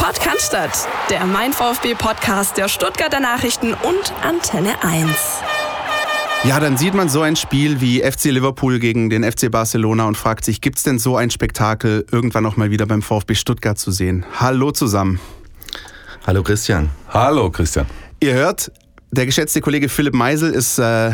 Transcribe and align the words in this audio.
Podcast, 0.00 0.56
der 1.10 1.26
Mein 1.26 1.52
VfB 1.52 1.94
Podcast 1.94 2.56
der 2.56 2.68
Stuttgarter 2.68 3.20
Nachrichten 3.20 3.74
und 3.74 4.14
Antenne 4.22 4.82
1. 4.82 5.10
Ja, 6.44 6.58
dann 6.58 6.78
sieht 6.78 6.94
man 6.94 7.10
so 7.10 7.20
ein 7.20 7.36
Spiel 7.36 7.82
wie 7.82 8.00
FC 8.00 8.24
Liverpool 8.30 8.78
gegen 8.78 9.10
den 9.10 9.30
FC 9.30 9.50
Barcelona 9.50 10.06
und 10.06 10.16
fragt 10.16 10.46
sich, 10.46 10.62
gibt 10.62 10.78
es 10.78 10.84
denn 10.84 10.98
so 10.98 11.18
ein 11.18 11.28
Spektakel 11.30 12.06
irgendwann 12.10 12.42
noch 12.42 12.56
mal 12.56 12.70
wieder 12.70 12.86
beim 12.86 13.02
VfB 13.02 13.34
Stuttgart 13.34 13.78
zu 13.78 13.90
sehen? 13.90 14.24
Hallo 14.38 14.70
zusammen. 14.70 15.20
Hallo 16.26 16.42
Christian. 16.42 16.88
Hallo 17.10 17.50
Christian. 17.50 17.84
Ihr 18.20 18.32
hört, 18.32 18.72
der 19.10 19.26
geschätzte 19.26 19.60
Kollege 19.60 19.90
Philipp 19.90 20.14
Meisel 20.14 20.50
ist 20.50 20.78
äh, 20.78 21.12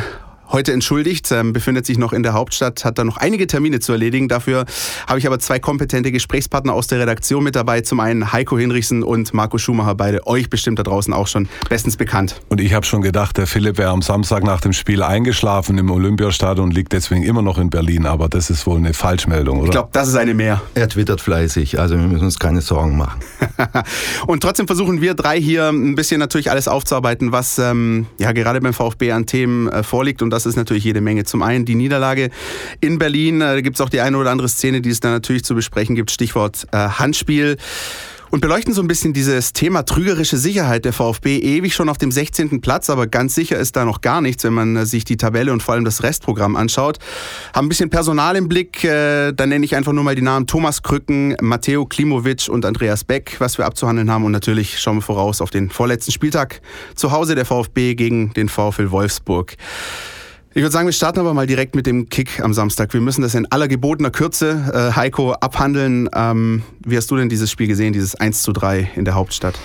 heute 0.51 0.73
entschuldigt, 0.73 1.31
ähm, 1.33 1.53
befindet 1.53 1.87
sich 1.87 1.99
noch 1.99 2.13
in 2.13 2.23
der 2.23 2.33
Hauptstadt, 2.33 2.85
hat 2.85 2.99
da 2.99 3.05
noch 3.05 3.17
einige 3.17 3.47
Termine 3.47 3.81
zu 3.81 3.93
erledigen. 3.93 4.29
Dafür 4.29 4.65
habe 5.07 5.19
ich 5.19 5.27
aber 5.27 5.39
zwei 5.39 5.59
kompetente 5.59 6.13
Gesprächspartner 6.13 6.73
aus 6.73 6.87
der 6.87 7.01
Redaktion 7.01 7.45
mit 7.45 7.57
dabei. 7.57 7.81
Zum 7.81 8.01
einen 8.01 8.33
Heiko 8.33 8.59
Hinrichsen 8.59 9.03
und 9.03 9.35
Marco 9.35 9.59
Schumacher, 9.59 9.95
beide 9.95 10.27
euch 10.27 10.51
bestimmt 10.51 10.79
da 10.79 10.83
draußen 10.83 11.13
auch 11.13 11.27
schon 11.27 11.49
bestens 11.69 11.97
bekannt. 11.97 12.41
Und 12.49 12.61
ich 12.61 12.73
habe 12.75 12.87
schon 12.87 13.03
gedacht, 13.03 13.37
der 13.37 13.47
Philipp 13.47 13.79
wäre 13.79 13.91
am 13.91 14.03
Samstag 14.03 14.45
nach 14.45 14.61
dem 14.61 14.73
Spiel 14.73 15.03
eingeschlafen 15.03 15.79
im 15.79 15.91
Olympiastadion 15.91 16.67
und 16.67 16.75
liegt 16.75 16.93
deswegen 16.93 17.23
immer 17.23 17.43
noch 17.43 17.59
in 17.59 17.71
Berlin. 17.71 18.07
Aber 18.07 18.29
das 18.29 18.51
ist 18.51 18.67
wohl 18.67 18.77
eine 18.77 18.95
Falschmeldung, 18.95 19.59
oder? 19.59 19.67
Ich 19.67 19.71
glaube, 19.73 19.91
das 19.93 20.09
ist 20.09 20.17
eine 20.17 20.35
mehr. 20.35 20.61
Er 20.75 20.89
twittert 20.89 21.21
fleißig, 21.21 21.79
also 21.79 21.97
wir 21.97 22.07
müssen 22.07 22.25
uns 22.25 22.39
keine 22.39 22.61
Sorgen 22.61 22.97
machen. 22.97 23.21
und 24.27 24.43
trotzdem 24.43 24.67
versuchen 24.67 25.01
wir 25.01 25.15
drei 25.15 25.41
hier 25.41 25.69
ein 25.69 25.95
bisschen 25.95 26.21
natürlich 26.21 26.51
alles 26.51 26.69
aufzuarbeiten, 26.69 27.33
was 27.33 27.59
ähm, 27.59 28.07
ja 28.19 28.33
gerade 28.33 28.61
beim 28.61 28.73
VfB 28.73 29.13
an 29.13 29.27
Themen 29.27 29.69
äh, 29.69 29.83
vorliegt. 29.83 30.23
Und 30.23 30.31
das 30.37 30.47
ist 30.47 30.57
natürlich 30.57 30.85
jede 30.85 31.01
Menge. 31.01 31.25
Zum 31.25 31.43
einen 31.43 31.65
die 31.65 31.75
Niederlage 31.75 32.31
in 32.81 32.99
Berlin, 32.99 33.41
da 33.41 33.61
gibt 33.61 33.77
es 33.77 33.81
auch 33.81 33.89
die 33.89 34.01
eine 34.01 34.19
oder 34.19 34.31
andere 34.31 34.49
Szene, 34.49 34.81
die 34.81 34.91
es 34.91 35.01
da 35.01 35.11
natürlich 35.11 35.45
zu 35.45 35.55
besprechen 35.55 35.97
gibt. 35.97 36.11
Stichwort 36.11 36.67
äh, 36.73 36.77
Handspiel 36.77 37.57
und 38.31 38.41
beleuchten 38.41 38.75
so 38.75 38.83
ein 38.83 38.89
bisschen 38.89 39.13
dieses 39.13 39.53
Thema 39.53 39.85
trügerische 39.85 40.37
Sicherheit 40.37 40.85
der 40.85 40.93
VfB. 40.93 41.39
Ewig 41.39 41.75
schon 41.75 41.89
auf 41.89 41.99
dem 41.99 42.11
16. 42.11 42.61
Platz, 42.61 42.91
aber 42.91 43.07
ganz 43.07 43.35
sicher 43.35 43.59
ist 43.59 43.77
da 43.77 43.85
noch 43.85 44.01
gar 44.01 44.21
nichts, 44.21 44.45
wenn 44.45 44.53
man 44.53 44.77
äh, 44.77 44.87
sich 44.87 45.05
die 45.05 45.17
Tabelle 45.17 45.53
und 45.53 45.63
vor 45.63 45.75
allem 45.75 45.85
das 45.85 46.03
Restprogramm 46.03 46.57
anschaut. 46.57 46.99
Haben 47.55 47.67
ein 47.67 47.69
bisschen 47.69 47.91
Personal 47.91 48.37
im 48.37 48.49
Blick. 48.49 48.85
Äh, 48.85 49.33
da 49.33 49.47
nenne 49.47 49.65
ich 49.65 49.75
einfach 49.77 49.93
nur 49.93 50.05
mal 50.05 50.15
die 50.15 50.23
Namen 50.23 50.47
Thomas 50.47 50.83
Krücken, 50.83 51.37
Matteo 51.41 51.87
Klimovic 51.87 52.49
und 52.49 52.65
Andreas 52.65 53.05
Beck, 53.05 53.37
was 53.39 53.59
wir 53.59 53.67
abzuhandeln 53.67 54.11
haben. 54.11 54.25
Und 54.25 54.33
natürlich 54.33 54.79
schauen 54.79 54.97
wir 54.97 55.03
voraus 55.03 55.41
auf 55.41 55.51
den 55.51 55.71
vorletzten 55.71 56.13
Spieltag 56.13 56.61
zu 56.95 57.13
Hause 57.13 57.35
der 57.35 57.45
VfB 57.45 57.95
gegen 57.95 58.33
den 58.35 58.49
VfL 58.49 58.91
Wolfsburg. 58.91 59.57
Ich 60.57 60.63
würde 60.63 60.73
sagen, 60.73 60.87
wir 60.87 60.93
starten 60.95 61.21
aber 61.21 61.35
mal 61.35 61.47
direkt 61.47 61.75
mit 61.75 61.87
dem 61.87 62.09
Kick 62.09 62.41
am 62.41 62.55
Samstag. 62.55 62.95
Wir 62.95 63.03
müssen 63.03 63.21
das 63.21 63.35
in 63.35 63.45
aller 63.53 63.69
gebotener 63.69 64.09
Kürze, 64.11 64.65
äh, 64.73 64.97
Heiko, 64.97 65.33
abhandeln. 65.33 66.09
Ähm, 66.15 66.63
wie 66.83 66.97
hast 66.97 67.11
du 67.11 67.17
denn 67.17 67.29
dieses 67.29 67.51
Spiel 67.51 67.67
gesehen, 67.67 67.93
dieses 67.93 68.15
1 68.15 68.41
zu 68.41 68.55
3 68.55 68.89
in 68.97 69.05
der 69.05 69.17
Hauptstadt? 69.17 69.59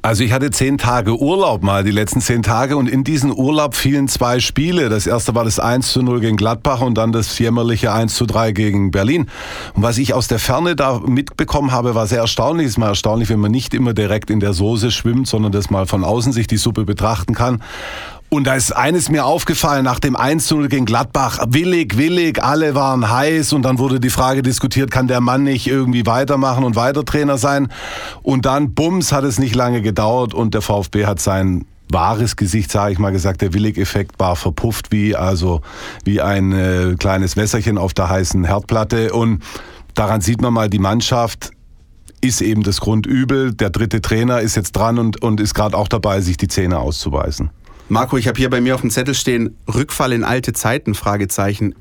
Also 0.00 0.22
ich 0.22 0.30
hatte 0.30 0.50
zehn 0.50 0.78
Tage 0.78 1.20
Urlaub 1.20 1.64
mal, 1.64 1.82
die 1.82 1.90
letzten 1.90 2.20
zehn 2.20 2.44
Tage 2.44 2.76
und 2.76 2.88
in 2.88 3.02
diesen 3.02 3.32
Urlaub 3.32 3.74
fielen 3.74 4.06
zwei 4.06 4.38
Spiele. 4.38 4.88
Das 4.88 5.08
erste 5.08 5.34
war 5.34 5.44
das 5.44 5.58
1 5.58 5.90
zu 5.90 6.02
0 6.02 6.20
gegen 6.20 6.36
Gladbach 6.36 6.82
und 6.82 6.94
dann 6.94 7.10
das 7.10 7.36
jämmerliche 7.36 7.92
1 7.92 8.14
zu 8.14 8.24
3 8.24 8.52
gegen 8.52 8.92
Berlin. 8.92 9.26
Und 9.74 9.82
was 9.82 9.98
ich 9.98 10.14
aus 10.14 10.28
der 10.28 10.38
Ferne 10.38 10.76
da 10.76 11.00
mitbekommen 11.00 11.72
habe, 11.72 11.96
war 11.96 12.06
sehr 12.06 12.20
erstaunlich. 12.20 12.66
Es 12.66 12.72
ist 12.74 12.78
mal 12.78 12.90
erstaunlich, 12.90 13.28
wenn 13.28 13.40
man 13.40 13.50
nicht 13.50 13.74
immer 13.74 13.92
direkt 13.92 14.30
in 14.30 14.38
der 14.38 14.52
Soße 14.52 14.92
schwimmt, 14.92 15.26
sondern 15.26 15.50
das 15.50 15.68
mal 15.68 15.86
von 15.86 16.04
außen 16.04 16.32
sich 16.32 16.46
die 16.46 16.58
Suppe 16.58 16.84
betrachten 16.84 17.34
kann. 17.34 17.60
Und 18.30 18.46
da 18.46 18.54
ist 18.54 18.72
eines 18.72 19.08
mir 19.08 19.24
aufgefallen 19.24 19.84
nach 19.84 20.00
dem 20.00 20.14
1-0 20.14 20.68
gegen 20.68 20.84
Gladbach. 20.84 21.46
Willig, 21.48 21.96
willig, 21.96 22.42
alle 22.42 22.74
waren 22.74 23.10
heiß 23.10 23.54
und 23.54 23.62
dann 23.62 23.78
wurde 23.78 24.00
die 24.00 24.10
Frage 24.10 24.42
diskutiert, 24.42 24.90
kann 24.90 25.08
der 25.08 25.22
Mann 25.22 25.44
nicht 25.44 25.66
irgendwie 25.66 26.04
weitermachen 26.04 26.64
und 26.64 26.76
weiter 26.76 27.06
Trainer 27.06 27.38
sein? 27.38 27.68
Und 28.22 28.44
dann, 28.44 28.74
bums, 28.74 29.12
hat 29.12 29.24
es 29.24 29.38
nicht 29.38 29.54
lange 29.54 29.80
gedauert 29.80 30.34
und 30.34 30.52
der 30.52 30.60
VfB 30.60 31.06
hat 31.06 31.20
sein 31.20 31.64
wahres 31.90 32.36
Gesicht, 32.36 32.70
sage 32.70 32.92
ich 32.92 32.98
mal 32.98 33.12
gesagt, 33.12 33.40
der 33.40 33.54
Willig-Effekt 33.54 34.18
war 34.18 34.36
verpufft 34.36 34.92
wie 34.92 35.16
also 35.16 35.62
wie 36.04 36.20
ein 36.20 36.52
äh, 36.52 36.96
kleines 36.98 37.38
Wässerchen 37.38 37.78
auf 37.78 37.94
der 37.94 38.10
heißen 38.10 38.44
Herdplatte 38.44 39.14
und 39.14 39.42
daran 39.94 40.20
sieht 40.20 40.42
man 40.42 40.52
mal 40.52 40.68
die 40.68 40.78
Mannschaft 40.78 41.52
ist 42.20 42.40
eben 42.40 42.62
das 42.62 42.80
Grundübel. 42.80 43.54
Der 43.54 43.70
dritte 43.70 44.00
Trainer 44.00 44.40
ist 44.40 44.56
jetzt 44.56 44.72
dran 44.72 44.98
und, 44.98 45.22
und 45.22 45.40
ist 45.40 45.54
gerade 45.54 45.76
auch 45.76 45.88
dabei, 45.88 46.20
sich 46.20 46.36
die 46.36 46.48
Zähne 46.48 46.78
auszuweisen. 46.78 47.50
Marco, 47.90 48.18
ich 48.18 48.28
habe 48.28 48.36
hier 48.36 48.50
bei 48.50 48.60
mir 48.60 48.74
auf 48.74 48.82
dem 48.82 48.90
Zettel 48.90 49.14
stehen, 49.14 49.56
Rückfall 49.66 50.12
in 50.12 50.22
alte 50.22 50.52
Zeiten, 50.52 50.94
Fragezeichen. 50.94 51.72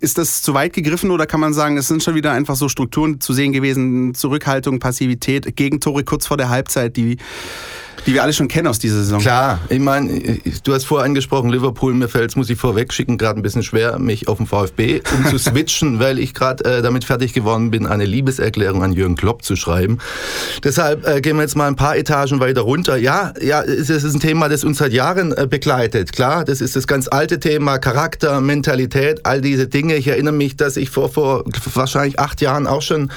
Ist 0.00 0.16
das 0.16 0.40
zu 0.42 0.54
weit 0.54 0.72
gegriffen 0.72 1.10
oder 1.10 1.26
kann 1.26 1.40
man 1.40 1.54
sagen, 1.54 1.76
es 1.76 1.88
sind 1.88 2.04
schon 2.04 2.14
wieder 2.14 2.30
einfach 2.30 2.54
so 2.54 2.68
Strukturen 2.68 3.20
zu 3.20 3.32
sehen 3.32 3.52
gewesen, 3.52 4.14
Zurückhaltung, 4.14 4.78
Passivität, 4.78 5.56
Gegentore 5.56 6.04
kurz 6.04 6.26
vor 6.26 6.36
der 6.36 6.50
Halbzeit, 6.50 6.96
die 6.96 7.16
die 8.04 8.14
wir 8.14 8.22
alle 8.22 8.32
schon 8.32 8.48
kennen 8.48 8.68
aus 8.68 8.78
dieser 8.78 8.96
Saison. 8.96 9.20
Klar, 9.20 9.60
ich 9.68 9.80
meine, 9.80 10.38
du 10.62 10.74
hast 10.74 10.84
vorher 10.84 11.06
angesprochen, 11.06 11.50
Liverpool, 11.50 11.94
mir 11.94 12.08
fällt 12.08 12.36
muss 12.36 12.50
ich 12.50 12.58
vorweg 12.58 12.92
schicken, 12.92 13.18
gerade 13.18 13.40
ein 13.40 13.42
bisschen 13.42 13.62
schwer, 13.62 13.98
mich 13.98 14.28
auf 14.28 14.38
den 14.38 14.46
VfB 14.46 15.00
um 15.14 15.26
zu 15.30 15.38
switchen, 15.50 16.00
weil 16.00 16.18
ich 16.18 16.34
gerade 16.34 16.64
äh, 16.64 16.82
damit 16.82 17.04
fertig 17.04 17.32
geworden 17.32 17.70
bin, 17.70 17.86
eine 17.86 18.04
Liebeserklärung 18.04 18.82
an 18.82 18.92
Jürgen 18.92 19.16
Klopp 19.16 19.42
zu 19.42 19.56
schreiben. 19.56 19.98
Deshalb 20.64 21.06
äh, 21.06 21.20
gehen 21.20 21.36
wir 21.36 21.42
jetzt 21.42 21.56
mal 21.56 21.68
ein 21.68 21.76
paar 21.76 21.96
Etagen 21.96 22.40
weiter 22.40 22.62
runter. 22.62 22.96
Ja, 22.96 23.32
ja, 23.40 23.62
es 23.62 23.88
ist 23.88 24.04
ein 24.04 24.20
Thema, 24.20 24.48
das 24.48 24.64
uns 24.64 24.78
seit 24.78 24.92
Jahren 24.92 25.32
äh, 25.32 25.46
begleitet. 25.48 26.12
Klar, 26.12 26.44
das 26.44 26.60
ist 26.60 26.76
das 26.76 26.86
ganz 26.86 27.08
alte 27.08 27.40
Thema, 27.40 27.78
Charakter, 27.78 28.40
Mentalität, 28.40 29.24
all 29.24 29.40
diese 29.40 29.68
Dinge. 29.68 29.96
Ich 29.96 30.08
erinnere 30.08 30.34
mich, 30.34 30.56
dass 30.56 30.76
ich 30.76 30.90
vor, 30.90 31.08
vor 31.08 31.44
wahrscheinlich 31.74 32.18
acht 32.18 32.40
Jahren 32.40 32.66
auch 32.66 32.82
schon, 32.82 33.10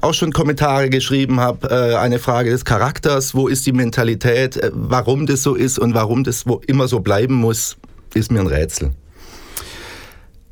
auch 0.00 0.14
schon 0.14 0.32
Kommentare 0.32 0.90
geschrieben 0.90 1.40
habe, 1.40 1.68
äh, 1.70 1.96
eine 1.96 2.18
Frage 2.18 2.50
des 2.50 2.64
Charakters, 2.64 3.34
wo 3.34 3.48
ist 3.48 3.64
die 3.66 3.72
Mentalität? 3.72 4.25
Realität, 4.26 4.62
äh, 4.62 4.70
warum 4.72 5.26
das 5.26 5.42
so 5.42 5.54
ist 5.54 5.78
und 5.78 5.94
warum 5.94 6.24
das 6.24 6.44
immer 6.66 6.88
so 6.88 7.00
bleiben 7.00 7.34
muss, 7.34 7.76
ist 8.14 8.30
mir 8.30 8.40
ein 8.40 8.46
Rätsel. 8.46 8.92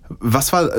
Was 0.08 0.52
war 0.52 0.70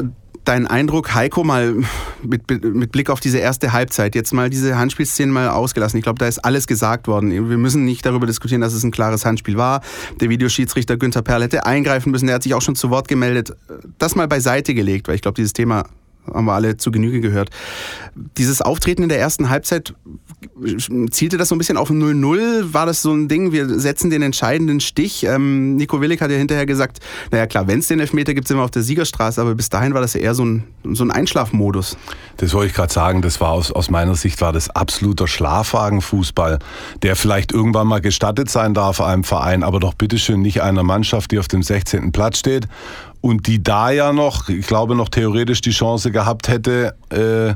dein 0.44 0.68
Eindruck, 0.68 1.16
Heiko, 1.16 1.44
mal 1.44 1.76
mit, 2.22 2.50
mit, 2.64 2.92
Blick 2.92 3.10
auf 3.10 3.20
diese 3.20 3.40
erste 3.40 3.74
Halbzeit, 3.74 4.14
jetzt 4.14 4.32
mal 4.34 4.50
diese 4.50 4.78
Handspielszenen 4.78 5.34
mal 5.34 5.50
ausgelassen? 5.50 5.98
Ich 5.98 6.04
glaube, 6.04 6.20
da 6.20 6.28
ist 6.28 6.40
alles 6.40 6.68
gesagt 6.68 7.08
worden. 7.08 7.32
Wir 7.32 7.58
müssen 7.58 7.86
nicht 7.86 8.06
darüber 8.06 8.28
diskutieren, 8.28 8.62
dass 8.62 8.74
es 8.74 8.84
ein 8.84 8.92
klares 8.92 9.26
Handspiel 9.26 9.58
war. 9.58 9.82
Der 10.22 10.30
Videoschiedsrichter 10.30 10.98
Günther 10.98 11.24
Perl 11.24 11.44
hätte 11.44 11.66
eingreifen 11.66 12.12
müssen, 12.12 12.28
der 12.28 12.36
hat 12.36 12.44
sich 12.44 12.54
auch 12.54 12.62
schon 12.62 12.76
zu 12.76 12.92
Wort 12.92 13.08
gemeldet. 13.08 13.56
Das 13.98 14.16
mal 14.16 14.28
beiseite 14.28 14.76
gelegt, 14.76 15.08
weil 15.08 15.16
ich 15.16 15.22
glaube, 15.22 15.36
dieses 15.36 15.54
Thema 15.54 15.86
haben 16.34 16.46
wir 16.46 16.54
alle 16.54 16.78
zu 16.78 16.92
Genüge 16.92 17.22
gehört. 17.22 17.50
Dieses 18.38 18.62
Auftreten 18.62 19.04
in 19.04 19.10
der 19.10 19.20
ersten 19.20 19.50
Halbzeit, 19.50 19.94
zielte 21.12 21.38
das 21.38 21.50
so 21.50 21.56
ein 21.56 21.58
bisschen 21.58 21.78
auf 21.78 21.90
0-0? 21.90 22.74
War 22.74 22.86
das 22.86 23.02
so 23.02 23.12
ein 23.12 23.28
Ding, 23.28 23.52
wir 23.52 23.80
setzen 23.80 24.10
den 24.10 24.22
entscheidenden 24.22 24.80
Stich? 24.80 25.24
Ähm, 25.26 25.76
Nico 25.76 26.02
Willig 26.02 26.22
hat 26.22 26.32
ja 26.32 26.38
hinterher 26.38 26.66
gesagt, 26.66 27.00
naja 27.32 27.46
klar, 27.48 27.68
wenn 27.68 27.80
es 27.80 27.88
den 27.88 28.00
Elfmeter 28.00 28.34
gibt, 28.34 28.48
sind 28.48 28.58
wir 28.58 28.64
auf 28.64 28.72
der 28.72 28.82
Siegerstraße, 28.82 29.42
aber 29.42 29.56
bis 29.56 29.70
dahin 29.70 29.94
war 29.94 30.02
das 30.02 30.14
ja 30.14 30.22
eher 30.22 30.36
so 30.36 30.46
ein, 30.46 30.64
so 30.94 31.04
ein 31.04 31.12
Einschlafmodus. 31.12 31.98
Das 32.38 32.54
wollte 32.54 32.68
ich 32.68 32.74
gerade 32.74 32.94
sagen, 32.94 33.22
das 33.22 33.42
war 33.42 33.52
aus, 33.52 33.72
aus 33.72 33.90
meiner 33.90 34.16
Sicht 34.16 34.42
war 34.42 34.54
das 34.54 34.70
absoluter 34.70 35.28
Schlafwagenfußball, 35.28 36.60
der 37.02 37.16
vielleicht 37.16 37.52
irgendwann 37.52 37.88
mal 37.88 38.02
gestattet 38.02 38.50
sein 38.50 38.74
darf 38.74 39.02
einem 39.02 39.24
Verein, 39.24 39.64
aber 39.64 39.80
doch 39.80 39.94
bitteschön 39.94 40.42
nicht 40.42 40.62
einer 40.62 40.84
Mannschaft, 40.84 41.32
die 41.32 41.40
auf 41.40 41.48
dem 41.48 41.64
16. 41.64 42.12
Platz 42.12 42.40
steht 42.40 42.68
und 43.26 43.48
die 43.48 43.64
da 43.64 43.90
ja 43.90 44.14
noch, 44.14 44.50
ich 44.50 44.68
glaube 44.68 44.94
noch 44.94 45.10
theoretisch 45.10 45.60
die 45.62 45.72
Chance 45.72 46.12
gehabt 46.12 46.48
hätte, 46.48 46.94
äh, 47.10 47.56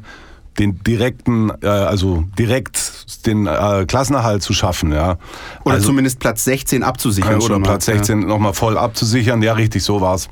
den 0.58 0.84
direkten, 0.84 1.52
äh, 1.62 1.68
also 1.68 2.24
direkt 2.40 3.28
den 3.28 3.46
äh, 3.46 3.86
Klassenerhalt 3.88 4.42
zu 4.42 4.54
schaffen, 4.54 4.92
ja. 4.92 5.20
Oder 5.64 5.76
also, 5.76 5.90
zumindest 5.90 6.20
Platz 6.20 6.44
16 6.46 6.82
abzusichern. 6.82 7.40
Oder 7.40 7.60
Platz 7.60 7.86
16 7.86 8.22
ja. 8.22 8.28
nochmal 8.28 8.56
voll 8.56 8.80
abzusichern, 8.80 9.44
ja 9.44 9.54
richtig, 9.54 9.84
so 9.84 10.02
war's. 10.02 10.28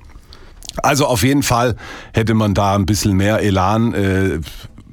Also 0.78 1.06
auf 1.06 1.22
jeden 1.22 1.44
Fall 1.44 1.76
hätte 2.14 2.34
man 2.34 2.56
da 2.56 2.74
ein 2.74 2.88
bisschen 2.88 3.16
mehr 3.16 3.40
Elan 3.44 3.94
äh, 3.94 4.40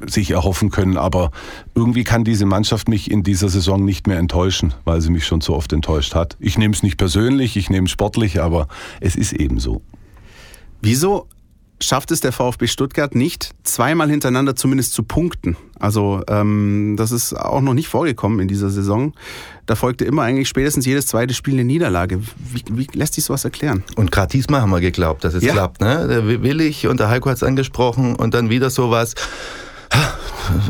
sich 0.07 0.31
erhoffen 0.31 0.71
können, 0.71 0.99
aber 0.99 1.31
irgendwie 1.75 2.05
kann 2.05 2.23
diese 2.23 2.45
Mannschaft 2.45 2.87
mich 2.87 3.11
in 3.11 3.23
dieser 3.23 3.49
Saison 3.49 3.83
nicht 3.83 4.07
mehr 4.07 4.19
enttäuschen, 4.19 4.75
weil 4.85 5.01
sie 5.01 5.11
mich 5.11 5.27
schon 5.27 5.41
so 5.41 5.57
oft 5.57 5.73
enttäuscht 5.73 6.15
hat. 6.15 6.37
Ich 6.39 6.59
nehme 6.59 6.75
es 6.75 6.83
nicht 6.83 6.99
persönlich, 6.99 7.57
ich 7.57 7.71
nehme 7.71 7.87
es 7.87 7.93
sportlich, 7.93 8.43
aber 8.43 8.69
es 9.01 9.17
ist 9.17 9.33
eben 9.33 9.59
so. 9.59 9.81
Wieso 10.85 11.29
schafft 11.81 12.11
es 12.11 12.21
der 12.21 12.31
VfB 12.31 12.67
Stuttgart 12.67 13.15
nicht, 13.15 13.53
zweimal 13.63 14.11
hintereinander 14.11 14.55
zumindest 14.55 14.93
zu 14.93 15.03
punkten? 15.03 15.57
Also 15.79 16.23
ähm, 16.29 16.97
das 16.99 17.11
ist 17.11 17.33
auch 17.33 17.63
noch 17.63 17.73
nicht 17.73 17.89
vorgekommen 17.89 18.39
in 18.39 18.49
dieser 18.49 18.69
Saison. 18.69 19.15
Da 19.65 19.77
folgte 19.77 20.05
immer 20.05 20.23
eigentlich 20.25 20.47
spätestens 20.47 20.85
jedes 20.85 21.07
zweite 21.07 21.33
Spiel 21.33 21.55
eine 21.55 21.65
Niederlage. 21.65 22.21
Wie, 22.21 22.65
wie 22.71 22.87
lässt 22.93 23.15
sich 23.15 23.25
sowas 23.25 23.47
erklären? 23.47 23.83
Und 23.97 24.13
gerade 24.13 24.29
diesmal 24.29 24.61
haben 24.61 24.73
wir 24.73 24.83
geglaubt, 24.83 25.25
dass 25.25 25.33
es 25.33 25.43
ja. 25.43 25.55
klappt. 25.55 25.81
Ne? 25.81 26.07
Der 26.07 26.43
Willig 26.43 26.87
und 26.87 27.01
der 27.01 27.09
Heiko 27.09 27.31
hat 27.31 27.39
es 27.39 27.43
angesprochen 27.43 28.15
und 28.15 28.35
dann 28.35 28.51
wieder 28.51 28.69
sowas 28.69 29.15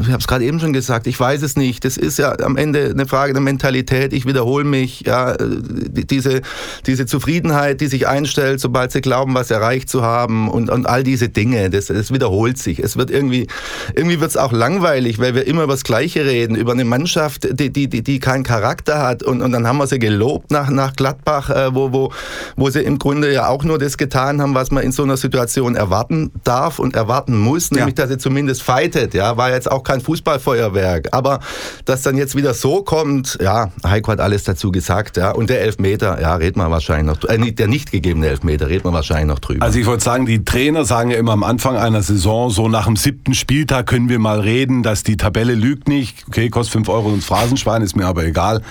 ich 0.02 0.08
habe 0.08 0.18
es 0.18 0.26
gerade 0.26 0.44
eben 0.44 0.60
schon 0.60 0.72
gesagt, 0.72 1.06
ich 1.06 1.18
weiß 1.18 1.42
es 1.42 1.56
nicht. 1.56 1.84
Das 1.84 1.96
ist 1.96 2.18
ja 2.18 2.38
am 2.40 2.56
Ende 2.56 2.90
eine 2.90 3.06
Frage 3.06 3.32
der 3.32 3.42
Mentalität. 3.42 4.12
Ich 4.12 4.26
wiederhole 4.26 4.64
mich. 4.64 5.00
Ja, 5.00 5.36
diese, 5.38 6.42
diese 6.86 7.06
Zufriedenheit, 7.06 7.80
die 7.80 7.86
sich 7.86 8.06
einstellt, 8.06 8.60
sobald 8.60 8.92
sie 8.92 9.00
glauben, 9.00 9.34
was 9.34 9.50
erreicht 9.50 9.88
zu 9.88 10.02
haben 10.02 10.48
und, 10.48 10.70
und 10.70 10.86
all 10.86 11.02
diese 11.02 11.28
Dinge, 11.28 11.70
das, 11.70 11.86
das 11.86 12.12
wiederholt 12.12 12.58
sich. 12.58 12.78
Es 12.78 12.96
wird 12.96 13.10
irgendwie, 13.10 13.46
irgendwie 13.94 14.20
wird 14.20 14.30
es 14.30 14.36
auch 14.36 14.52
langweilig, 14.52 15.18
weil 15.18 15.34
wir 15.34 15.46
immer 15.46 15.64
über 15.64 15.74
das 15.74 15.84
Gleiche 15.84 16.24
reden, 16.24 16.56
über 16.56 16.72
eine 16.72 16.84
Mannschaft, 16.84 17.48
die, 17.58 17.70
die, 17.70 17.88
die, 17.88 18.02
die 18.02 18.20
keinen 18.20 18.44
Charakter 18.44 19.02
hat. 19.02 19.22
Und, 19.22 19.42
und 19.42 19.52
dann 19.52 19.66
haben 19.66 19.78
wir 19.78 19.86
sie 19.86 19.98
gelobt 19.98 20.50
nach, 20.50 20.70
nach 20.70 20.94
Gladbach, 20.94 21.50
äh, 21.50 21.74
wo, 21.74 21.92
wo, 21.92 22.12
wo 22.56 22.70
sie 22.70 22.82
im 22.82 22.98
Grunde 22.98 23.32
ja 23.32 23.48
auch 23.48 23.64
nur 23.64 23.78
das 23.78 23.98
getan 23.98 24.40
haben, 24.40 24.54
was 24.54 24.70
man 24.70 24.84
in 24.84 24.92
so 24.92 25.02
einer 25.02 25.16
Situation 25.16 25.74
erwarten 25.74 26.30
darf 26.44 26.78
und 26.78 26.94
erwarten 26.94 27.36
muss, 27.38 27.70
nämlich 27.70 27.96
ja. 27.98 28.04
dass 28.04 28.10
sie 28.10 28.18
zumindest 28.18 28.62
fightet. 28.62 29.13
Ja, 29.14 29.36
war 29.36 29.50
jetzt 29.50 29.70
auch 29.70 29.82
kein 29.82 30.00
Fußballfeuerwerk. 30.00 31.08
Aber 31.12 31.40
dass 31.84 32.02
dann 32.02 32.16
jetzt 32.16 32.36
wieder 32.36 32.54
so 32.54 32.82
kommt, 32.82 33.38
ja, 33.40 33.70
Heiko 33.86 34.12
hat 34.12 34.20
alles 34.20 34.44
dazu 34.44 34.72
gesagt. 34.72 35.16
Ja, 35.16 35.30
und 35.30 35.50
der 35.50 35.62
Elfmeter, 35.62 36.20
ja, 36.20 36.34
redet 36.36 36.56
man 36.56 36.70
wahrscheinlich 36.70 37.06
noch, 37.06 37.28
äh, 37.28 37.52
der 37.52 37.68
nicht 37.68 37.92
gegebene 37.92 38.28
Elfmeter, 38.28 38.68
redet 38.68 38.84
man 38.84 38.94
wahrscheinlich 38.94 39.28
noch 39.28 39.38
drüber. 39.38 39.64
Also 39.64 39.78
ich 39.78 39.86
wollte 39.86 40.04
sagen, 40.04 40.26
die 40.26 40.44
Trainer 40.44 40.84
sagen 40.84 41.10
ja 41.10 41.18
immer 41.18 41.32
am 41.32 41.42
Anfang 41.42 41.76
einer 41.76 42.02
Saison, 42.02 42.50
so 42.50 42.68
nach 42.68 42.86
dem 42.86 42.96
siebten 42.96 43.34
Spieltag 43.34 43.86
können 43.86 44.08
wir 44.08 44.18
mal 44.18 44.40
reden, 44.40 44.82
dass 44.82 45.02
die 45.02 45.16
Tabelle 45.16 45.54
lügt 45.54 45.88
nicht. 45.88 46.24
Okay, 46.28 46.50
kostet 46.50 46.72
fünf 46.72 46.88
Euro 46.88 47.12
ins 47.12 47.24
Phrasenschwein, 47.24 47.82
ist 47.82 47.96
mir 47.96 48.06
aber 48.06 48.24
egal. 48.24 48.62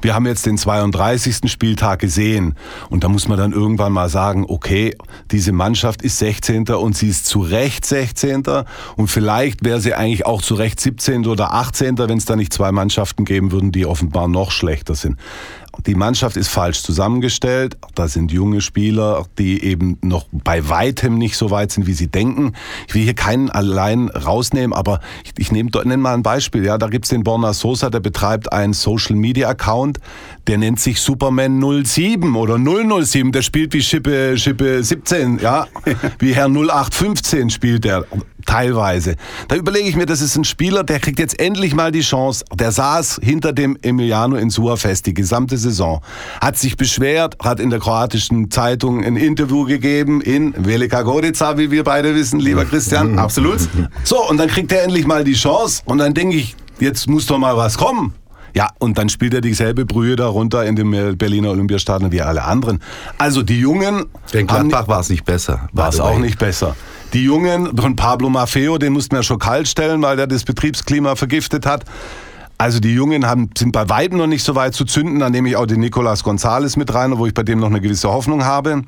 Wir 0.00 0.14
haben 0.14 0.26
jetzt 0.26 0.46
den 0.46 0.58
32. 0.58 1.50
Spieltag 1.50 2.00
gesehen 2.00 2.54
und 2.90 3.04
da 3.04 3.08
muss 3.08 3.28
man 3.28 3.38
dann 3.38 3.52
irgendwann 3.52 3.92
mal 3.92 4.08
sagen, 4.08 4.44
okay, 4.48 4.96
diese 5.30 5.52
Mannschaft 5.52 6.02
ist 6.02 6.18
16. 6.18 6.68
und 6.68 6.96
sie 6.96 7.08
ist 7.08 7.26
zu 7.26 7.40
Recht 7.40 7.84
16. 7.84 8.42
und 8.96 9.08
vielleicht 9.08 9.64
wäre 9.64 9.80
sie 9.82 9.94
eigentlich 9.94 10.24
auch 10.24 10.40
zu 10.40 10.54
Recht 10.54 10.80
17. 10.80 11.26
oder 11.26 11.52
18., 11.52 11.98
wenn 11.98 12.18
es 12.18 12.24
da 12.24 12.36
nicht 12.36 12.52
zwei 12.52 12.72
Mannschaften 12.72 13.24
geben 13.24 13.52
würden, 13.52 13.72
die 13.72 13.86
offenbar 13.86 14.28
noch 14.28 14.50
schlechter 14.50 14.94
sind. 14.94 15.18
Die 15.86 15.94
Mannschaft 15.94 16.36
ist 16.36 16.48
falsch 16.48 16.82
zusammengestellt. 16.82 17.78
Da 17.94 18.06
sind 18.06 18.30
junge 18.30 18.60
Spieler, 18.60 19.24
die 19.38 19.64
eben 19.64 19.96
noch 20.02 20.26
bei 20.30 20.68
weitem 20.68 21.16
nicht 21.16 21.36
so 21.36 21.50
weit 21.50 21.72
sind, 21.72 21.86
wie 21.86 21.94
sie 21.94 22.08
denken. 22.08 22.52
Ich 22.88 22.94
will 22.94 23.02
hier 23.02 23.14
keinen 23.14 23.48
allein 23.48 24.08
rausnehmen, 24.10 24.74
aber 24.74 25.00
ich, 25.24 25.32
ich 25.38 25.50
nehme, 25.50 25.70
nenne 25.84 25.96
mal 25.96 26.14
ein 26.14 26.22
Beispiel. 26.22 26.64
Ja, 26.64 26.76
da 26.76 26.88
gibt's 26.88 27.08
den 27.08 27.24
Borna 27.24 27.54
Sosa, 27.54 27.88
der 27.88 28.00
betreibt 28.00 28.52
einen 28.52 28.74
Social 28.74 29.16
Media 29.16 29.48
Account, 29.48 29.98
der 30.46 30.58
nennt 30.58 30.78
sich 30.78 31.00
Superman 31.00 31.62
07 31.84 32.36
oder 32.36 32.58
007. 32.58 33.32
Der 33.32 33.42
spielt 33.42 33.72
wie 33.72 33.82
Schippe, 33.82 34.36
Schippe 34.36 34.84
17, 34.84 35.38
ja, 35.38 35.66
wie 36.18 36.34
Herr 36.34 36.48
0815 36.48 37.48
spielt 37.48 37.84
der 37.84 38.04
teilweise. 38.42 39.16
Da 39.48 39.56
überlege 39.56 39.88
ich 39.88 39.96
mir, 39.96 40.06
das 40.06 40.20
ist 40.20 40.36
ein 40.36 40.44
Spieler, 40.44 40.84
der 40.84 41.00
kriegt 41.00 41.18
jetzt 41.18 41.38
endlich 41.40 41.74
mal 41.74 41.92
die 41.92 42.00
Chance. 42.00 42.44
Der 42.54 42.72
saß 42.72 43.20
hinter 43.22 43.52
dem 43.52 43.76
Emiliano 43.82 44.36
Insua 44.36 44.76
fest 44.76 45.06
die 45.06 45.14
gesamte 45.14 45.56
Saison, 45.56 46.00
hat 46.40 46.58
sich 46.58 46.76
beschwert, 46.76 47.36
hat 47.42 47.60
in 47.60 47.70
der 47.70 47.78
kroatischen 47.78 48.50
Zeitung 48.50 49.04
ein 49.04 49.16
Interview 49.16 49.64
gegeben 49.64 50.20
in 50.20 50.54
Velika 50.56 51.02
Gorica, 51.02 51.58
wie 51.58 51.70
wir 51.70 51.84
beide 51.84 52.14
wissen, 52.14 52.40
lieber 52.40 52.64
Christian. 52.64 53.18
Absolut. 53.18 53.60
So, 54.04 54.28
und 54.28 54.38
dann 54.38 54.48
kriegt 54.48 54.72
er 54.72 54.82
endlich 54.82 55.06
mal 55.06 55.24
die 55.24 55.34
Chance 55.34 55.82
und 55.84 55.98
dann 55.98 56.14
denke 56.14 56.36
ich, 56.36 56.56
jetzt 56.80 57.08
muss 57.08 57.26
doch 57.26 57.38
mal 57.38 57.56
was 57.56 57.78
kommen. 57.78 58.14
Ja, 58.54 58.68
und 58.78 58.98
dann 58.98 59.08
spielt 59.08 59.34
er 59.34 59.40
dieselbe 59.40 59.86
Brühe 59.86 60.16
darunter 60.16 60.64
in 60.66 60.76
dem 60.76 61.16
Berliner 61.16 61.50
Olympiastadion 61.50 62.12
wie 62.12 62.20
alle 62.20 62.44
anderen. 62.44 62.80
Also 63.18 63.42
die 63.42 63.58
Jungen. 63.58 64.06
In 64.32 64.46
Gladbach 64.46 64.88
war 64.88 65.00
es 65.00 65.08
nicht 65.08 65.24
besser. 65.24 65.68
War 65.72 65.88
es 65.88 66.00
auch 66.00 66.18
nicht 66.18 66.38
besser. 66.38 66.76
Die 67.12 67.24
Jungen 67.24 67.76
von 67.76 67.94
Pablo 67.94 68.30
Maffeo, 68.30 68.78
den 68.78 68.94
mussten 68.94 69.14
wir 69.14 69.22
schon 69.22 69.38
kalt 69.38 69.68
stellen, 69.68 70.00
weil 70.00 70.16
der 70.16 70.26
das 70.26 70.44
Betriebsklima 70.44 71.14
vergiftet 71.14 71.66
hat. 71.66 71.84
Also 72.56 72.80
die 72.80 72.94
Jungen 72.94 73.26
haben, 73.26 73.50
sind 73.54 73.72
bei 73.72 73.88
weitem 73.90 74.16
noch 74.16 74.26
nicht 74.26 74.44
so 74.44 74.54
weit 74.54 74.72
zu 74.72 74.86
zünden. 74.86 75.18
Dann 75.18 75.32
nehme 75.32 75.50
ich 75.50 75.56
auch 75.56 75.66
den 75.66 75.80
Nicolas 75.80 76.24
Gonzales 76.24 76.76
mit 76.76 76.94
rein, 76.94 77.18
wo 77.18 77.26
ich 77.26 77.34
bei 77.34 77.42
dem 77.42 77.58
noch 77.58 77.68
eine 77.68 77.82
gewisse 77.82 78.10
Hoffnung 78.10 78.44
habe. 78.44 78.84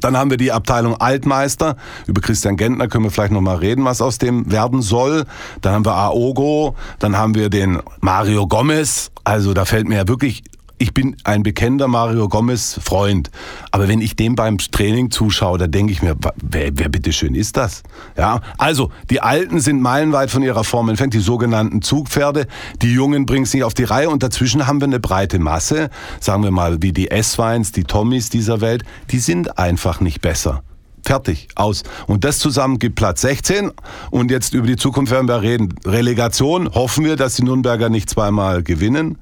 Dann 0.00 0.18
haben 0.18 0.28
wir 0.28 0.36
die 0.36 0.52
Abteilung 0.52 0.96
Altmeister. 0.96 1.76
Über 2.06 2.20
Christian 2.20 2.56
Gentner 2.56 2.88
können 2.88 3.04
wir 3.04 3.10
vielleicht 3.10 3.32
noch 3.32 3.40
mal 3.40 3.56
reden, 3.56 3.84
was 3.86 4.02
aus 4.02 4.18
dem 4.18 4.50
werden 4.52 4.82
soll. 4.82 5.24
Dann 5.62 5.72
haben 5.72 5.86
wir 5.86 5.94
Aogo, 5.94 6.74
dann 6.98 7.16
haben 7.16 7.34
wir 7.34 7.48
den 7.48 7.80
Mario 8.00 8.46
Gomez. 8.46 9.10
Also 9.24 9.54
da 9.54 9.64
fällt 9.64 9.88
mir 9.88 9.96
ja 9.96 10.08
wirklich 10.08 10.42
ich 10.78 10.92
bin 10.92 11.16
ein 11.24 11.42
bekennender 11.42 11.88
Mario 11.88 12.28
Gomez 12.28 12.78
Freund, 12.82 13.30
aber 13.70 13.88
wenn 13.88 14.00
ich 14.00 14.16
dem 14.16 14.34
beim 14.34 14.58
Training 14.58 15.10
zuschaue, 15.10 15.58
da 15.58 15.66
denke 15.66 15.92
ich 15.92 16.02
mir, 16.02 16.16
wer, 16.42 16.70
wer 16.74 16.88
bitteschön 16.88 17.34
ist 17.34 17.56
das? 17.56 17.82
Ja, 18.16 18.40
also 18.58 18.90
die 19.10 19.20
Alten 19.20 19.60
sind 19.60 19.80
meilenweit 19.80 20.30
von 20.30 20.42
ihrer 20.42 20.64
Form 20.64 20.88
entfernt, 20.88 21.14
die 21.14 21.20
sogenannten 21.20 21.82
Zugpferde, 21.82 22.46
die 22.82 22.92
Jungen 22.92 23.26
bringen 23.26 23.44
es 23.44 23.54
nicht 23.54 23.64
auf 23.64 23.74
die 23.74 23.84
Reihe 23.84 24.10
und 24.10 24.22
dazwischen 24.22 24.66
haben 24.66 24.80
wir 24.80 24.86
eine 24.86 25.00
breite 25.00 25.38
Masse, 25.38 25.90
sagen 26.20 26.42
wir 26.42 26.50
mal 26.50 26.82
wie 26.82 26.92
die 26.92 27.10
S-Weins, 27.10 27.72
die 27.72 27.84
Tommys 27.84 28.30
dieser 28.30 28.60
Welt, 28.60 28.84
die 29.10 29.18
sind 29.18 29.58
einfach 29.58 30.00
nicht 30.00 30.20
besser. 30.20 30.62
Fertig, 31.06 31.46
aus. 31.54 31.84
Und 32.08 32.24
das 32.24 32.40
zusammen 32.40 32.80
gibt 32.80 32.96
Platz 32.96 33.20
16. 33.20 33.70
Und 34.10 34.32
jetzt 34.32 34.54
über 34.54 34.66
die 34.66 34.74
Zukunft 34.74 35.12
werden 35.12 35.28
wir 35.28 35.40
reden. 35.40 35.72
Relegation, 35.84 36.68
hoffen 36.74 37.04
wir, 37.04 37.14
dass 37.14 37.36
die 37.36 37.44
Nürnberger 37.44 37.90
nicht 37.90 38.10
zweimal 38.10 38.64
gewinnen. 38.64 39.16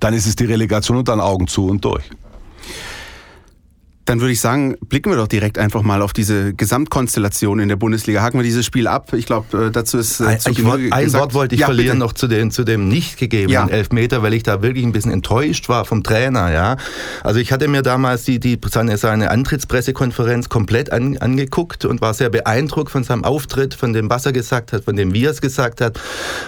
Dann 0.00 0.12
ist 0.12 0.26
es 0.26 0.36
die 0.36 0.44
Relegation 0.44 0.98
und 0.98 1.08
dann 1.08 1.18
Augen 1.18 1.46
zu 1.46 1.66
und 1.66 1.82
durch. 1.82 2.04
Dann 4.06 4.20
würde 4.20 4.32
ich 4.32 4.40
sagen, 4.40 4.76
blicken 4.88 5.10
wir 5.10 5.16
doch 5.16 5.28
direkt 5.28 5.58
einfach 5.58 5.82
mal 5.82 6.02
auf 6.02 6.12
diese 6.12 6.54
Gesamtkonstellation 6.54 7.60
in 7.60 7.68
der 7.68 7.76
Bundesliga. 7.76 8.22
Haken 8.22 8.38
wir 8.38 8.44
dieses 8.44 8.64
Spiel 8.64 8.86
ab. 8.86 9.12
Ich 9.12 9.26
glaube, 9.26 9.66
äh, 9.66 9.70
dazu 9.70 9.98
ist 9.98 10.20
äh, 10.20 10.38
zu 10.38 10.50
ein, 10.50 10.92
ein 10.92 11.12
Wort 11.12 11.34
wollte 11.34 11.54
ich 11.54 11.60
ja, 11.60 11.66
verlieren 11.66 11.98
bitte. 11.98 11.98
noch 11.98 12.12
zu, 12.14 12.26
den, 12.26 12.50
zu 12.50 12.64
dem 12.64 12.88
nicht 12.88 13.18
gegebenen 13.18 13.68
ja. 13.68 13.68
Elfmeter, 13.68 14.22
weil 14.22 14.34
ich 14.34 14.42
da 14.42 14.62
wirklich 14.62 14.84
ein 14.84 14.92
bisschen 14.92 15.12
enttäuscht 15.12 15.68
war 15.68 15.84
vom 15.84 16.02
Trainer. 16.02 16.50
Ja, 16.50 16.76
also 17.22 17.38
ich 17.38 17.52
hatte 17.52 17.68
mir 17.68 17.82
damals 17.82 18.24
die, 18.24 18.40
die 18.40 18.58
seine, 18.70 18.96
seine 18.96 19.30
Antrittspressekonferenz 19.30 20.48
komplett 20.48 20.90
an, 20.90 21.18
angeguckt 21.18 21.84
und 21.84 22.00
war 22.00 22.14
sehr 22.14 22.30
beeindruckt 22.30 22.90
von 22.90 23.04
seinem 23.04 23.24
Auftritt, 23.24 23.74
von 23.74 23.92
dem, 23.92 24.08
was 24.10 24.26
er 24.26 24.32
gesagt 24.32 24.72
hat, 24.72 24.84
von 24.84 24.96
dem, 24.96 25.12
wie 25.14 25.24
er 25.24 25.30
es 25.30 25.40
gesagt 25.40 25.80
hat. 25.80 26.00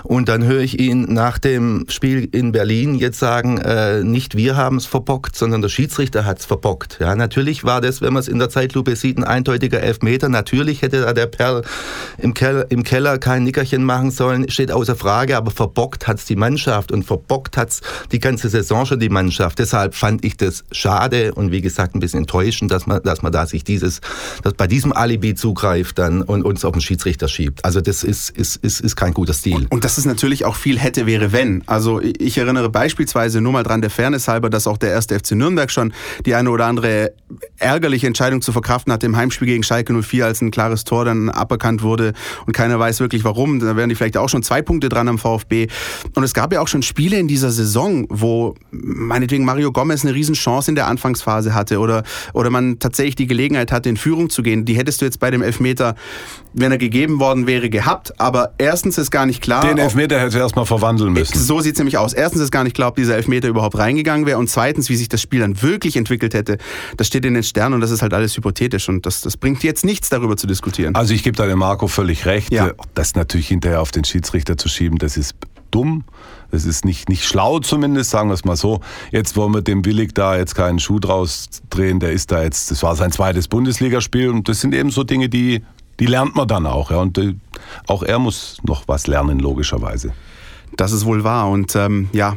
Und 0.02 0.28
dann 0.28 0.44
höre 0.44 0.62
ich 0.62 0.80
ihn 0.80 1.12
nach 1.12 1.38
dem 1.38 1.84
Spiel 1.88 2.28
in 2.32 2.52
Berlin 2.52 2.94
jetzt 2.94 3.18
sagen, 3.18 3.58
äh, 3.58 4.02
nicht 4.02 4.36
wir 4.36 4.56
haben 4.56 4.76
es 4.76 4.86
verbockt, 4.86 5.36
sondern 5.36 5.62
der 5.62 5.68
Schiedsrichter 5.68 6.24
hat 6.24 6.40
es 6.40 6.46
verbockt. 6.46 6.98
Ja, 7.00 7.14
natürlich 7.14 7.41
Natürlich 7.42 7.64
war 7.64 7.80
das, 7.80 8.00
wenn 8.00 8.12
man 8.12 8.20
es 8.20 8.28
in 8.28 8.38
der 8.38 8.50
Zeitlupe 8.50 8.94
sieht, 8.94 9.18
ein 9.18 9.24
eindeutiger 9.24 9.80
Elfmeter. 9.80 10.28
Natürlich 10.28 10.80
hätte 10.80 11.00
da 11.00 11.12
der 11.12 11.26
Perl 11.26 11.62
im 12.18 12.34
Keller, 12.34 12.70
im 12.70 12.84
Keller 12.84 13.18
kein 13.18 13.42
Nickerchen 13.42 13.82
machen 13.82 14.12
sollen, 14.12 14.48
steht 14.48 14.70
außer 14.70 14.94
Frage, 14.94 15.36
aber 15.36 15.50
verbockt 15.50 16.06
hat 16.06 16.18
es 16.18 16.24
die 16.24 16.36
Mannschaft 16.36 16.92
und 16.92 17.02
verbockt 17.02 17.56
hat 17.56 17.70
es 17.70 17.80
die 18.12 18.20
ganze 18.20 18.48
Saison 18.48 18.86
schon 18.86 19.00
die 19.00 19.08
Mannschaft. 19.08 19.58
Deshalb 19.58 19.96
fand 19.96 20.24
ich 20.24 20.36
das 20.36 20.62
schade 20.70 21.34
und 21.34 21.50
wie 21.50 21.62
gesagt 21.62 21.96
ein 21.96 21.98
bisschen 21.98 22.20
enttäuschend, 22.20 22.70
dass 22.70 22.86
man, 22.86 23.02
dass 23.02 23.22
man 23.22 23.32
da 23.32 23.44
sich 23.44 23.64
dieses, 23.64 24.00
dass 24.44 24.54
bei 24.54 24.68
diesem 24.68 24.92
Alibi 24.92 25.34
zugreift 25.34 25.98
dann 25.98 26.22
und 26.22 26.44
uns 26.44 26.64
auf 26.64 26.74
den 26.74 26.80
Schiedsrichter 26.80 27.26
schiebt. 27.26 27.64
Also 27.64 27.80
das 27.80 28.04
ist, 28.04 28.30
ist, 28.30 28.54
ist, 28.54 28.80
ist 28.80 28.94
kein 28.94 29.14
guter 29.14 29.32
Stil. 29.32 29.56
Und, 29.56 29.72
und 29.72 29.84
das 29.84 29.98
ist 29.98 30.04
natürlich 30.04 30.44
auch 30.44 30.54
viel 30.54 30.78
hätte, 30.78 31.06
wäre, 31.06 31.32
wenn. 31.32 31.64
Also 31.66 32.00
ich 32.00 32.38
erinnere 32.38 32.70
beispielsweise 32.70 33.40
nur 33.40 33.50
mal 33.50 33.64
dran 33.64 33.80
der 33.80 33.90
Fairness 33.90 34.28
halber, 34.28 34.48
dass 34.48 34.68
auch 34.68 34.78
der 34.78 34.90
erste 34.90 35.18
FC 35.18 35.32
Nürnberg 35.32 35.72
schon 35.72 35.92
die 36.24 36.36
eine 36.36 36.48
oder 36.48 36.66
andere 36.66 37.10
ärgerliche 37.58 38.06
Entscheidung 38.06 38.42
zu 38.42 38.52
verkraften 38.52 38.92
hat 38.92 39.04
im 39.04 39.16
Heimspiel 39.16 39.46
gegen 39.46 39.62
Schalke 39.62 39.92
04, 39.92 40.26
als 40.26 40.40
ein 40.40 40.50
klares 40.50 40.84
Tor 40.84 41.04
dann 41.04 41.30
aberkannt 41.30 41.82
wurde 41.82 42.12
und 42.46 42.52
keiner 42.52 42.78
weiß 42.78 43.00
wirklich 43.00 43.24
warum. 43.24 43.60
Da 43.60 43.76
wären 43.76 43.88
die 43.88 43.94
vielleicht 43.94 44.16
auch 44.16 44.28
schon 44.28 44.42
zwei 44.42 44.62
Punkte 44.62 44.88
dran 44.88 45.08
am 45.08 45.18
VfB. 45.18 45.68
Und 46.14 46.24
es 46.24 46.34
gab 46.34 46.52
ja 46.52 46.60
auch 46.60 46.68
schon 46.68 46.82
Spiele 46.82 47.18
in 47.18 47.28
dieser 47.28 47.50
Saison, 47.50 48.06
wo 48.08 48.54
meinetwegen 48.70 49.44
Mario 49.44 49.72
Gomez 49.72 50.04
eine 50.04 50.14
Riesenchance 50.14 50.70
in 50.70 50.74
der 50.74 50.86
Anfangsphase 50.86 51.54
hatte 51.54 51.78
oder, 51.78 52.02
oder 52.32 52.50
man 52.50 52.78
tatsächlich 52.78 53.16
die 53.16 53.26
Gelegenheit 53.26 53.72
hatte, 53.72 53.88
in 53.88 53.96
Führung 53.96 54.30
zu 54.30 54.42
gehen. 54.42 54.64
Die 54.64 54.76
hättest 54.76 55.00
du 55.00 55.04
jetzt 55.04 55.20
bei 55.20 55.30
dem 55.30 55.42
Elfmeter, 55.42 55.94
wenn 56.54 56.72
er 56.72 56.78
gegeben 56.78 57.20
worden 57.20 57.46
wäre, 57.46 57.70
gehabt. 57.70 58.18
Aber 58.20 58.52
erstens 58.58 58.98
ist 58.98 59.10
gar 59.10 59.26
nicht 59.26 59.42
klar. 59.42 59.62
Den 59.62 59.78
Elfmeter 59.78 60.20
hätte 60.20 60.38
er 60.38 60.42
erstmal 60.42 60.66
verwandeln 60.66 61.12
müssen. 61.12 61.38
So 61.38 61.60
sieht 61.60 61.74
es 61.74 61.78
nämlich 61.78 61.98
aus. 61.98 62.12
Erstens 62.12 62.42
ist 62.42 62.50
gar 62.50 62.64
nicht 62.64 62.74
klar, 62.74 62.88
ob 62.88 62.96
dieser 62.96 63.16
Elfmeter 63.16 63.48
überhaupt 63.48 63.78
reingegangen 63.78 64.26
wäre. 64.26 64.38
Und 64.38 64.48
zweitens, 64.48 64.88
wie 64.88 64.96
sich 64.96 65.08
das 65.08 65.20
Spiel 65.20 65.40
dann 65.40 65.62
wirklich 65.62 65.96
entwickelt 65.96 66.34
hätte. 66.34 66.58
Das 66.96 67.06
steht 67.06 67.24
in 67.24 67.34
den 67.34 67.42
Sternen 67.42 67.74
und 67.74 67.80
das 67.80 67.90
ist 67.90 68.02
halt 68.02 68.14
alles 68.14 68.36
hypothetisch. 68.36 68.88
Und 68.88 69.06
das, 69.06 69.20
das 69.20 69.36
bringt 69.36 69.62
jetzt 69.62 69.84
nichts, 69.84 70.08
darüber 70.08 70.36
zu 70.36 70.46
diskutieren. 70.46 70.94
Also 70.94 71.14
ich 71.14 71.22
gebe 71.22 71.36
da 71.36 71.46
dem 71.46 71.58
Marco 71.58 71.88
völlig 71.88 72.26
recht. 72.26 72.52
Ja. 72.52 72.70
Das 72.94 73.14
natürlich 73.14 73.48
hinterher 73.48 73.80
auf 73.80 73.90
den 73.90 74.04
Schiedsrichter 74.04 74.56
zu 74.56 74.68
schieben, 74.68 74.98
das 74.98 75.16
ist 75.16 75.34
dumm. 75.70 76.04
Das 76.50 76.66
ist 76.66 76.84
nicht, 76.84 77.08
nicht 77.08 77.24
schlau 77.24 77.60
zumindest, 77.60 78.10
sagen 78.10 78.28
wir 78.28 78.34
es 78.34 78.44
mal 78.44 78.56
so. 78.56 78.80
Jetzt 79.10 79.36
wollen 79.36 79.54
wir 79.54 79.62
dem 79.62 79.86
Willig 79.86 80.14
da 80.14 80.36
jetzt 80.36 80.54
keinen 80.54 80.78
Schuh 80.78 80.98
draus 80.98 81.48
drehen. 81.70 81.98
Der 81.98 82.12
ist 82.12 82.30
da 82.30 82.42
jetzt, 82.42 82.70
das 82.70 82.82
war 82.82 82.94
sein 82.94 83.10
zweites 83.10 83.48
Bundesligaspiel 83.48 84.28
und 84.28 84.48
das 84.50 84.60
sind 84.60 84.74
eben 84.74 84.90
so 84.90 85.02
Dinge, 85.02 85.30
die, 85.30 85.62
die 86.02 86.08
lernt 86.08 86.34
man 86.34 86.48
dann 86.48 86.66
auch. 86.66 86.90
Ja. 86.90 86.96
Und 86.96 87.16
äh, 87.16 87.36
auch 87.86 88.02
er 88.02 88.18
muss 88.18 88.56
noch 88.64 88.88
was 88.88 89.06
lernen, 89.06 89.38
logischerweise. 89.38 90.12
Das 90.76 90.90
ist 90.90 91.04
wohl 91.04 91.22
wahr. 91.22 91.48
Und 91.48 91.76
ähm, 91.76 92.08
ja, 92.12 92.36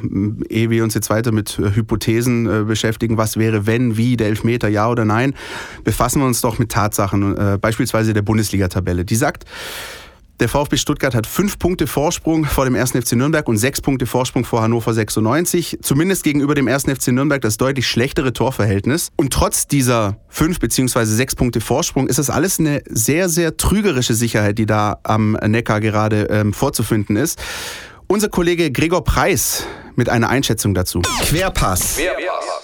ehe 0.49 0.69
wir 0.69 0.83
uns 0.83 0.93
jetzt 0.93 1.09
weiter 1.09 1.31
mit 1.31 1.57
äh, 1.57 1.73
Hypothesen 1.73 2.45
äh, 2.45 2.63
beschäftigen, 2.63 3.17
was 3.17 3.37
wäre, 3.37 3.65
wenn, 3.65 3.97
wie, 3.97 4.17
der 4.17 4.27
Elfmeter, 4.27 4.67
ja 4.67 4.87
oder 4.87 5.03
nein, 5.03 5.33
befassen 5.83 6.21
wir 6.21 6.27
uns 6.27 6.41
doch 6.41 6.59
mit 6.59 6.71
Tatsachen, 6.71 7.35
äh, 7.35 7.57
beispielsweise 7.59 8.13
der 8.13 8.21
Bundesliga-Tabelle. 8.21 9.03
Die 9.03 9.15
sagt, 9.15 9.45
Der 10.41 10.49
VfB 10.49 10.75
Stuttgart 10.75 11.15
hat 11.15 11.27
fünf 11.27 11.57
Punkte 11.59 11.87
Vorsprung 11.87 12.43
vor 12.43 12.65
dem 12.65 12.75
1. 12.75 12.91
FC 12.91 13.13
Nürnberg 13.13 13.47
und 13.47 13.55
sechs 13.55 13.79
Punkte 13.79 14.05
Vorsprung 14.05 14.43
vor 14.43 14.61
Hannover 14.61 14.93
96. 14.93 15.79
Zumindest 15.81 16.25
gegenüber 16.25 16.55
dem 16.55 16.67
1. 16.67 16.83
FC 16.83 17.07
Nürnberg 17.13 17.41
das 17.41 17.55
deutlich 17.55 17.87
schlechtere 17.87 18.33
Torverhältnis. 18.33 19.11
Und 19.15 19.31
trotz 19.31 19.65
dieser 19.65 20.17
fünf 20.27 20.59
beziehungsweise 20.59 21.15
sechs 21.15 21.35
Punkte 21.35 21.61
Vorsprung 21.61 22.07
ist 22.07 22.19
das 22.19 22.29
alles 22.29 22.59
eine 22.59 22.81
sehr, 22.89 23.29
sehr 23.29 23.55
trügerische 23.55 24.13
Sicherheit, 24.13 24.57
die 24.57 24.65
da 24.65 24.99
am 25.03 25.37
Neckar 25.47 25.79
gerade 25.79 26.27
ähm, 26.29 26.51
vorzufinden 26.51 27.15
ist. 27.15 27.39
Unser 28.07 28.29
Kollege 28.29 28.71
Gregor 28.71 29.03
Preis 29.03 29.65
mit 29.95 30.09
einer 30.09 30.29
Einschätzung 30.29 30.75
dazu. 30.75 31.01
Querpass. 31.21 31.99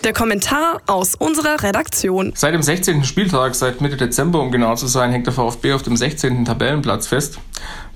Der 0.04 0.14
Kommentar 0.14 0.82
aus 0.86 1.16
unserer 1.16 1.64
Redaktion. 1.64 2.34
Seit 2.36 2.54
dem 2.54 2.62
16. 2.62 3.04
Spieltag, 3.04 3.56
seit 3.56 3.82
Mitte 3.82 3.98
Dezember 3.98 4.40
um 4.40 4.52
genau 4.52 4.76
zu 4.76 4.86
sein, 4.86 5.12
hängt 5.12 5.26
der 5.26 5.34
VfB 5.34 5.74
auf 5.74 5.82
dem 5.82 5.98
16. 5.98 6.46
Tabellenplatz 6.46 7.08
fest. 7.08 7.40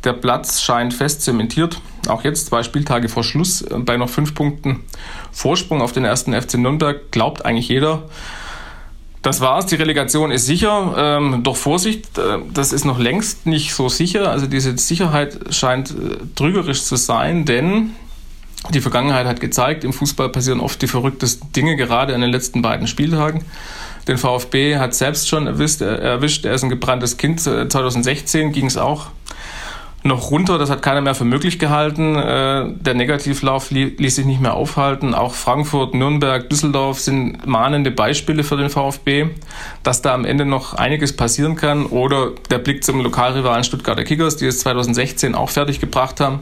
Der 0.04 0.14
Platz 0.14 0.62
scheint 0.62 0.94
fest 0.94 1.22
zementiert. 1.22 1.80
Auch 2.08 2.24
jetzt, 2.24 2.48
zwei 2.48 2.64
Spieltage 2.64 3.10
vor 3.10 3.24
Schluss, 3.24 3.62
äh, 3.62 3.78
bei 3.78 3.98
noch 3.98 4.10
fünf 4.10 4.34
Punkten 4.34 4.84
Vorsprung 5.32 5.82
auf 5.82 5.92
den 5.92 6.04
ersten 6.04 6.34
FC 6.34 6.56
Nürnberg, 6.56 7.12
glaubt 7.12 7.46
eigentlich 7.46 7.70
jeder. 7.70 8.10
Das 9.26 9.42
war's, 9.42 9.66
die 9.66 9.74
Relegation 9.74 10.30
ist 10.30 10.46
sicher. 10.46 10.94
Ähm, 10.96 11.42
doch 11.42 11.56
Vorsicht, 11.56 12.16
äh, 12.20 12.38
das 12.54 12.72
ist 12.72 12.86
noch 12.86 13.00
längst 13.00 13.48
nicht 13.48 13.74
so 13.74 13.90
sicher. 13.90 14.30
Also 14.30 14.46
diese 14.46 14.78
Sicherheit 14.78 15.52
scheint 15.52 15.90
äh, 15.90 16.18
trügerisch 16.36 16.84
zu 16.84 16.96
sein, 16.96 17.44
denn 17.44 17.96
die 18.70 18.82
Vergangenheit 18.82 19.26
hat 19.26 19.40
gezeigt, 19.40 19.84
im 19.84 19.94
Fußball 19.94 20.30
passieren 20.30 20.60
oft 20.60 20.80
die 20.80 20.86
verrücktesten 20.86 21.52
Dinge, 21.54 21.76
gerade 21.76 22.14
an 22.14 22.22
den 22.22 22.30
letzten 22.30 22.62
beiden 22.62 22.86
Spieltagen. 22.86 23.44
Den 24.08 24.20
VfB 24.20 24.78
hat 24.78 24.94
selbst 24.94 25.28
schon 25.28 25.48
erwischt, 25.48 25.82
erwischt, 25.82 26.46
er 26.46 26.54
ist 26.54 26.62
ein 26.62 26.70
gebranntes 26.70 27.18
Kind. 27.18 27.42
2016 27.42 28.52
ging 28.52 28.68
es 28.68 28.78
auch 28.78 29.08
noch 30.06 30.30
runter, 30.30 30.60
das 30.60 30.70
hat 30.70 30.84
keiner 30.84 31.02
mehr 31.02 31.16
für 31.16 31.26
möglich 31.26 31.58
gehalten. 31.58 32.16
Äh, 32.16 32.72
der 32.74 32.94
Negativlauf 32.94 33.72
ließ 33.72 34.16
sich 34.16 34.26
nicht 34.26 34.40
mehr 34.40 34.54
aufhalten. 34.54 35.16
Auch 35.16 35.34
Frankfurt, 35.34 35.96
Nürnberg, 35.96 36.48
Düsseldorf 36.50 37.00
sind 37.00 37.46
mahnende 37.48 37.90
Beispiele 37.90 38.44
für 38.44 38.56
den 38.56 38.70
VfB, 38.70 39.30
dass 39.82 40.04
da 40.04 40.14
am 40.14 40.24
Ende 40.24 40.46
noch 40.46 40.76
einiges 40.76 41.16
passieren 41.16 41.56
kann. 41.56 41.88
Oder 41.88 42.32
der 42.52 42.60
Blick 42.60 42.84
zum 42.84 43.02
Lokalrivalen 43.02 43.64
Stuttgarter 43.64 44.04
Kickers, 44.04 44.38
die 44.38 44.46
es 44.46 44.60
2016 44.60 45.34
auch 45.34 45.50
fertig 45.50 45.80
gebracht 45.80 46.20
haben 46.20 46.42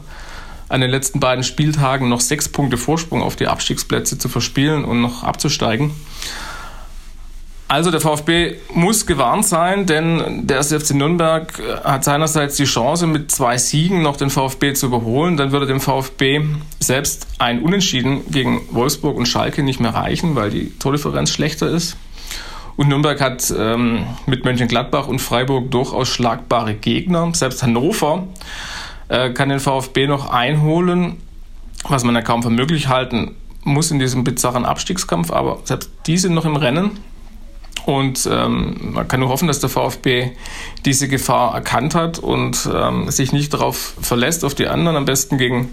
an 0.70 0.82
den 0.82 0.90
letzten 0.90 1.20
beiden 1.20 1.44
Spieltagen 1.44 2.10
noch 2.10 2.20
sechs 2.20 2.50
Punkte 2.50 2.78
Vorsprung 2.78 3.22
auf 3.22 3.36
die 3.36 3.48
Abstiegsplätze 3.48 4.18
zu 4.18 4.28
verspielen 4.28 4.86
und 4.86 5.02
noch 5.02 5.24
abzusteigen. 5.24 5.92
Also 7.68 7.90
der 7.90 8.02
VfB 8.02 8.56
muss 8.74 9.06
gewarnt 9.06 9.46
sein, 9.46 9.86
denn 9.86 10.46
der 10.46 10.60
SFC 10.60 10.94
Nürnberg 10.94 11.60
hat 11.84 12.04
seinerseits 12.04 12.56
die 12.56 12.66
Chance, 12.66 13.08
mit 13.08 13.32
zwei 13.32 13.58
Siegen 13.58 14.02
noch 14.02 14.18
den 14.18 14.30
VfB 14.30 14.74
zu 14.74 14.88
überholen. 14.88 15.38
Dann 15.38 15.52
würde 15.52 15.66
dem 15.66 15.80
VfB 15.80 16.42
selbst 16.80 17.28
ein 17.40 17.62
Unentschieden 17.62 18.22
gegen 18.30 18.62
Wolfsburg 18.72 19.18
und 19.18 19.28
Schalke 19.28 19.64
nicht 19.64 19.80
mehr 19.80 19.94
reichen, 19.94 20.36
weil 20.36 20.52
die 20.52 20.78
Tordifferenz 20.78 21.32
schlechter 21.32 21.68
ist. 21.68 21.98
Und 22.76 22.90
Nürnberg 22.90 23.20
hat 23.22 23.54
ähm, 23.58 24.06
mit 24.26 24.46
Mönchengladbach 24.46 25.08
und 25.08 25.20
Freiburg 25.20 25.72
durchaus 25.72 26.10
schlagbare 26.10 26.74
Gegner. 26.74 27.32
Selbst 27.34 27.64
Hannover 27.64 28.28
äh, 29.10 29.30
kann 29.32 29.50
den 29.50 29.60
VfB 29.60 30.08
noch 30.08 30.30
einholen, 30.30 31.18
was 31.88 32.04
man 32.04 32.16
ja 32.16 32.22
kaum 32.22 32.44
für 32.44 32.50
möglich 32.50 32.88
halten 32.88 33.36
muss 33.64 33.92
in 33.92 34.00
diesem 34.00 34.24
bizarren 34.24 34.66
Abstiegskampf, 34.66 35.32
aber 35.32 35.60
selbst 35.64 35.90
die 36.08 36.18
sind 36.18 36.34
noch 36.34 36.46
im 36.46 36.56
Rennen. 36.56 37.00
Und 37.86 38.28
ähm, 38.32 38.94
man 38.94 39.08
kann 39.08 39.20
nur 39.20 39.30
hoffen, 39.30 39.48
dass 39.48 39.60
der 39.60 39.70
VfB 39.70 40.32
diese 40.86 41.08
Gefahr 41.08 41.54
erkannt 41.54 41.96
hat 41.96 42.18
und 42.18 42.70
ähm, 42.74 43.12
sich 43.12 43.34
nicht 43.34 43.54
darauf 43.54 43.96
verlässt, 44.02 44.46
auf 44.46 44.56
die 44.56 44.68
anderen, 44.68 44.96
am 44.96 45.06
besten 45.06 45.38
gegen, 45.38 45.70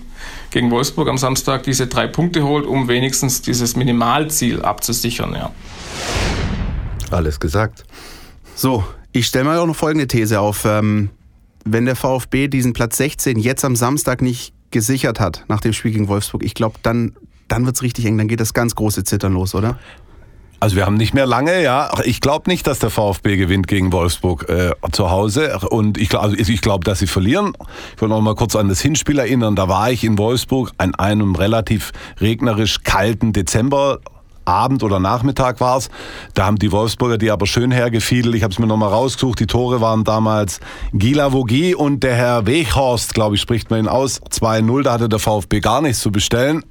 gegen 0.50 0.70
Wolfsburg 0.70 1.08
am 1.08 1.18
Samstag 1.18 1.62
diese 1.62 1.86
drei 1.86 2.08
Punkte 2.08 2.42
holt, 2.42 2.66
um 2.66 2.88
wenigstens 2.88 3.42
dieses 3.42 3.76
Minimalziel 3.76 4.62
abzusichern. 4.62 5.34
Ja. 5.34 5.52
Alles 7.10 7.38
gesagt. 7.38 7.84
So, 8.56 8.84
ich 9.12 9.26
stelle 9.26 9.44
mal 9.44 9.58
auch 9.58 9.66
noch 9.66 9.76
folgende 9.76 10.08
These 10.08 10.40
auf. 10.40 10.64
Ähm, 10.64 11.10
wenn 11.64 11.84
der 11.84 11.96
VfB 11.96 12.48
diesen 12.48 12.72
Platz 12.72 12.96
16 12.96 13.38
jetzt 13.38 13.64
am 13.64 13.76
Samstag 13.76 14.22
nicht 14.22 14.52
gesichert 14.70 15.20
hat 15.20 15.44
nach 15.48 15.60
dem 15.60 15.72
Spiel 15.72 15.92
gegen 15.92 16.08
Wolfsburg, 16.08 16.42
ich 16.42 16.54
glaube, 16.54 16.76
dann, 16.82 17.14
dann 17.48 17.66
wird 17.66 17.76
es 17.76 17.82
richtig 17.82 18.06
eng, 18.06 18.18
dann 18.18 18.28
geht 18.28 18.40
das 18.40 18.54
ganz 18.54 18.74
große 18.74 19.04
Zittern 19.04 19.34
los, 19.34 19.54
oder? 19.54 19.78
Also 20.60 20.76
wir 20.76 20.84
haben 20.84 20.96
nicht 20.96 21.14
mehr 21.14 21.24
lange, 21.24 21.62
ja. 21.62 21.90
Ich 22.04 22.20
glaube 22.20 22.50
nicht, 22.50 22.66
dass 22.66 22.78
der 22.78 22.90
VfB 22.90 23.38
gewinnt 23.38 23.66
gegen 23.66 23.92
Wolfsburg 23.92 24.46
äh, 24.50 24.72
zu 24.92 25.10
Hause. 25.10 25.58
Und 25.70 25.96
ich, 25.96 26.14
also 26.14 26.36
ich 26.36 26.60
glaube, 26.60 26.84
dass 26.84 26.98
sie 26.98 27.06
verlieren. 27.06 27.54
Ich 27.96 28.02
will 28.02 28.10
noch 28.10 28.20
mal 28.20 28.34
kurz 28.34 28.54
an 28.54 28.68
das 28.68 28.80
Hinspiel 28.80 29.18
erinnern. 29.18 29.56
Da 29.56 29.68
war 29.68 29.90
ich 29.90 30.04
in 30.04 30.18
Wolfsburg 30.18 30.72
an 30.76 30.94
einem 30.94 31.34
relativ 31.34 31.92
regnerisch 32.20 32.82
kalten 32.82 33.32
Dezember 33.32 34.00
Abend 34.50 34.82
oder 34.82 34.98
Nachmittag 34.98 35.60
war 35.60 35.78
es. 35.78 35.88
Da 36.34 36.46
haben 36.46 36.58
die 36.58 36.72
Wolfsburger 36.72 37.18
die 37.18 37.30
aber 37.30 37.46
schön 37.46 37.70
hergefiedelt. 37.70 38.34
Ich 38.34 38.42
habe 38.42 38.52
es 38.52 38.58
mir 38.58 38.66
nochmal 38.66 38.90
rausgesucht. 38.90 39.38
Die 39.40 39.46
Tore 39.46 39.80
waren 39.80 40.04
damals 40.04 40.60
Gila 40.92 41.32
Vogie 41.32 41.74
und 41.74 42.02
der 42.02 42.14
Herr 42.14 42.46
Weghorst, 42.46 43.14
glaube 43.14 43.36
ich, 43.36 43.40
spricht 43.40 43.70
man 43.70 43.80
ihn 43.80 43.88
aus. 43.88 44.20
2-0, 44.22 44.82
da 44.82 44.92
hatte 44.92 45.08
der 45.08 45.18
VfB 45.18 45.60
gar 45.60 45.80
nichts 45.80 46.00
zu 46.00 46.10
bestellen. 46.10 46.64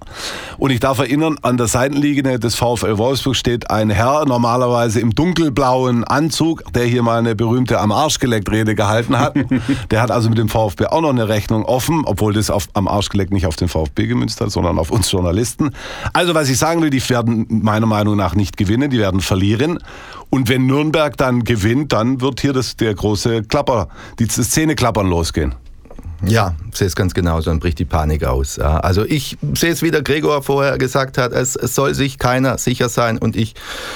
Und 0.58 0.72
ich 0.72 0.80
darf 0.80 1.00
erinnern, 1.00 1.38
an 1.42 1.58
der 1.58 1.68
Seitenlinie 1.68 2.40
des 2.40 2.56
VfL 2.56 2.98
Wolfsburg 2.98 3.36
steht 3.36 3.70
ein 3.72 3.90
Herr, 3.90 4.26
normalerweise 4.26 5.00
im 5.00 5.16
dunkelblauen 5.16 6.04
Anzug, 6.04 6.64
der 6.74 6.86
hier 6.86 7.04
mal 7.04 7.20
eine 7.20 7.36
berühmte 7.36 7.80
am 7.80 7.92
Arsch 7.92 8.20
geleckt 8.20 8.52
Rede 8.52 8.76
gehalten 8.76 9.18
hat. 9.18 9.36
der 9.92 10.02
hat 10.02 10.12
also 10.12 10.30
mit 10.30 10.38
dem 10.38 10.50
VfB 10.50 10.88
auch 10.88 11.02
noch 11.02 11.10
eine 11.10 11.30
Rechnung 11.30 11.64
offen, 11.66 12.04
obwohl 12.06 12.34
das 12.34 12.50
auf, 12.50 12.68
am 12.74 12.88
Arsch 12.88 13.10
geleckt 13.10 13.32
nicht 13.32 13.46
auf 13.46 13.56
den 13.56 13.68
VfB 13.68 14.08
gemünzt 14.08 14.42
hat, 14.42 14.52
sondern 14.52 14.78
auf 14.78 14.92
uns 14.92 15.12
Journalisten. 15.12 15.72
Also 16.14 16.34
was 16.34 16.50
ich 16.50 16.58
sagen 16.58 16.82
will, 16.82 16.90
die 16.90 17.10
werden 17.10 17.48
meiner 17.70 17.86
Meinung 17.86 18.18
nach 18.18 18.34
nicht 18.34 18.58
gewinnen, 18.58 18.90
die 18.90 18.98
werden 18.98 19.22
verlieren. 19.22 19.78
Und 20.32 20.50
wenn 20.50 20.66
Nürnberg 20.66 21.16
dann 21.18 21.44
gewinnt, 21.44 21.94
dann 21.94 22.20
wird 22.20 22.42
hier 22.42 22.54
das, 22.54 22.76
der 22.76 22.96
große 22.96 23.44
Klapper, 23.44 23.90
die 24.18 24.28
Szene 24.28 24.76
klappern 24.76 25.08
losgehen. 25.08 25.54
Ja, 26.26 26.56
sehe 26.74 26.88
es 26.88 26.96
ganz 26.96 27.14
genauso, 27.14 27.50
dann 27.50 27.60
bricht 27.60 27.80
die 27.80 27.86
Panik 27.86 28.26
aus. 28.26 28.60
Also 28.60 29.06
ich 29.06 29.38
sehe 29.54 29.72
es, 29.72 29.82
wie 29.82 29.92
der 29.92 30.02
Gregor 30.02 30.42
vorher 30.42 30.78
gesagt 30.78 31.18
hat, 31.18 31.32
es, 31.32 31.56
es, 31.56 31.76
soll 31.76 31.94
sich 31.94 32.18
keiner 32.18 32.58
sicher 32.58 32.90
sein 32.90 33.18
und 33.20 33.38
ich 33.38 33.54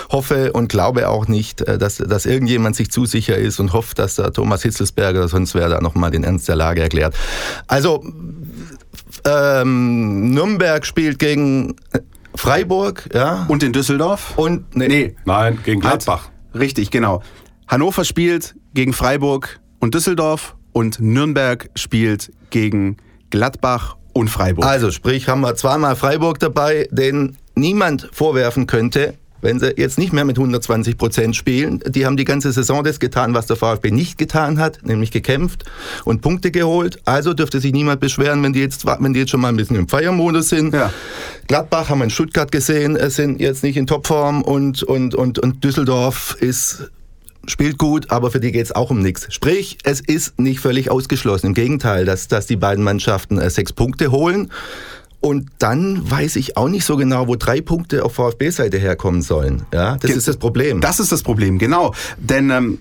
hoffe 0.10 0.54
und 0.54 0.70
glaube 0.70 1.10
auch 1.10 1.28
nicht, 1.28 1.62
äh, 1.62 1.78
dass, 1.78 1.98
dass 1.98 2.26
irgendjemand 2.26 2.78
sich 2.78 2.92
zu 2.92 3.06
sicher 3.06 3.36
ist 3.38 3.60
und 3.60 3.74
hofft, 3.74 4.00
dass 4.00 4.16
der 4.16 4.32
Thomas 4.32 4.62
Hitzelsberger, 4.62 5.28
sonst 5.28 5.54
wäre 5.54 5.70
da 5.70 5.82
nochmal 5.82 6.12
den 6.12 6.24
Ernst 6.24 6.48
der 6.48 6.56
Lage 6.56 6.82
erklärt. 6.82 7.14
Also 7.68 8.06
ähm, 9.26 10.32
Nürnberg 10.32 10.86
spielt 10.86 11.20
gegen 11.20 11.76
Freiburg, 12.36 13.10
ja. 13.14 13.46
Und 13.48 13.64
in 13.64 13.74
Düsseldorf? 13.74 14.38
Und 14.38 14.76
nee, 14.76 14.88
nee 14.88 15.16
nein, 15.26 15.60
gegen 15.64 15.82
Gladbach. 15.82 16.30
Richtig, 16.54 16.92
genau. 16.92 17.22
Hannover 17.68 18.04
spielt 18.06 18.56
gegen 18.74 18.94
Freiburg 18.94 19.60
und 19.80 19.94
Düsseldorf 19.94 20.56
und 20.72 21.00
Nürnberg 21.00 21.70
spielt 21.76 22.32
gegen 22.50 22.98
Gladbach 23.30 23.98
und 24.14 24.30
Freiburg. 24.30 24.66
Also 24.66 24.92
sprich, 24.92 25.28
haben 25.28 25.42
wir 25.42 25.56
zweimal 25.56 25.96
Freiburg 25.96 26.40
dabei, 26.40 26.88
den 26.92 27.38
niemand 27.56 28.10
vorwerfen 28.12 28.68
könnte, 28.68 29.16
wenn 29.44 29.60
sie 29.60 29.74
jetzt 29.78 29.98
nicht 29.98 30.14
mehr 30.14 30.26
mit 30.26 30.38
120 30.38 30.98
Prozent 30.98 31.36
spielen. 31.36 31.84
Die 31.88 32.06
haben 32.06 32.18
die 32.18 32.26
ganze 32.26 32.52
Saison 32.52 32.84
das 32.84 33.00
getan, 33.00 33.34
was 33.34 33.46
der 33.46 33.56
VfB 33.56 33.92
nicht 33.92 34.18
getan 34.18 34.58
hat, 34.60 34.80
nämlich 34.84 35.12
gekämpft 35.12 35.66
und 36.06 36.22
Punkte 36.22 36.50
geholt. 36.50 37.00
Also 37.06 37.34
dürfte 37.34 37.60
sich 37.60 37.74
niemand 37.74 38.00
beschweren, 38.00 38.42
wenn 38.44 38.54
die 38.54 38.62
jetzt, 38.62 38.86
wenn 38.86 39.14
die 39.14 39.20
jetzt 39.20 39.30
schon 39.30 39.42
mal 39.42 39.50
ein 39.50 39.58
bisschen 39.58 39.76
im 39.76 39.88
Feiermodus 39.88 40.50
sind. 40.50 40.74
Ja. 40.74 40.92
Gladbach 41.48 41.90
haben 41.90 42.00
wir 42.00 42.06
in 42.06 42.10
Stuttgart 42.10 42.52
gesehen, 42.52 42.98
sind 43.10 43.40
jetzt 43.40 43.64
nicht 43.64 43.78
in 43.78 43.86
Topform 43.86 44.42
und, 44.42 44.82
und, 44.84 45.14
und, 45.14 45.40
und 45.40 45.64
Düsseldorf 45.64 46.38
ist 46.40 46.90
spielt 47.46 47.78
gut, 47.78 48.10
aber 48.10 48.32
für 48.32 48.40
die 48.40 48.52
geht 48.52 48.64
es 48.64 48.72
auch 48.72 48.90
um 48.90 49.02
nichts. 49.02 49.28
Sprich, 49.34 49.78
es 49.84 50.00
ist 50.00 50.40
nicht 50.40 50.60
völlig 50.60 50.90
ausgeschlossen. 50.90 51.48
Im 51.48 51.54
Gegenteil, 51.54 52.06
dass, 52.06 52.28
dass 52.28 52.46
die 52.46 52.56
beiden 52.56 52.84
Mannschaften 52.84 53.38
äh, 53.38 53.50
sechs 53.50 53.74
Punkte 53.74 54.12
holen. 54.12 54.50
Und 55.26 55.52
dann 55.58 56.12
weiß 56.12 56.36
ich 56.36 56.58
auch 56.58 56.68
nicht 56.68 56.84
so 56.84 56.98
genau, 56.98 57.30
wo 57.30 57.38
drei 57.38 57.62
Punkte 57.62 58.04
auf 58.04 58.16
VfB-Seite 58.16 58.78
herkommen 58.78 59.22
sollen. 59.22 59.64
Ja, 59.74 59.96
das 59.96 60.10
Ge 60.10 60.18
ist 60.18 60.28
das 60.28 60.36
Problem. 60.36 60.82
Das 60.82 61.00
ist 61.00 61.14
das 61.14 61.24
Problem, 61.24 61.60
genau. 61.60 61.94
Denn 62.18 62.50
ähm, 62.50 62.78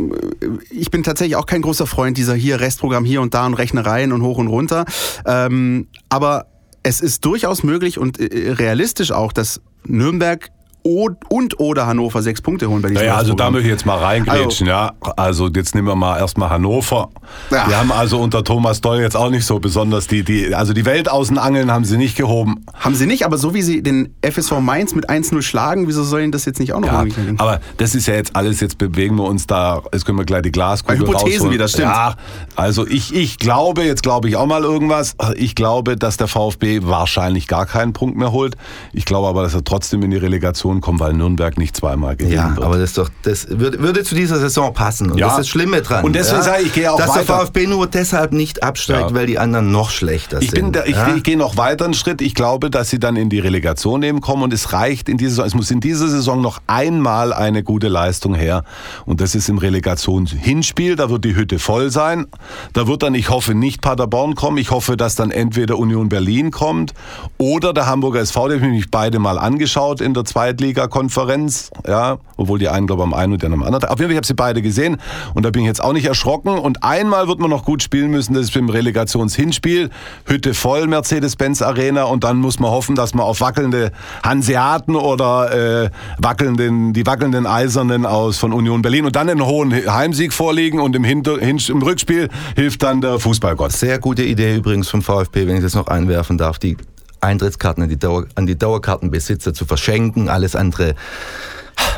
ich 0.69 0.91
bin 0.91 1.05
tatsächlich 1.05 1.37
auch 1.37 1.47
kein 1.47 1.63
großer 1.63 1.87
Freund 1.87 2.19
dieser 2.19 2.35
hier 2.35 2.59
Restprogramm 2.59 3.05
hier 3.05 3.21
und 3.21 3.33
da 3.33 3.47
und 3.47 3.55
Rechnereien 3.55 4.11
und 4.11 4.23
hoch 4.23 4.39
und 4.39 4.49
runter. 4.49 4.87
Ähm, 5.25 5.87
aber 6.09 6.47
es 6.83 7.01
ist 7.01 7.25
durchaus 7.25 7.63
möglich 7.63 7.97
und 7.97 8.19
äh, 8.19 8.51
realistisch 8.51 9.13
auch, 9.13 9.33
dass 9.33 9.61
Nürnberg 9.87 10.51
und 10.85 11.61
oder 11.61 11.87
Hannover 11.87 12.23
sechs 12.23 12.41
Punkte 12.41 12.69
holen 12.69 12.83
bei 12.83 12.89
diesem 12.89 13.03
Naja, 13.03 13.17
also 13.17 13.35
da 13.35 13.51
möchte 13.51 13.69
ich 13.69 13.73
jetzt 13.73 13.87
mal 13.87 13.99
reingrätschen, 13.99 14.67
ja. 14.67 14.93
Also 15.17 15.49
jetzt 15.49 15.75
nehmen 15.75 15.89
wir 15.89 15.97
mal 15.97 16.19
erstmal 16.19 16.51
Hannover. 16.51 17.11
Ja. 17.51 17.67
Die 17.69 17.75
haben 17.75 17.93
also 17.93 18.19
unter 18.19 18.45
Thomas 18.45 18.81
Doll 18.81 19.01
jetzt 19.01 19.17
auch 19.17 19.31
nicht 19.31 19.47
so 19.47 19.59
besonders 19.59 20.07
die, 20.07 20.25
die, 20.25 20.55
also 20.55 20.73
die 20.73 20.85
Welt 20.85 21.11
aus 21.11 21.29
den 21.29 21.39
Angeln 21.39 21.71
haben 21.71 21.85
sie 21.85 21.97
nicht 21.97 22.17
gehoben. 22.17 22.65
Haben 22.75 22.95
sie 22.95 23.07
nicht, 23.07 23.25
aber 23.25 23.39
so 23.39 23.55
wie 23.55 23.63
sie 23.63 23.83
den 23.83 24.15
FSV 24.23 24.61
Mainz 24.61 24.95
mit 24.95 25.09
1-0 25.09 25.43
schlagen, 25.43 25.87
wieso 25.87 26.03
sollen 26.03 26.33
das 26.33 26.45
jetzt 26.45 26.59
nicht 26.59 26.73
auch 26.73 26.81
noch 26.81 26.89
Ja, 26.89 27.05
aber 27.39 27.61
das 27.77 27.95
ist 27.95 28.07
ja 28.07 28.15
jetzt 28.15 28.35
alles, 28.35 28.61
jetzt 28.61 28.79
bewegen 28.79 29.17
wir 29.17 29.25
uns 29.25 29.47
da, 29.47 29.83
jetzt 29.93 30.05
können 30.05 30.19
wir 30.19 30.25
gleich 30.25 30.43
die 30.43 30.53
Glaskugel 30.53 30.99
Bei 30.99 31.07
Hypothesen 31.07 31.33
rausholen. 31.33 31.55
wieder, 31.55 31.69
stimmt. 31.69 31.89
Ja, 31.89 32.15
also 32.57 32.87
ich, 32.87 33.15
ich 33.15 33.39
glaube, 33.39 33.85
jetzt 33.85 34.03
glaube 34.03 34.29
ich 34.29 34.37
auch 34.37 34.47
mal 34.47 34.63
irgendwas, 34.63 35.15
ich 35.37 35.55
glaube, 35.55 35.97
dass 35.97 36.17
der 36.17 36.29
VfB 36.29 36.81
wahrscheinlich 36.83 37.47
gar 37.47 37.67
keinen 37.67 37.93
Punkt 37.93 38.17
mehr 38.17 38.33
holt. 38.33 38.57
Ich 38.93 39.05
glaube 39.05 39.29
aber, 39.29 39.43
dass 39.43 39.55
er 39.55 39.65
trotzdem 39.65 40.03
in 40.03 40.11
die 40.11 40.17
Relegation 40.17 40.72
kommt, 40.81 41.01
weil 41.01 41.13
Nürnberg 41.13 41.59
nicht 41.59 41.77
zweimal 41.77 42.17
gewinnen 42.17 42.35
Ja, 42.37 42.57
wird. 42.57 42.65
aber 42.65 42.79
das 42.79 42.91
ist 42.91 42.99
doch, 42.99 43.11
das 43.23 43.47
würde, 43.51 43.81
würde 43.81 44.03
zu 44.05 44.15
dieser 44.15 44.39
Saison 44.39 44.73
passen. 44.73 45.11
Und 45.11 45.19
Ja. 45.19 45.27
das 45.27 45.35
ist 45.35 45.39
das 45.41 45.49
Schlimme 45.49 45.83
dran. 45.83 46.05
Und 46.05 46.15
deswegen 46.15 46.39
ja? 46.39 46.43
sage 46.43 46.63
ich, 46.63 46.67
ich 46.69 46.73
gehe 46.75 46.93
auch 46.93 46.99
Dass 46.99 47.13
der 47.13 47.29
weiter. 47.29 47.41
VfB 47.47 47.67
nur 47.67 47.87
deshalb 47.87 48.33
nicht 48.33 48.63
absteigt, 48.63 49.11
Ja. 49.11 49.15
weil 49.15 49.27
die 49.27 49.39
anderen 49.39 49.71
noch 49.71 49.91
schlechter 49.91 50.41
Ich, 50.41 50.51
sind. 50.51 50.55
bin 50.61 50.73
da, 50.73 50.85
ich, 50.85 50.97
ich 51.17 51.23
gehe 51.23 51.37
noch 51.37 51.57
weiter 51.57 51.85
einen 51.85 51.95
Schritt. 51.95 52.23
Ich 52.23 52.35
glaube, 52.35 52.71
dass 52.71 52.91
sie 52.91 52.99
dann 52.99 53.17
in 53.17 53.29
die 53.29 53.39
Relegation 53.39 54.03
eben 54.03 54.21
kommen 54.21 54.43
und 54.43 54.53
es 54.53 54.73
reicht 54.73 55.09
in 55.09 55.19
dieser 55.19 55.31
Saison, 55.31 55.47
es 55.47 55.55
muss 55.55 55.71
in 55.71 55.81
dieser 55.81 56.09
Saison 56.09 56.41
noch 56.41 56.61
einmal 56.67 57.33
eine 57.33 57.63
gute 57.63 57.89
Leistung 57.89 58.35
her 58.35 58.65
und 59.07 59.21
das 59.21 59.35
ist 59.35 59.49
im 59.49 59.59
Relegationshinspiel, 59.59 60.97
da 60.97 61.11
wird 61.11 61.25
die 61.25 61.35
Hütte 61.35 61.59
voll 61.59 61.91
sein. 61.91 62.27
Da 62.73 62.87
wird 62.87 63.03
dann, 63.03 63.15
ich 63.15 63.31
hoffe, 63.31 63.55
nicht 63.55 63.81
Paderborn 63.81 64.35
kommen. 64.35 64.59
Ich 64.59 64.71
hoffe, 64.71 64.97
dass 64.97 65.15
dann 65.15 65.31
entweder 65.31 65.79
Union 65.79 66.09
Berlin 66.09 66.51
kommt 66.51 66.93
oder 67.39 67.73
der 67.73 67.87
Hamburger 67.87 68.21
SV, 68.21 68.49
den 68.49 68.61
habe 68.61 68.71
ich 68.71 68.77
mich 68.77 68.91
beide 68.91 69.19
mal 69.19 69.39
angeschaut 69.39 70.01
in 70.01 70.15
der 70.15 70.25
Zweitligakonferenz, 70.63 71.71
ja, 71.87 72.19
obwohl 72.37 72.59
die 72.59 72.69
einen, 72.69 72.87
glaube 72.87 73.03
ich, 73.03 73.07
am 73.07 73.15
einen 73.15 73.33
und 73.33 73.43
der 73.43 73.51
am 73.51 73.63
anderen. 73.63 73.85
Auf 73.85 73.99
jeden 73.99 74.05
Fall, 74.05 74.13
ich 74.13 74.17
habe 74.17 74.27
sie 74.27 74.35
beide 74.35 74.63
gesehen 74.63 74.99
und 75.35 75.45
da 75.45 75.51
bin 75.51 75.63
ich 75.63 75.67
jetzt 75.67 75.83
auch 75.83 75.93
nicht 75.93 76.07
erschrocken. 76.07 76.57
Und 76.59 76.85
einmal 76.85 77.27
wird 77.27 77.41
man 77.41 77.51
noch 77.51 77.65
gut 77.65 77.83
spielen 77.83 78.11
müssen, 78.11 78.35
das 78.35 78.45
ist 78.45 78.57
im 78.57 78.69
Relegationshinspiel. 78.69 79.91
Hütte 80.27 80.55
voll, 80.55 80.87
Mercedes-Benz 80.87 81.63
Arena 81.63 82.05
und 82.05 82.23
dann 82.25 82.37
muss 82.37 82.61
man 82.61 82.71
hoffen, 82.71 82.95
dass 82.95 83.15
man 83.15 83.27
auf 83.27 83.41
wackelnde 83.41 83.91
Hanseaten 84.23 84.95
oder 84.95 85.85
äh, 85.85 85.91
wackelnden, 86.19 86.93
die 86.93 87.05
wackelnden 87.07 87.47
Eisernen 87.47 88.07
aus 88.07 88.39
von 88.39 88.53
Union 88.53 88.83
Berlin 88.83 89.05
und 89.05 89.17
dann 89.17 89.29
einen 89.29 89.45
hohen 89.45 89.73
Heimsieg 89.73 90.33
vorliegen 90.33 90.81
und 90.81 90.95
im, 90.95 91.05
Hinter, 91.05 91.39
hin, 91.39 91.61
im 91.69 91.83
Rückspiel 91.83 92.29
hilft 92.55 92.83
dann 92.85 93.01
der 93.01 93.19
Fußballgott. 93.19 93.73
Sehr 93.73 93.99
gute 93.99 94.23
Idee 94.23 94.57
übrigens 94.57 94.89
vom 94.89 95.03
VfB, 95.03 95.47
wenn 95.47 95.57
ich 95.57 95.63
das 95.63 95.75
noch 95.75 95.89
einwerfen 95.89 96.39
darf, 96.39 96.59
die 96.59 96.77
Eintrittskarten 97.23 97.83
an 97.83 97.89
die, 97.89 97.99
Dauer, 97.99 98.27
an 98.35 98.47
die 98.47 98.59
Dauerkartenbesitzer 98.59 99.55
zu 99.55 99.65
verschenken. 99.65 100.29
Alles 100.29 100.57
andere 100.57 100.95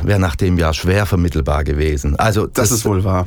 wäre 0.02 0.18
nach 0.18 0.36
dem 0.36 0.58
Jahr 0.58 0.74
schwer 0.74 1.06
vermittelbar 1.06 1.64
gewesen. 1.64 2.16
Also 2.16 2.46
Das 2.46 2.70
ist 2.70 2.84
wohl 2.84 3.04
wahr. 3.04 3.26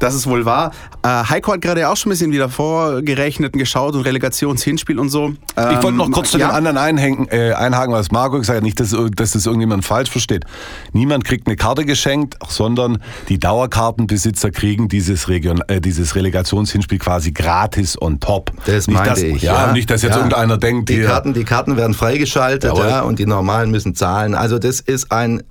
Das 0.00 0.14
ist 0.14 0.26
wohl 0.26 0.44
wahr. 0.44 0.72
Äh, 1.02 1.08
Heiko 1.08 1.52
hat 1.52 1.60
gerade 1.60 1.88
auch 1.88 1.96
schon 1.96 2.10
ein 2.10 2.14
bisschen 2.14 2.32
wieder 2.32 2.48
vorgerechnet 2.48 3.54
und 3.54 3.58
geschaut 3.58 3.94
und 3.94 4.02
Relegationshinspiel 4.02 4.98
und 4.98 5.10
so. 5.10 5.32
Ich 5.56 5.82
wollte 5.82 5.92
noch 5.92 6.10
kurz 6.10 6.30
zu 6.32 6.38
ja? 6.38 6.48
den 6.48 6.54
anderen 6.54 6.78
einhängen, 6.78 7.28
äh, 7.30 7.52
einhaken, 7.52 7.92
was 7.94 8.10
Marco 8.10 8.38
gesagt 8.38 8.56
hat. 8.58 8.62
Nicht, 8.62 8.80
dass, 8.80 8.94
dass 9.14 9.32
das 9.32 9.46
irgendjemand 9.46 9.84
falsch 9.84 10.10
versteht. 10.10 10.44
Niemand 10.92 11.24
kriegt 11.24 11.46
eine 11.46 11.56
Karte 11.56 11.84
geschenkt, 11.84 12.36
sondern 12.48 12.98
die 13.28 13.38
Dauerkartenbesitzer 13.38 14.50
kriegen 14.50 14.88
dieses, 14.88 15.28
Region, 15.28 15.60
äh, 15.68 15.80
dieses 15.80 16.14
Relegationshinspiel 16.14 16.98
quasi 16.98 17.32
gratis 17.32 18.00
on 18.00 18.20
top. 18.20 18.52
Das 18.66 18.86
nicht, 18.86 18.96
meinte 18.96 19.10
dass, 19.10 19.22
ich. 19.22 19.42
Ja, 19.42 19.72
nicht, 19.72 19.90
dass 19.90 20.02
jetzt 20.02 20.12
Ja. 20.12 20.16
irgendeiner 20.18 20.58
denkt, 20.58 20.88
die 20.88 20.94
hier, 20.94 21.06
Karten, 21.06 21.34
die 21.34 21.44
Karten 21.44 21.76
werden 21.76 21.94
freigeschaltet 21.94 22.76
ja, 22.76 23.02
und 23.02 23.18
die 23.18 23.26
normalen 23.26 23.70
müssen 23.70 23.94
zahlen. 23.94 24.34
Also 24.34 24.58
das 24.58 24.80
ist 24.80 25.12
ein 25.12 25.42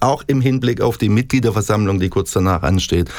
auch 0.00 0.22
im 0.26 0.40
Hinblick 0.40 0.80
auf 0.80 0.98
die 0.98 1.08
Mitgliederversammlung, 1.08 2.00
die 2.00 2.08
kurz 2.08 2.32
danach 2.32 2.62
ansteht, 2.62 3.10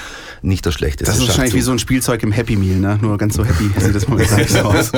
nicht 0.42 0.66
der 0.66 0.72
schlechteste 0.72 1.06
Das 1.12 1.20
ist 1.20 1.28
wahrscheinlich 1.28 1.54
wie 1.54 1.62
so 1.62 1.72
ein 1.72 1.80
Spielzeug 1.80 2.24
im 2.24 2.32
Happy 2.32 2.56
Meal, 2.56 2.78
ne? 2.80 2.98
Nur 3.02 3.18
ganz 3.18 3.36
so 3.36 3.46
happy 3.46 3.70
sieht 3.80 3.96
das 3.96 4.08
momentan 4.08 4.38
nicht 4.40 4.52
so 4.52 4.60
aus. 4.60 4.92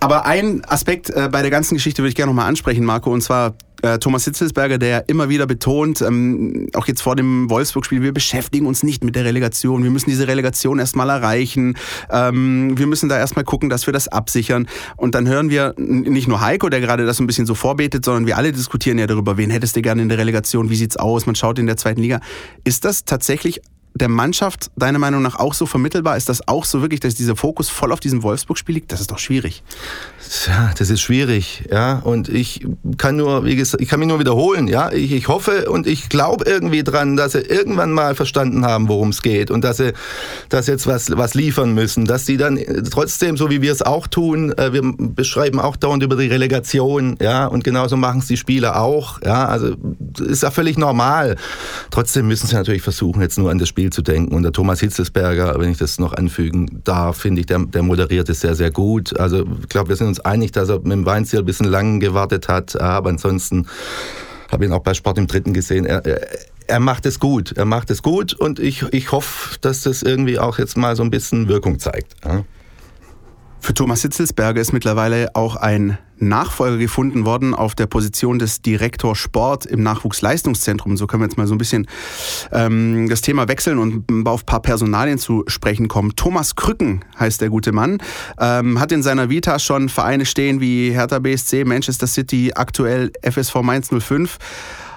Aber 0.00 0.26
ein 0.26 0.64
Aspekt 0.64 1.10
äh, 1.10 1.28
bei 1.30 1.42
der 1.42 1.50
ganzen 1.50 1.74
Geschichte 1.74 2.02
würde 2.02 2.10
ich 2.10 2.14
gerne 2.14 2.30
nochmal 2.30 2.48
ansprechen, 2.48 2.84
Marco, 2.84 3.12
und 3.12 3.20
zwar 3.20 3.54
äh, 3.82 3.98
Thomas 3.98 4.24
Hitzelsberger, 4.24 4.78
der 4.78 5.08
immer 5.08 5.28
wieder 5.28 5.46
betont, 5.46 6.02
ähm, 6.02 6.68
auch 6.74 6.86
jetzt 6.86 7.00
vor 7.00 7.16
dem 7.16 7.48
Wolfsburg-Spiel, 7.50 8.02
wir 8.02 8.12
beschäftigen 8.12 8.66
uns 8.66 8.82
nicht 8.82 9.04
mit 9.04 9.14
der 9.14 9.24
Relegation, 9.24 9.82
wir 9.82 9.90
müssen 9.90 10.10
diese 10.10 10.26
Relegation 10.26 10.78
erstmal 10.78 11.10
erreichen, 11.10 11.76
ähm, 12.10 12.76
wir 12.76 12.86
müssen 12.86 13.08
da 13.08 13.18
erstmal 13.18 13.44
gucken, 13.44 13.68
dass 13.68 13.86
wir 13.86 13.92
das 13.92 14.08
absichern. 14.08 14.68
Und 14.96 15.14
dann 15.14 15.28
hören 15.28 15.50
wir 15.50 15.74
nicht 15.78 16.28
nur 16.28 16.40
Heiko, 16.40 16.68
der 16.68 16.80
gerade 16.80 17.06
das 17.06 17.20
ein 17.20 17.26
bisschen 17.26 17.46
so 17.46 17.54
vorbetet, 17.54 18.04
sondern 18.04 18.26
wir 18.26 18.36
alle 18.36 18.52
diskutieren 18.52 18.98
ja 18.98 19.06
darüber, 19.06 19.36
wen 19.36 19.50
hättest 19.50 19.76
du 19.76 19.82
gerne 19.82 20.02
in 20.02 20.08
der 20.08 20.18
Relegation, 20.18 20.70
wie 20.70 20.76
sieht's 20.76 20.96
aus, 20.96 21.26
man 21.26 21.34
schaut 21.34 21.58
in 21.58 21.66
der 21.66 21.76
zweiten 21.76 22.00
Liga. 22.00 22.20
Ist 22.64 22.84
das 22.84 23.04
tatsächlich 23.04 23.60
der 23.94 24.08
Mannschaft 24.08 24.70
deiner 24.76 24.98
Meinung 24.98 25.22
nach 25.22 25.36
auch 25.36 25.54
so 25.54 25.66
vermittelbar? 25.66 26.16
Ist 26.16 26.28
das 26.28 26.46
auch 26.46 26.64
so 26.64 26.80
wirklich, 26.80 27.00
dass 27.00 27.14
dieser 27.14 27.36
Fokus 27.36 27.68
voll 27.68 27.92
auf 27.92 28.00
diesem 28.00 28.22
Wolfsburg-Spiel 28.22 28.76
liegt? 28.76 28.92
Das 28.92 29.00
ist 29.00 29.10
doch 29.10 29.18
schwierig. 29.18 29.62
Ja, 30.46 30.72
das 30.76 30.90
ist 30.90 31.00
schwierig, 31.00 31.64
ja. 31.70 31.98
Und 31.98 32.28
ich 32.28 32.66
kann 32.98 33.16
nur, 33.16 33.44
wie 33.44 33.56
gesagt, 33.56 33.82
ich 33.82 33.88
kann 33.88 33.98
mich 33.98 34.08
nur 34.08 34.20
wiederholen, 34.20 34.68
ja. 34.68 34.92
Ich, 34.92 35.12
ich 35.12 35.28
hoffe 35.28 35.70
und 35.70 35.86
ich 35.86 36.08
glaube 36.08 36.44
irgendwie 36.44 36.82
dran, 36.84 37.16
dass 37.16 37.32
sie 37.32 37.40
irgendwann 37.40 37.92
mal 37.92 38.14
verstanden 38.14 38.64
haben, 38.64 38.88
worum 38.88 39.08
es 39.08 39.22
geht 39.22 39.50
und 39.50 39.64
dass 39.64 39.78
sie, 39.78 39.92
dass 40.48 40.66
jetzt 40.66 40.86
was, 40.86 41.16
was 41.16 41.34
liefern 41.34 41.74
müssen, 41.74 42.04
dass 42.04 42.26
sie 42.26 42.36
dann 42.36 42.58
trotzdem, 42.90 43.36
so 43.36 43.50
wie 43.50 43.62
wir 43.62 43.72
es 43.72 43.82
auch 43.82 44.06
tun, 44.06 44.52
äh, 44.52 44.72
wir 44.72 44.82
beschreiben 44.98 45.60
auch 45.60 45.76
dauernd 45.76 46.02
über 46.02 46.16
die 46.16 46.28
Relegation, 46.28 47.16
ja. 47.20 47.46
Und 47.46 47.64
genauso 47.64 47.96
machen 47.96 48.20
es 48.20 48.26
die 48.26 48.36
Spieler 48.36 48.80
auch, 48.80 49.20
ja. 49.22 49.46
Also 49.46 49.74
ist 50.20 50.42
ja 50.42 50.50
völlig 50.50 50.78
normal. 50.78 51.36
Trotzdem 51.90 52.28
müssen 52.28 52.46
sie 52.46 52.54
natürlich 52.54 52.82
versuchen, 52.82 53.22
jetzt 53.22 53.38
nur 53.38 53.50
an 53.50 53.58
das 53.58 53.68
Spiel 53.68 53.77
zu 53.90 54.02
denken. 54.02 54.34
Und 54.34 54.42
der 54.42 54.52
Thomas 54.52 54.80
Hitzelsberger, 54.80 55.58
wenn 55.58 55.70
ich 55.70 55.78
das 55.78 55.98
noch 55.98 56.12
anfügen 56.12 56.80
darf, 56.84 57.18
finde 57.18 57.40
ich, 57.40 57.46
der, 57.46 57.60
der 57.60 57.82
moderiert 57.82 58.28
es 58.28 58.40
sehr, 58.40 58.54
sehr 58.54 58.70
gut. 58.70 59.18
Also 59.18 59.46
ich 59.62 59.68
glaube, 59.68 59.90
wir 59.90 59.96
sind 59.96 60.08
uns 60.08 60.20
einig, 60.20 60.52
dass 60.52 60.68
er 60.68 60.80
mit 60.80 60.92
dem 60.92 61.06
Weinziel 61.06 61.40
ein 61.40 61.44
bisschen 61.44 61.66
lang 61.66 62.00
gewartet 62.00 62.48
hat. 62.48 62.80
Aber 62.80 63.10
ansonsten 63.10 63.66
habe 64.50 64.64
ihn 64.64 64.72
auch 64.72 64.82
bei 64.82 64.94
Sport 64.94 65.18
im 65.18 65.26
Dritten 65.26 65.52
gesehen. 65.54 65.86
Er, 65.86 66.04
er, 66.04 66.20
er 66.66 66.80
macht 66.80 67.06
es 67.06 67.18
gut. 67.18 67.52
Er 67.56 67.64
macht 67.64 67.90
es 67.90 68.02
gut 68.02 68.34
und 68.34 68.58
ich, 68.58 68.82
ich 68.92 69.12
hoffe, 69.12 69.58
dass 69.60 69.82
das 69.82 70.02
irgendwie 70.02 70.38
auch 70.38 70.58
jetzt 70.58 70.76
mal 70.76 70.96
so 70.96 71.02
ein 71.02 71.10
bisschen 71.10 71.48
Wirkung 71.48 71.78
zeigt. 71.78 72.14
Ja. 72.24 72.44
Für 73.60 73.74
Thomas 73.74 74.02
Hitzelsberger 74.02 74.60
ist 74.60 74.72
mittlerweile 74.72 75.34
auch 75.34 75.56
ein 75.56 75.98
Nachfolger 76.20 76.78
gefunden 76.78 77.24
worden 77.24 77.54
auf 77.54 77.74
der 77.74 77.86
Position 77.86 78.38
des 78.38 78.62
Direktor 78.62 79.14
Sport 79.14 79.66
im 79.66 79.82
Nachwuchsleistungszentrum. 79.82 80.96
So 80.96 81.06
können 81.06 81.22
wir 81.22 81.26
jetzt 81.26 81.36
mal 81.36 81.46
so 81.46 81.54
ein 81.54 81.58
bisschen 81.58 81.86
ähm, 82.52 83.08
das 83.08 83.20
Thema 83.20 83.48
wechseln 83.48 83.78
und 83.78 84.26
auf 84.26 84.42
ein 84.42 84.46
paar 84.46 84.62
Personalien 84.62 85.18
zu 85.18 85.44
sprechen 85.46 85.88
kommen. 85.88 86.16
Thomas 86.16 86.56
Krücken 86.56 87.04
heißt 87.18 87.40
der 87.40 87.50
gute 87.50 87.72
Mann, 87.72 87.98
ähm, 88.40 88.80
hat 88.80 88.92
in 88.92 89.02
seiner 89.02 89.28
Vita 89.30 89.58
schon 89.58 89.88
Vereine 89.88 90.26
stehen 90.26 90.60
wie 90.60 90.90
Hertha 90.90 91.18
BSC, 91.18 91.64
Manchester 91.64 92.06
City, 92.06 92.52
aktuell 92.54 93.12
FSV 93.22 93.62
Mainz 93.62 93.90
05. 93.96 94.38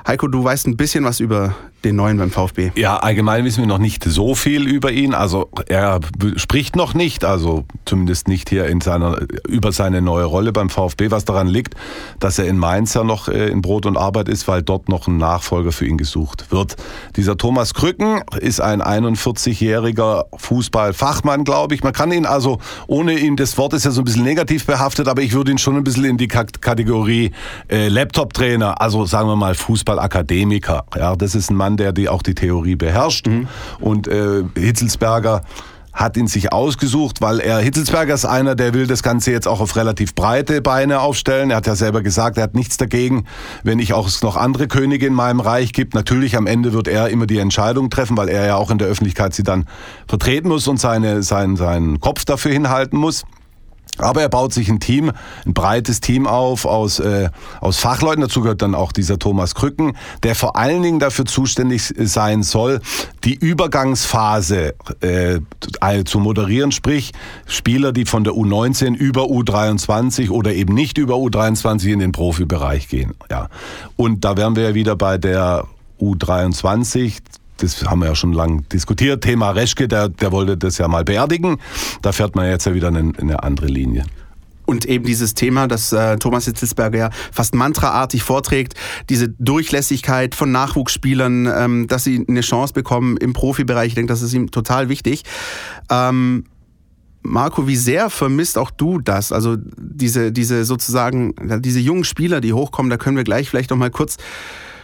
Heiko, 0.07 0.27
du 0.27 0.43
weißt 0.43 0.67
ein 0.67 0.77
bisschen 0.77 1.03
was 1.03 1.19
über 1.19 1.55
den 1.83 1.95
neuen 1.95 2.17
beim 2.17 2.29
VfB. 2.31 2.71
Ja, 2.75 2.97
allgemein 2.97 3.43
wissen 3.45 3.61
wir 3.61 3.67
noch 3.67 3.77
nicht 3.79 4.03
so 4.03 4.35
viel 4.35 4.67
über 4.67 4.91
ihn. 4.91 5.13
Also 5.13 5.49
er 5.67 5.99
spricht 6.35 6.75
noch 6.75 6.93
nicht, 6.93 7.25
also 7.25 7.65
zumindest 7.85 8.27
nicht 8.27 8.49
hier 8.49 8.67
in 8.67 8.81
seiner, 8.81 9.17
über 9.47 9.71
seine 9.71 10.01
neue 10.01 10.25
Rolle 10.25 10.51
beim 10.51 10.69
VfB, 10.69 11.11
was 11.11 11.25
daran 11.25 11.47
liegt, 11.47 11.75
dass 12.19 12.37
er 12.39 12.45
in 12.47 12.57
Mainz 12.57 12.93
ja 12.93 13.03
noch 13.03 13.27
äh, 13.27 13.47
in 13.49 13.61
Brot 13.61 13.85
und 13.85 13.97
Arbeit 13.97 14.29
ist, 14.29 14.47
weil 14.47 14.61
dort 14.61 14.89
noch 14.89 15.07
ein 15.07 15.17
Nachfolger 15.17 15.71
für 15.71 15.85
ihn 15.85 15.97
gesucht 15.97 16.51
wird. 16.51 16.75
Dieser 17.15 17.37
Thomas 17.37 17.73
Krücken 17.73 18.21
ist 18.39 18.61
ein 18.61 18.81
41-jähriger 18.81 20.25
Fußballfachmann, 20.35 21.43
glaube 21.43 21.75
ich. 21.75 21.83
Man 21.83 21.93
kann 21.93 22.11
ihn 22.11 22.25
also, 22.25 22.59
ohne 22.87 23.17
ihn, 23.17 23.35
das 23.35 23.57
Wort 23.57 23.73
ist 23.73 23.85
ja 23.85 23.91
so 23.91 24.01
ein 24.01 24.05
bisschen 24.05 24.23
negativ 24.23 24.65
behaftet, 24.65 25.07
aber 25.07 25.21
ich 25.21 25.33
würde 25.33 25.51
ihn 25.51 25.57
schon 25.57 25.75
ein 25.75 25.83
bisschen 25.83 26.05
in 26.05 26.17
die 26.17 26.27
Kat- 26.27 26.61
Kategorie 26.61 27.31
äh, 27.69 27.87
Laptop-Trainer, 27.87 28.79
also 28.81 29.05
sagen 29.05 29.27
wir 29.27 29.35
mal 29.35 29.55
Fußballakademiker. 29.55 30.85
Ja, 30.95 31.15
das 31.15 31.35
ist 31.35 31.49
ein 31.49 31.55
Mann, 31.55 31.70
der 31.77 31.91
die, 31.93 32.09
auch 32.09 32.23
die 32.23 32.35
Theorie 32.35 32.75
beherrscht. 32.75 33.27
Und 33.79 34.07
äh, 34.07 34.43
Hitzelsberger 34.55 35.43
hat 35.93 36.15
ihn 36.15 36.27
sich 36.27 36.53
ausgesucht, 36.53 37.21
weil 37.21 37.39
er, 37.39 37.59
Hitzelsberger 37.59 38.13
ist 38.13 38.25
einer, 38.25 38.55
der 38.55 38.73
will 38.73 38.87
das 38.87 39.03
Ganze 39.03 39.31
jetzt 39.31 39.47
auch 39.47 39.59
auf 39.59 39.75
relativ 39.75 40.15
breite 40.15 40.61
Beine 40.61 41.01
aufstellen. 41.01 41.51
Er 41.51 41.57
hat 41.57 41.67
ja 41.67 41.75
selber 41.75 42.01
gesagt, 42.01 42.37
er 42.37 42.43
hat 42.43 42.55
nichts 42.55 42.77
dagegen, 42.77 43.25
wenn 43.63 43.79
ich 43.79 43.93
auch 43.93 44.07
es 44.07 44.21
noch 44.21 44.37
andere 44.37 44.67
Könige 44.67 45.05
in 45.05 45.13
meinem 45.13 45.41
Reich 45.41 45.73
gibt. 45.73 45.93
Natürlich 45.93 46.37
am 46.37 46.47
Ende 46.47 46.73
wird 46.73 46.87
er 46.87 47.09
immer 47.09 47.27
die 47.27 47.39
Entscheidung 47.39 47.89
treffen, 47.89 48.15
weil 48.15 48.29
er 48.29 48.45
ja 48.45 48.55
auch 48.55 48.71
in 48.71 48.77
der 48.77 48.87
Öffentlichkeit 48.87 49.33
sie 49.33 49.43
dann 49.43 49.65
vertreten 50.07 50.47
muss 50.47 50.67
und 50.67 50.79
seine, 50.79 51.23
seinen, 51.23 51.57
seinen 51.57 51.99
Kopf 51.99 52.23
dafür 52.25 52.53
hinhalten 52.53 52.97
muss. 52.97 53.23
Aber 54.01 54.21
er 54.21 54.29
baut 54.29 54.53
sich 54.53 54.69
ein 54.69 54.79
Team, 54.79 55.11
ein 55.45 55.53
breites 55.53 56.01
Team 56.01 56.27
auf 56.27 56.65
aus, 56.65 56.99
äh, 56.99 57.29
aus 57.59 57.77
Fachleuten. 57.77 58.21
Dazu 58.21 58.41
gehört 58.41 58.61
dann 58.61 58.75
auch 58.75 58.91
dieser 58.91 59.19
Thomas 59.19 59.55
Krücken, 59.55 59.97
der 60.23 60.35
vor 60.35 60.55
allen 60.55 60.81
Dingen 60.81 60.99
dafür 60.99 61.25
zuständig 61.25 61.93
sein 61.97 62.43
soll, 62.43 62.81
die 63.23 63.33
Übergangsphase 63.33 64.75
äh, 65.01 65.39
zu 66.05 66.19
moderieren. 66.19 66.71
Sprich, 66.71 67.11
Spieler, 67.45 67.91
die 67.91 68.05
von 68.05 68.23
der 68.23 68.33
U19 68.33 68.95
über 68.95 69.23
U23 69.23 70.29
oder 70.29 70.53
eben 70.53 70.73
nicht 70.73 70.97
über 70.97 71.15
U23 71.15 71.93
in 71.93 71.99
den 71.99 72.11
Profibereich 72.11 72.87
gehen. 72.87 73.13
Ja. 73.29 73.49
Und 73.95 74.25
da 74.25 74.37
wären 74.37 74.55
wir 74.55 74.63
ja 74.63 74.73
wieder 74.73 74.95
bei 74.95 75.17
der 75.17 75.65
U23 75.99 77.19
das 77.61 77.83
haben 77.85 77.99
wir 77.99 78.07
ja 78.07 78.15
schon 78.15 78.33
lange 78.33 78.61
diskutiert. 78.63 79.23
Thema 79.23 79.51
Reschke, 79.51 79.87
der, 79.87 80.09
der 80.09 80.31
wollte 80.31 80.57
das 80.57 80.77
ja 80.77 80.87
mal 80.87 81.03
beerdigen. 81.03 81.57
Da 82.01 82.11
fährt 82.11 82.35
man 82.35 82.47
jetzt 82.47 82.65
ja 82.65 82.73
wieder 82.73 82.89
eine, 82.89 83.11
eine 83.17 83.43
andere 83.43 83.67
Linie. 83.67 84.03
Und 84.65 84.85
eben 84.85 85.03
dieses 85.03 85.33
Thema, 85.33 85.67
das 85.67 85.91
äh, 85.91 86.17
Thomas 86.17 86.45
Hitzelsberger 86.45 86.97
ja 86.97 87.09
fast 87.31 87.55
mantraartig 87.55 88.23
vorträgt, 88.23 88.75
diese 89.09 89.27
Durchlässigkeit 89.27 90.33
von 90.33 90.51
Nachwuchsspielern, 90.51 91.49
ähm, 91.53 91.87
dass 91.87 92.05
sie 92.05 92.23
eine 92.27 92.41
Chance 92.41 92.73
bekommen 92.73 93.17
im 93.17 93.33
Profibereich. 93.33 93.89
Ich 93.89 93.95
denke, 93.95 94.13
das 94.13 94.21
ist 94.21 94.33
ihm 94.33 94.49
total 94.49 94.87
wichtig. 94.87 95.23
Ähm, 95.89 96.45
Marco, 97.23 97.67
wie 97.67 97.75
sehr 97.75 98.09
vermisst 98.09 98.57
auch 98.57 98.71
du 98.71 98.99
das? 98.99 99.31
Also 99.31 99.57
diese, 99.57 100.31
diese 100.31 100.63
sozusagen, 100.65 101.35
diese 101.59 101.79
jungen 101.79 102.03
Spieler, 102.03 102.41
die 102.41 102.53
hochkommen, 102.53 102.89
da 102.89 102.97
können 102.97 103.17
wir 103.17 103.23
gleich 103.23 103.49
vielleicht 103.49 103.69
noch 103.69 103.77
mal 103.77 103.91
kurz 103.91 104.17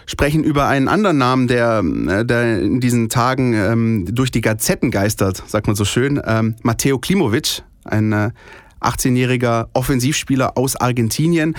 sprechen 0.07 0.43
über 0.43 0.67
einen 0.67 0.87
anderen 0.87 1.19
Namen, 1.19 1.47
der, 1.47 1.83
äh, 2.07 2.25
der 2.25 2.61
in 2.61 2.79
diesen 2.79 3.09
Tagen 3.09 3.53
ähm, 3.53 4.05
durch 4.09 4.31
die 4.31 4.41
Gazetten 4.41 4.89
geistert, 4.89 5.43
sagt 5.45 5.67
man 5.67 5.75
so 5.75 5.85
schön. 5.85 6.19
Ähm, 6.25 6.55
Matteo 6.63 6.97
Klimovic, 6.97 7.61
ein 7.83 8.11
äh, 8.13 8.31
18-jähriger 8.81 9.67
Offensivspieler 9.73 10.57
aus 10.57 10.75
Argentinien. 10.75 11.55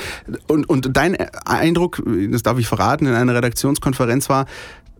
Und, 0.46 0.68
und 0.68 0.96
dein 0.96 1.16
Eindruck, 1.44 2.02
das 2.30 2.42
darf 2.42 2.58
ich 2.58 2.66
verraten, 2.66 3.06
in 3.06 3.14
einer 3.14 3.34
Redaktionskonferenz 3.34 4.28
war, 4.28 4.46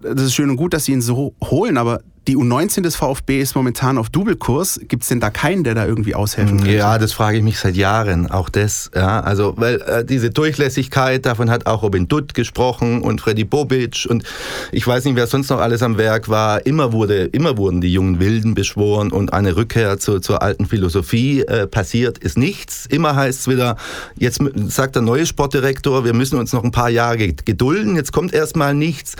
das 0.00 0.22
ist 0.22 0.34
schön 0.34 0.50
und 0.50 0.56
gut, 0.56 0.74
dass 0.74 0.84
sie 0.84 0.92
ihn 0.92 1.02
so 1.02 1.34
holen, 1.42 1.76
aber 1.76 2.00
die 2.28 2.36
U19 2.36 2.82
des 2.82 2.94
VfB 2.94 3.40
ist 3.40 3.56
momentan 3.56 3.96
auf 3.96 4.10
Doublekurs. 4.10 4.80
Gibt 4.86 5.02
es 5.02 5.08
denn 5.08 5.18
da 5.18 5.30
keinen, 5.30 5.64
der 5.64 5.74
da 5.74 5.86
irgendwie 5.86 6.14
aushelfen 6.14 6.58
kann? 6.58 6.68
Ja, 6.68 6.98
das 6.98 7.14
frage 7.14 7.38
ich 7.38 7.42
mich 7.42 7.58
seit 7.58 7.74
Jahren. 7.74 8.30
Auch 8.30 8.50
das, 8.50 8.90
ja, 8.94 9.20
also 9.20 9.54
weil 9.56 9.80
äh, 9.80 10.04
diese 10.04 10.28
Durchlässigkeit, 10.28 11.24
davon 11.24 11.48
hat 11.48 11.64
auch 11.64 11.82
Robin 11.82 12.06
Dutt 12.06 12.34
gesprochen 12.34 13.00
und 13.00 13.22
Freddy 13.22 13.44
Bobic 13.44 14.06
und 14.10 14.24
ich 14.72 14.86
weiß 14.86 15.06
nicht, 15.06 15.16
wer 15.16 15.26
sonst 15.26 15.48
noch 15.48 15.58
alles 15.58 15.82
am 15.82 15.96
Werk 15.96 16.28
war. 16.28 16.66
Immer 16.66 16.92
wurde, 16.92 17.24
immer 17.24 17.56
wurden 17.56 17.80
die 17.80 17.94
jungen 17.94 18.20
Wilden 18.20 18.52
beschworen 18.52 19.10
und 19.10 19.32
eine 19.32 19.56
Rückkehr 19.56 19.98
zu, 19.98 20.20
zur 20.20 20.42
alten 20.42 20.66
Philosophie 20.66 21.40
äh, 21.40 21.66
passiert 21.66 22.18
ist 22.18 22.36
nichts. 22.36 22.84
Immer 22.84 23.16
heißt 23.16 23.40
es 23.40 23.48
wieder, 23.48 23.76
jetzt 24.18 24.42
sagt 24.66 24.96
der 24.96 25.02
neue 25.02 25.24
Sportdirektor, 25.24 26.04
wir 26.04 26.12
müssen 26.12 26.38
uns 26.38 26.52
noch 26.52 26.62
ein 26.62 26.72
paar 26.72 26.90
Jahre 26.90 27.32
gedulden. 27.32 27.96
Jetzt 27.96 28.12
kommt 28.12 28.34
erstmal 28.34 28.74
nichts. 28.74 29.16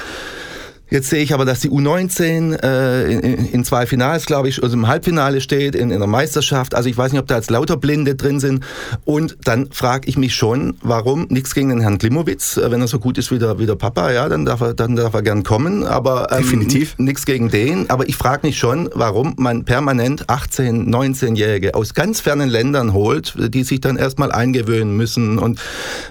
Jetzt 0.91 1.11
sehe 1.11 1.23
ich 1.23 1.35
aber, 1.35 1.45
dass 1.45 1.61
die 1.61 1.69
U19 1.69 2.63
äh, 2.63 3.13
in, 3.13 3.47
in, 3.47 3.65
zwei 3.65 3.85
Finals, 3.85 4.25
glaube 4.25 4.49
ich, 4.49 4.63
also 4.63 4.75
im 4.75 4.89
Halbfinale 4.89 5.43
steht, 5.43 5.75
in, 5.75 5.91
in 5.91 5.99
der 5.99 6.09
Meisterschaft. 6.09 6.75
Also 6.75 6.89
ich 6.89 6.97
weiß 6.97 7.13
nicht, 7.13 7.21
ob 7.21 7.27
da 7.27 7.37
jetzt 7.37 7.51
lauter 7.51 7.77
Blinde 7.77 8.15
drin 8.15 8.41
sind. 8.41 8.65
Und 9.05 9.37
dann 9.45 9.71
frage 9.71 10.09
ich 10.09 10.17
mich 10.17 10.35
schon, 10.35 10.79
warum 10.81 11.27
nichts 11.29 11.55
gegen 11.55 11.69
den 11.69 11.81
Herrn 11.81 11.99
Klimowitz, 11.99 12.57
äh, 12.57 12.71
wenn 12.71 12.81
er 12.81 12.89
so 12.89 12.99
gut 12.99 13.19
ist 13.19 13.31
wie 13.31 13.39
der, 13.39 13.59
wie 13.59 13.67
der 13.67 13.75
Papa, 13.75 14.13
ja, 14.13 14.29
dann 14.31 14.47
darf 14.47 14.63
er, 14.63 14.73
dann 14.73 14.97
darf 14.97 15.13
er 15.13 15.23
gern 15.23 15.43
kommen. 15.43 15.85
Aber 15.85 16.33
ähm, 16.33 16.39
definitiv 16.39 16.97
nichts 16.99 17.27
gegen 17.27 17.51
den. 17.51 17.91
Aber 17.91 18.09
ich 18.09 18.17
frage 18.17 18.47
mich 18.47 18.59
schon, 18.59 18.89
warum 18.95 19.35
man 19.37 19.65
permanent 19.65 20.31
18, 20.31 20.91
19-Jährige 20.91 21.75
aus 21.75 21.93
ganz 21.93 22.21
fernen 22.21 22.49
Ländern 22.49 22.95
holt, 22.95 23.35
die 23.37 23.63
sich 23.63 23.81
dann 23.81 23.97
erstmal 23.97 24.33
eingewöhnen 24.33 24.97
müssen. 24.97 25.39
Und 25.39 25.61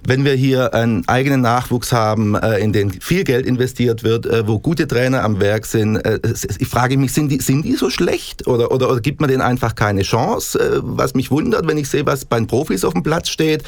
wenn 0.05 0.23
wir 0.23 0.33
hier 0.33 0.75
einen 0.75 1.07
eigenen 1.07 1.41
Nachwuchs 1.41 1.91
haben, 1.91 2.35
äh, 2.35 2.59
in 2.59 2.73
den 2.73 2.91
viel 2.91 3.23
Geld 3.23 3.47
investiert 3.47 4.03
wird, 4.03 4.27
äh, 4.27 4.47
wo 4.47 4.59
gute 4.67 4.85
Trainer 4.85 5.23
am 5.23 5.39
Werk 5.39 5.65
sind. 5.65 5.95
Äh, 5.95 6.19
ich 6.59 6.67
frage 6.67 6.97
mich, 6.97 7.13
sind 7.13 7.31
die, 7.31 7.39
sind 7.39 7.63
die 7.63 7.75
so 7.75 7.89
schlecht 7.89 8.47
oder, 8.47 8.69
oder, 8.69 8.91
oder 8.91 8.99
gibt 8.99 9.21
man 9.21 9.29
denen 9.29 9.41
einfach 9.41 9.75
keine 9.75 10.01
Chance? 10.01 10.59
Äh, 10.59 10.79
was 10.83 11.13
mich 11.13 11.31
wundert, 11.31 11.65
wenn 11.65 11.77
ich 11.77 11.87
sehe, 11.87 12.05
was 12.05 12.25
bei 12.25 12.35
den 12.35 12.47
Profis 12.47 12.83
auf 12.83 12.91
dem 12.91 13.01
Platz 13.01 13.29
steht. 13.29 13.63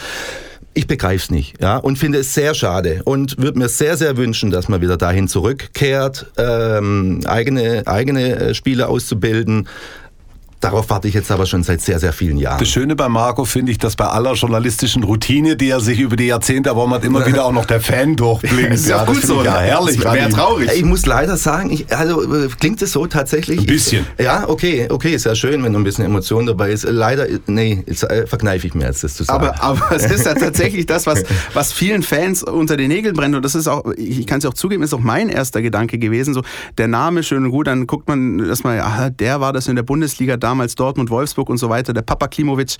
Ich 0.73 0.87
begreife 0.87 1.23
es 1.23 1.31
nicht, 1.31 1.61
ja, 1.61 1.77
und 1.77 1.97
finde 1.97 2.19
es 2.19 2.33
sehr 2.33 2.53
schade 2.53 3.01
und 3.05 3.37
würde 3.41 3.57
mir 3.57 3.69
sehr, 3.69 3.95
sehr 3.95 4.17
wünschen, 4.17 4.51
dass 4.51 4.67
man 4.67 4.81
wieder 4.81 4.97
dahin 4.97 5.29
zurückkehrt, 5.29 6.25
ähm, 6.37 7.21
eigene, 7.25 7.83
eigene 7.85 8.35
äh, 8.35 8.53
Spieler 8.53 8.89
auszubilden, 8.89 9.69
Darauf 10.59 10.89
warte 10.89 11.07
ich 11.07 11.13
jetzt 11.13 11.31
aber 11.31 11.45
schon 11.45 11.63
seit 11.63 11.81
sehr, 11.81 11.99
sehr 11.99 12.11
vielen 12.11 12.37
Jahren. 12.37 12.59
Das 12.59 12.67
Schöne 12.67 12.97
bei 12.97 13.07
Marco 13.07 13.45
finde 13.45 13.71
ich, 13.71 13.77
dass 13.77 13.95
bei 13.95 14.05
aller 14.05 14.33
journalistischen 14.33 15.03
Routine, 15.03 15.55
die 15.55 15.69
er 15.69 15.79
sich 15.79 16.01
über 16.01 16.17
die 16.17 16.25
Jahrzehnte 16.25 16.69
erworben 16.69 16.93
hat, 16.93 17.05
immer 17.05 17.25
wieder 17.25 17.45
auch 17.45 17.53
noch 17.53 17.65
der 17.65 17.79
Fan 17.79 18.17
durchblinkt. 18.17 18.73
ist 18.73 18.89
ja, 18.89 19.05
gut 19.05 19.21
so. 19.21 19.41
Ja, 19.41 19.59
herrlich. 19.59 20.03
Wäre 20.03 20.29
traurig. 20.29 20.69
Ich 20.75 20.83
muss 20.83 21.05
leider 21.05 21.37
sagen, 21.37 21.71
ich, 21.71 21.95
also 21.95 22.23
äh, 22.23 22.49
klingt 22.59 22.81
es 22.81 22.91
so 22.91 23.07
tatsächlich? 23.07 23.61
Ein 23.61 23.65
bisschen. 23.67 24.05
Ich, 24.17 24.25
ja, 24.25 24.49
okay, 24.49 24.87
okay, 24.89 25.13
ist 25.13 25.25
ja 25.25 25.33
schön, 25.33 25.63
wenn 25.63 25.71
noch 25.71 25.79
ein 25.79 25.85
bisschen 25.85 26.03
Emotion 26.03 26.45
dabei 26.45 26.71
ist. 26.71 26.83
Leider, 26.83 27.25
nee, 27.47 27.83
jetzt, 27.87 28.03
äh, 28.03 28.27
verkneife 28.27 28.67
ich 28.67 28.73
mir 28.73 28.85
jetzt 28.85 29.03
das 29.03 29.13
zu 29.13 29.23
sagen. 29.23 29.47
Aber, 29.47 29.63
aber 29.63 29.95
es 29.95 30.11
ist 30.11 30.25
ja 30.25 30.33
tatsächlich 30.33 30.85
das, 30.85 31.05
was, 31.05 31.23
was 31.53 31.71
vielen 31.71 32.03
Fans 32.03 32.43
unter 32.43 32.75
den 32.75 32.89
Nägeln 32.89 33.15
brennt. 33.15 33.33
Und 33.33 33.43
das 33.43 33.55
ist 33.55 33.67
auch, 33.67 33.85
ich 33.95 34.27
kann 34.27 34.39
es 34.39 34.45
auch 34.45 34.53
zugeben, 34.53 34.83
ist 34.83 34.93
auch 34.93 34.99
mein 34.99 35.29
erster 35.29 35.61
Gedanke 35.61 35.99
gewesen. 35.99 36.33
So, 36.33 36.41
der 36.77 36.89
Name 36.89 37.23
schön 37.23 37.45
und 37.45 37.51
gut, 37.51 37.67
dann 37.67 37.87
guckt 37.87 38.09
man 38.09 38.45
erstmal, 38.45 38.81
ah, 38.81 39.09
der 39.09 39.39
war 39.39 39.53
das 39.53 39.69
in 39.69 39.77
der 39.77 39.83
Bundesliga 39.83 40.35
damals 40.49 40.73
Dortmund, 40.73 41.11
Wolfsburg 41.11 41.49
und 41.49 41.57
so 41.57 41.69
weiter, 41.69 41.93
der 41.93 42.01
Papa 42.01 42.27
Klimovic. 42.27 42.77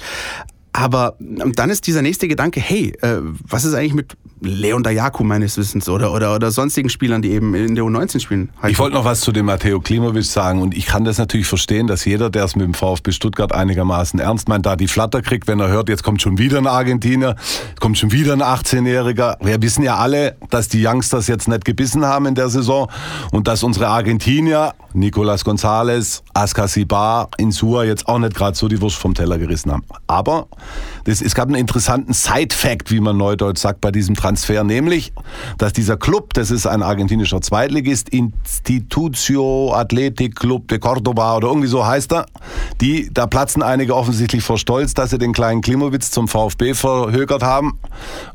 Aber 0.71 1.15
dann 1.19 1.69
ist 1.69 1.87
dieser 1.87 2.01
nächste 2.01 2.27
Gedanke, 2.27 2.59
hey, 2.59 2.93
äh, 3.01 3.17
was 3.47 3.65
ist 3.65 3.73
eigentlich 3.73 3.93
mit 3.93 4.15
Leon 4.41 4.83
Dayaku 4.83 5.23
meines 5.23 5.57
Wissens 5.57 5.89
oder, 5.89 6.13
oder, 6.13 6.35
oder 6.35 6.51
sonstigen 6.51 6.89
Spielern, 6.89 7.21
die 7.21 7.31
eben 7.31 7.55
in 7.55 7.75
der 7.75 7.83
U19 7.83 8.19
spielen? 8.19 8.49
Ich 8.67 8.79
wollte 8.79 8.95
noch 8.95 9.03
was 9.03 9.21
zu 9.21 9.31
dem 9.31 9.47
Matteo 9.47 9.79
Klimovic 9.79 10.25
sagen 10.25 10.61
und 10.61 10.77
ich 10.77 10.85
kann 10.85 11.03
das 11.03 11.17
natürlich 11.17 11.47
verstehen, 11.47 11.87
dass 11.87 12.05
jeder, 12.05 12.29
der 12.29 12.45
es 12.45 12.55
mit 12.55 12.65
dem 12.65 12.73
VfB 12.73 13.11
Stuttgart 13.11 13.51
einigermaßen 13.51 14.19
ernst 14.19 14.47
meint, 14.47 14.65
da 14.65 14.75
die 14.75 14.87
Flatter 14.87 15.21
kriegt, 15.21 15.47
wenn 15.47 15.59
er 15.59 15.67
hört, 15.67 15.89
jetzt 15.89 16.03
kommt 16.03 16.21
schon 16.21 16.37
wieder 16.37 16.57
ein 16.57 16.67
Argentinier, 16.67 17.35
kommt 17.79 17.97
schon 17.97 18.11
wieder 18.11 18.33
ein 18.33 18.41
18-Jähriger. 18.41 19.37
Wir 19.41 19.61
wissen 19.61 19.83
ja 19.83 19.97
alle, 19.97 20.37
dass 20.49 20.69
die 20.69 20.85
Youngsters 20.85 21.27
jetzt 21.27 21.47
nicht 21.47 21.65
gebissen 21.65 22.05
haben 22.05 22.27
in 22.27 22.35
der 22.35 22.49
Saison 22.49 22.89
und 23.31 23.47
dass 23.47 23.63
unsere 23.63 23.87
Argentinier, 23.87 24.73
Nicolas 24.93 25.45
González, 25.45 26.21
Askasibar, 26.33 27.29
Insua 27.37 27.83
jetzt 27.83 28.07
auch 28.07 28.19
nicht 28.19 28.35
gerade 28.35 28.55
so 28.55 28.67
die 28.67 28.79
Wurst 28.81 28.97
vom 28.97 29.13
Teller 29.13 29.37
gerissen 29.37 29.71
haben. 29.71 29.83
Aber 30.07 30.47
das, 31.05 31.21
es 31.21 31.35
gab 31.35 31.47
einen 31.47 31.55
interessanten 31.55 32.13
Side-Fact, 32.13 32.91
wie 32.91 32.99
man 32.99 33.17
neudeutsch 33.17 33.59
sagt, 33.59 33.81
bei 33.81 33.91
diesem 33.91 34.15
Transfer, 34.15 34.63
nämlich, 34.63 35.13
dass 35.57 35.73
dieser 35.73 35.97
Club, 35.97 36.33
das 36.33 36.51
ist 36.51 36.67
ein 36.67 36.83
argentinischer 36.83 37.41
Zweitligist, 37.41 38.09
Institucio 38.09 39.73
Athletic 39.73 40.35
Club 40.35 40.67
de 40.67 40.79
Cordoba 40.79 41.37
oder 41.37 41.47
irgendwie 41.47 41.67
so 41.67 41.85
heißt 41.85 42.13
er, 42.13 42.25
die, 42.81 43.09
da 43.13 43.27
platzen 43.27 43.63
einige 43.63 43.95
offensichtlich 43.95 44.43
vor 44.43 44.57
Stolz, 44.57 44.93
dass 44.93 45.09
sie 45.09 45.17
den 45.17 45.33
kleinen 45.33 45.61
Klimowitz 45.61 46.11
zum 46.11 46.27
VfB 46.27 46.73
verhökert 46.73 47.43
haben. 47.43 47.79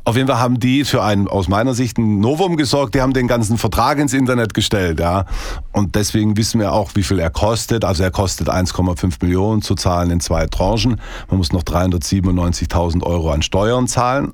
Auf 0.03 0.15
jeden 0.15 0.27
Fall 0.27 0.39
haben 0.39 0.59
die 0.59 0.85
für 0.85 1.03
ein, 1.03 1.27
aus 1.27 1.47
meiner 1.47 1.73
Sicht, 1.73 1.97
ein 1.97 2.19
Novum 2.19 2.57
gesorgt, 2.57 2.95
die 2.95 3.01
haben 3.01 3.13
den 3.13 3.27
ganzen 3.27 3.57
Vertrag 3.57 3.99
ins 3.99 4.13
Internet 4.13 4.53
gestellt, 4.53 4.99
ja. 4.99 5.25
Und 5.71 5.95
deswegen 5.95 6.37
wissen 6.37 6.59
wir 6.59 6.73
auch, 6.73 6.91
wie 6.95 7.03
viel 7.03 7.19
er 7.19 7.29
kostet. 7.29 7.85
Also 7.85 8.03
er 8.03 8.11
kostet 8.11 8.49
1,5 8.49 9.15
Millionen 9.21 9.61
zu 9.61 9.75
zahlen 9.75 10.11
in 10.11 10.19
zwei 10.19 10.47
Tranchen. 10.47 11.01
Man 11.29 11.37
muss 11.37 11.51
noch 11.51 11.63
397.000 12.21 13.03
Euro 13.03 13.31
an 13.31 13.41
Steuern 13.41 13.87
zahlen. 13.87 14.33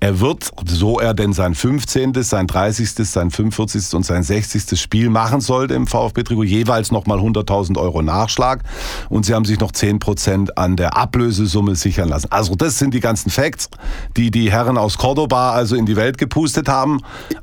Er 0.00 0.20
wird, 0.20 0.50
so 0.64 1.00
er 1.00 1.12
denn 1.12 1.32
sein 1.32 1.56
15., 1.56 2.22
sein 2.22 2.46
30., 2.46 2.90
sein 2.90 3.32
45. 3.32 3.94
und 3.94 4.06
sein 4.06 4.22
60. 4.22 4.80
Spiel 4.80 5.10
machen 5.10 5.40
sollte 5.40 5.74
im 5.74 5.88
VfB-Trikot, 5.88 6.44
jeweils 6.44 6.92
nochmal 6.92 7.18
100.000 7.18 7.76
Euro 7.78 8.02
Nachschlag. 8.02 8.62
Und 9.08 9.26
sie 9.26 9.34
haben 9.34 9.44
sich 9.44 9.58
noch 9.58 9.72
10 9.72 9.98
Prozent 9.98 10.56
an 10.56 10.76
der 10.76 10.96
Ablösesumme 10.96 11.74
sichern 11.74 12.10
lassen. 12.10 12.28
Also 12.30 12.54
das 12.54 12.78
sind 12.78 12.94
die 12.94 13.00
ganzen 13.00 13.30
Facts, 13.30 13.70
die 14.16 14.30
die 14.30 14.52
Herren 14.52 14.78
aus 14.78 14.98
Cordoba 14.98 15.50
also 15.50 15.74
in 15.74 15.84
die 15.84 15.96
Welt 15.96 16.16
gepustet 16.16 16.68
haben. 16.68 17.00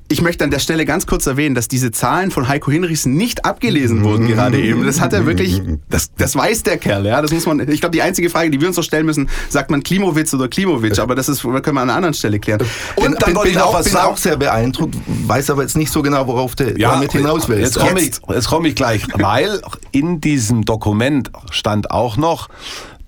Ich 0.07 0.21
möchte 0.21 0.45
an 0.45 0.51
der 0.51 0.59
Stelle 0.59 0.85
ganz 0.85 1.07
kurz 1.07 1.27
erwähnen, 1.27 1.55
dass 1.55 1.67
diese 1.67 1.91
Zahlen 1.91 2.31
von 2.31 2.47
Heiko 2.47 2.71
Hinrichs 2.71 3.05
nicht 3.05 3.43
abgelesen 3.43 4.03
wurden 4.05 4.27
gerade 4.27 4.61
eben. 4.61 4.85
Das 4.85 5.01
hat 5.01 5.11
er 5.11 5.25
wirklich, 5.25 5.61
das, 5.89 6.11
das 6.15 6.37
weiß 6.37 6.63
der 6.63 6.77
Kerl, 6.77 7.05
ja. 7.05 7.21
Das 7.21 7.31
muss 7.31 7.45
man, 7.45 7.59
ich 7.67 7.81
glaube, 7.81 7.91
die 7.91 8.01
einzige 8.01 8.29
Frage, 8.29 8.49
die 8.49 8.61
wir 8.61 8.69
uns 8.69 8.77
noch 8.77 8.83
stellen 8.83 9.05
müssen, 9.05 9.29
sagt 9.49 9.71
man 9.71 9.83
Klimowitz 9.83 10.33
oder 10.33 10.47
Klimowitsch, 10.47 10.99
aber 10.99 11.15
das 11.15 11.27
ist, 11.27 11.41
können 11.41 11.63
wir 11.63 11.69
an 11.69 11.89
einer 11.89 11.95
anderen 11.95 12.13
Stelle 12.13 12.39
klären. 12.45 12.62
Und 12.95 13.21
dann 13.21 13.36
wollte 13.36 13.51
ich 13.51 13.58
noch 13.58 13.73
was 13.73 13.86
bin 13.86 13.93
sagen. 13.93 14.13
auch 14.13 14.17
sehr 14.17 14.38
beeindruckt, 14.38 14.95
weiß 15.05 15.49
aber 15.49 15.63
jetzt 15.63 15.75
nicht 15.75 15.91
so 15.91 16.01
genau, 16.01 16.27
worauf 16.27 16.55
der 16.55 16.79
ja, 16.79 16.91
damit 16.91 17.12
hinaus 17.12 17.49
will. 17.49 17.60
Jetzt 17.60 17.79
komme 17.79 18.01
ich, 18.01 18.13
jetzt 18.29 18.47
komm 18.47 18.65
ich 18.65 18.75
gleich, 18.75 19.05
weil 19.15 19.62
in 19.91 20.21
diesem 20.21 20.63
Dokument 20.63 21.31
stand 21.51 21.91
auch 21.91 22.17
noch, 22.17 22.47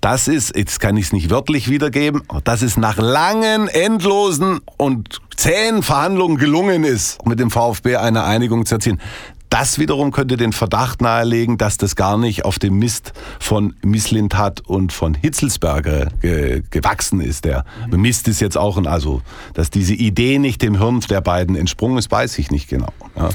das 0.00 0.28
ist, 0.28 0.56
jetzt 0.56 0.78
kann 0.78 0.96
ich 0.96 1.06
es 1.06 1.12
nicht 1.12 1.30
wörtlich 1.30 1.68
wiedergeben, 1.68 2.22
dass 2.44 2.62
es 2.62 2.76
nach 2.76 2.98
langen, 2.98 3.66
endlosen 3.66 4.60
und 4.76 5.20
zähen 5.36 5.82
Verhandlungen 5.82 6.36
gelungen 6.36 6.84
ist, 6.84 7.24
mit 7.26 7.40
dem 7.40 7.50
VfB 7.50 7.96
eine 7.96 8.24
Einigung 8.24 8.64
zu 8.64 8.76
erzielen. 8.76 9.00
Das 9.50 9.78
wiederum 9.78 10.10
könnte 10.10 10.36
den 10.36 10.52
Verdacht 10.52 11.00
nahelegen, 11.00 11.56
dass 11.56 11.78
das 11.78 11.96
gar 11.96 12.18
nicht 12.18 12.44
auf 12.44 12.58
dem 12.58 12.78
Mist 12.78 13.12
von 13.40 13.74
Misslintat 13.82 14.60
und 14.60 14.92
von 14.92 15.14
Hitzelsberger 15.14 16.08
ge 16.20 16.62
gewachsen 16.70 17.20
ist. 17.20 17.44
Der 17.44 17.64
Mist 17.90 18.28
ist 18.28 18.40
jetzt 18.40 18.58
auch 18.58 18.76
ein, 18.76 18.86
also, 18.86 19.22
dass 19.54 19.70
diese 19.70 19.94
Idee 19.94 20.38
nicht 20.38 20.62
dem 20.62 20.76
Hirn 20.78 21.00
der 21.08 21.20
beiden 21.20 21.56
entsprungen 21.56 21.98
ist, 21.98 22.10
weiß 22.10 22.38
ich 22.38 22.50
nicht 22.50 22.68
genau. 22.68 22.92
Ja. 23.16 23.30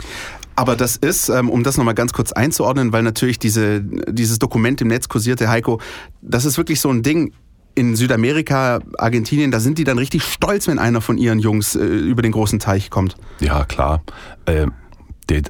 Aber 0.56 0.76
das 0.76 0.98
ist, 0.98 1.30
ähm, 1.30 1.50
um 1.50 1.64
das 1.64 1.78
nochmal 1.78 1.96
ganz 1.96 2.14
kurz 2.14 2.32
einzuordnen, 2.32 2.94
weil 2.94 3.02
natürlich 3.02 3.40
diese, 3.40 3.82
dieses 3.82 4.38
Dokument 4.40 4.82
im 4.82 4.88
Netz 4.90 5.08
kursierte, 5.08 5.50
Heiko, 5.50 5.82
das 6.22 6.46
ist 6.46 6.58
wirklich 6.58 6.80
so 6.80 6.90
ein 6.90 7.02
Ding. 7.02 7.34
In 7.76 7.96
Südamerika, 7.96 8.82
Argentinien, 9.00 9.50
da 9.50 9.60
sind 9.60 9.80
die 9.80 9.84
dann 9.84 9.98
richtig 9.98 10.22
stolz, 10.22 10.68
wenn 10.68 10.78
einer 10.78 11.02
von 11.02 11.18
ihren 11.18 11.40
Jungs 11.40 11.76
äh, 11.76 11.84
über 11.84 12.22
den 12.22 12.32
großen 12.32 12.60
Teich 12.60 12.92
kommt. 12.92 13.16
Ja, 13.40 13.66
klar. 13.66 14.04
Ähm 14.46 14.74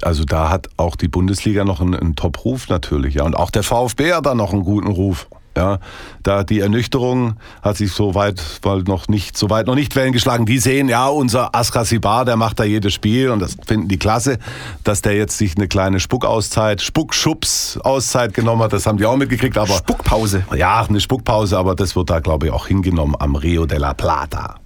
also 0.02 0.24
da 0.24 0.50
hat 0.50 0.68
auch 0.76 0.96
die 0.96 1.08
Bundesliga 1.08 1.64
noch 1.64 1.80
einen, 1.80 1.94
einen 1.94 2.16
Top-Ruf 2.16 2.68
natürlich, 2.68 3.14
ja. 3.14 3.24
Und 3.24 3.34
auch 3.34 3.50
der 3.50 3.62
VfB 3.62 4.12
hat 4.12 4.26
da 4.26 4.34
noch 4.34 4.52
einen 4.52 4.64
guten 4.64 4.88
Ruf. 4.88 5.28
Ja, 5.56 5.78
da 6.24 6.42
die 6.42 6.58
Ernüchterung 6.58 7.36
hat 7.62 7.76
sich 7.76 7.92
so 7.92 8.16
weit, 8.16 8.42
weil 8.62 8.80
noch 8.80 9.06
nicht, 9.06 9.38
so 9.38 9.50
weit 9.50 9.68
noch 9.68 9.76
nicht 9.76 9.94
Wellen 9.94 10.12
geschlagen. 10.12 10.46
Die 10.46 10.58
sehen, 10.58 10.88
ja, 10.88 11.06
unser 11.06 11.54
Askasibar, 11.54 12.24
der 12.24 12.36
macht 12.36 12.58
da 12.58 12.64
jedes 12.64 12.92
Spiel 12.92 13.30
und 13.30 13.38
das 13.38 13.56
finden 13.64 13.86
die 13.86 13.98
klasse, 13.98 14.38
dass 14.82 15.00
der 15.00 15.14
jetzt 15.14 15.38
sich 15.38 15.56
eine 15.56 15.68
kleine 15.68 16.00
Spuckauszeit, 16.00 16.82
Spuckschubs-Auszeit 16.82 18.34
genommen 18.34 18.62
hat. 18.62 18.72
Das 18.72 18.86
haben 18.86 18.98
die 18.98 19.06
auch 19.06 19.16
mitgekriegt, 19.16 19.56
aber. 19.56 19.74
Spuckpause. 19.74 20.44
Ja, 20.56 20.84
eine 20.88 21.00
Spuckpause, 21.00 21.56
aber 21.56 21.76
das 21.76 21.94
wird 21.94 22.10
da, 22.10 22.18
glaube 22.18 22.46
ich, 22.46 22.52
auch 22.52 22.66
hingenommen 22.66 23.14
am 23.16 23.36
Rio 23.36 23.64
de 23.64 23.78
la 23.78 23.94
Plata. 23.94 24.56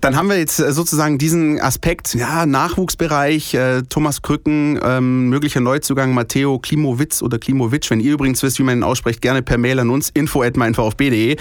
Dann 0.00 0.16
haben 0.16 0.28
wir 0.28 0.38
jetzt 0.38 0.58
äh, 0.60 0.72
sozusagen 0.72 1.18
diesen 1.18 1.60
Aspekt, 1.60 2.14
ja, 2.14 2.46
Nachwuchsbereich, 2.46 3.52
äh, 3.54 3.82
Thomas 3.82 4.22
Krücken, 4.22 4.80
ähm, 4.82 5.28
möglicher 5.28 5.60
Neuzugang 5.60 6.14
Matteo 6.14 6.58
Klimowitz 6.58 7.22
oder 7.22 7.38
Klimovic. 7.38 7.90
Wenn 7.90 8.00
ihr 8.00 8.14
übrigens 8.14 8.42
wisst, 8.42 8.58
wie 8.58 8.62
man 8.62 8.78
ihn 8.78 8.82
ausspricht, 8.82 9.20
gerne 9.20 9.42
per 9.42 9.58
Mail 9.58 9.78
an 9.78 9.90
uns, 9.90 10.08
info 10.10 10.42
at 10.42 10.56
meinvfb.de. 10.56 11.36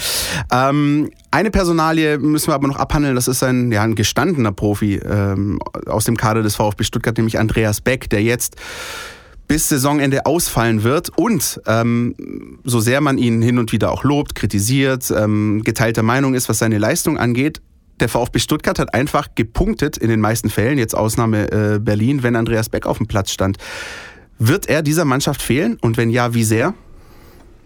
Ähm, 0.52 1.10
eine 1.32 1.52
Personalie 1.52 2.18
müssen 2.18 2.48
wir 2.48 2.56
aber 2.56 2.68
noch 2.68 2.78
abhandeln, 2.78 3.16
das 3.16 3.30
ist 3.30 3.44
ein, 3.44 3.72
ja, 3.72 3.84
ein 3.84 3.96
gestandener 3.96 4.52
Profi 4.52 4.96
ähm, 4.96 5.60
aus 5.86 6.04
dem 6.04 6.18
Kader 6.18 6.42
des 6.42 6.56
VfB 6.56 6.84
Stuttgart, 6.84 7.16
nämlich 7.18 7.40
Andreas 7.40 7.80
Beck, 7.80 8.10
der 8.10 8.24
jetzt 8.24 8.58
bis 9.48 9.70
Saisonende 9.70 10.26
ausfallen 10.26 10.84
wird. 10.84 11.10
Und 11.18 11.62
ähm, 11.66 12.16
so 12.66 12.80
sehr 12.80 13.00
man 13.00 13.18
ihn 13.18 13.42
hin 13.42 13.58
und 13.58 13.72
wieder 13.72 13.92
auch 13.92 14.04
lobt, 14.04 14.36
kritisiert, 14.36 15.12
ähm, 15.12 15.62
geteilter 15.64 16.04
Meinung 16.04 16.34
ist, 16.34 16.50
was 16.50 16.60
seine 16.60 16.78
Leistung 16.78 17.18
angeht, 17.18 17.62
der 18.02 18.10
VfB 18.10 18.40
Stuttgart 18.40 18.80
hat 18.80 18.94
einfach 18.94 19.30
gepunktet 19.36 19.98
in 19.98 20.10
den 20.10 20.20
meisten 20.20 20.50
Fällen, 20.50 20.78
jetzt 20.78 20.96
Ausnahme 20.96 21.52
äh, 21.52 21.80
Berlin, 21.80 22.24
wenn 22.24 22.36
Andreas 22.36 22.70
Beck 22.70 22.86
auf 22.86 22.98
dem 22.98 23.08
Platz 23.08 23.32
stand. 23.32 23.58
Wird 24.38 24.70
er 24.70 24.82
dieser 24.82 25.06
Mannschaft 25.06 25.42
fehlen 25.42 25.78
und 25.82 25.98
wenn 25.98 26.10
ja, 26.10 26.34
wie 26.34 26.44
sehr? 26.44 26.74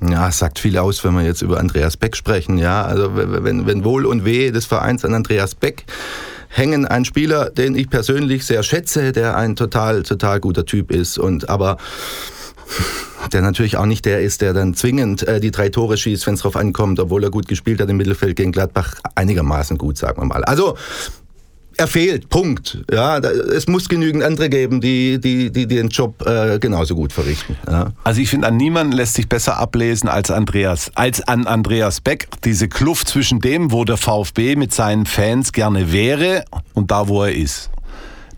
Ja, 0.01 0.27
es 0.27 0.39
sagt 0.39 0.59
viel 0.59 0.77
aus, 0.77 1.03
wenn 1.03 1.13
wir 1.13 1.21
jetzt 1.21 1.41
über 1.41 1.59
Andreas 1.59 1.97
Beck 1.97 2.15
sprechen. 2.15 2.57
Ja, 2.57 2.83
also 2.83 3.11
wenn, 3.15 3.65
wenn 3.65 3.83
Wohl 3.83 4.05
und 4.05 4.25
Weh 4.25 4.51
des 4.51 4.65
Vereins 4.65 5.05
an 5.05 5.13
Andreas 5.13 5.55
Beck 5.55 5.85
hängen, 6.49 6.85
ein 6.85 7.05
Spieler, 7.05 7.49
den 7.49 7.75
ich 7.75 7.89
persönlich 7.89 8.45
sehr 8.45 8.63
schätze, 8.63 9.11
der 9.11 9.37
ein 9.37 9.55
total, 9.55 10.03
total 10.03 10.39
guter 10.39 10.65
Typ 10.65 10.91
ist 10.91 11.17
und 11.17 11.49
aber 11.49 11.77
der 13.31 13.41
natürlich 13.41 13.77
auch 13.77 13.85
nicht 13.85 14.05
der 14.05 14.21
ist, 14.21 14.41
der 14.41 14.53
dann 14.53 14.73
zwingend 14.73 15.27
äh, 15.27 15.39
die 15.39 15.51
drei 15.51 15.69
Tore 15.69 15.97
schießt, 15.97 16.27
wenn 16.27 16.35
es 16.35 16.41
drauf 16.41 16.55
ankommt, 16.55 16.99
obwohl 16.99 17.23
er 17.23 17.31
gut 17.31 17.47
gespielt 17.47 17.81
hat 17.81 17.89
im 17.89 17.97
Mittelfeld 17.97 18.35
gegen 18.35 18.51
Gladbach, 18.51 18.95
einigermaßen 19.15 19.77
gut, 19.77 19.97
sagen 19.97 20.21
wir 20.21 20.25
mal. 20.25 20.43
Also 20.43 20.77
er 21.77 21.87
fehlt, 21.87 22.29
Punkt. 22.29 22.83
Ja, 22.91 23.17
es 23.17 23.67
muss 23.67 23.89
genügend 23.89 24.23
andere 24.23 24.49
geben, 24.49 24.79
die, 24.81 25.19
die, 25.19 25.51
die, 25.51 25.67
die 25.67 25.75
den 25.75 25.89
Job 25.89 26.23
äh, 26.25 26.59
genauso 26.59 26.95
gut 26.95 27.11
verrichten. 27.11 27.55
Ja. 27.67 27.91
Also 28.03 28.21
ich 28.21 28.29
finde, 28.29 28.47
an 28.47 28.57
niemanden 28.57 28.93
lässt 28.93 29.15
sich 29.15 29.27
besser 29.27 29.57
ablesen 29.57 30.07
als 30.07 30.29
Andreas, 30.29 30.91
als 30.95 31.27
an 31.27 31.47
Andreas 31.47 32.01
Beck. 32.01 32.27
Diese 32.43 32.67
Kluft 32.67 33.07
zwischen 33.07 33.39
dem, 33.39 33.71
wo 33.71 33.85
der 33.85 33.97
VfB 33.97 34.55
mit 34.55 34.73
seinen 34.73 35.05
Fans 35.05 35.51
gerne 35.51 35.91
wäre 35.91 36.45
und 36.73 36.91
da, 36.91 37.07
wo 37.07 37.23
er 37.23 37.33
ist. 37.33 37.69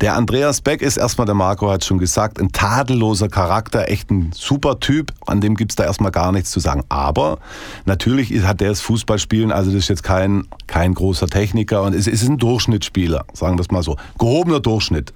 Der 0.01 0.15
Andreas 0.15 0.59
Beck 0.59 0.81
ist 0.81 0.97
erstmal, 0.97 1.25
der 1.25 1.35
Marco 1.35 1.71
hat 1.71 1.85
schon 1.85 1.99
gesagt, 1.99 2.39
ein 2.39 2.51
tadelloser 2.51 3.29
Charakter, 3.29 3.89
echt 3.89 4.11
ein 4.11 4.31
super 4.33 4.79
Typ, 4.81 5.13
an 5.25 5.39
dem 5.39 5.55
gibt 5.55 5.71
es 5.71 5.75
da 5.77 5.85
erstmal 5.85 6.11
gar 6.11 6.33
nichts 6.33 6.51
zu 6.51 6.59
sagen. 6.59 6.83
Aber 6.89 7.39
natürlich 7.85 8.43
hat 8.43 8.59
der 8.59 8.69
das 8.69 8.81
Fußballspielen, 8.81 9.53
also 9.53 9.71
das 9.71 9.79
ist 9.79 9.87
jetzt 9.87 10.03
kein, 10.03 10.47
kein 10.67 10.93
großer 10.93 11.27
Techniker 11.27 11.83
und 11.83 11.95
es 11.95 12.07
ist 12.07 12.27
ein 12.27 12.37
Durchschnittsspieler, 12.37 13.23
sagen 13.33 13.57
wir 13.57 13.61
es 13.61 13.71
mal 13.71 13.83
so. 13.83 13.95
Gehobener 14.19 14.59
Durchschnitt. 14.59 15.13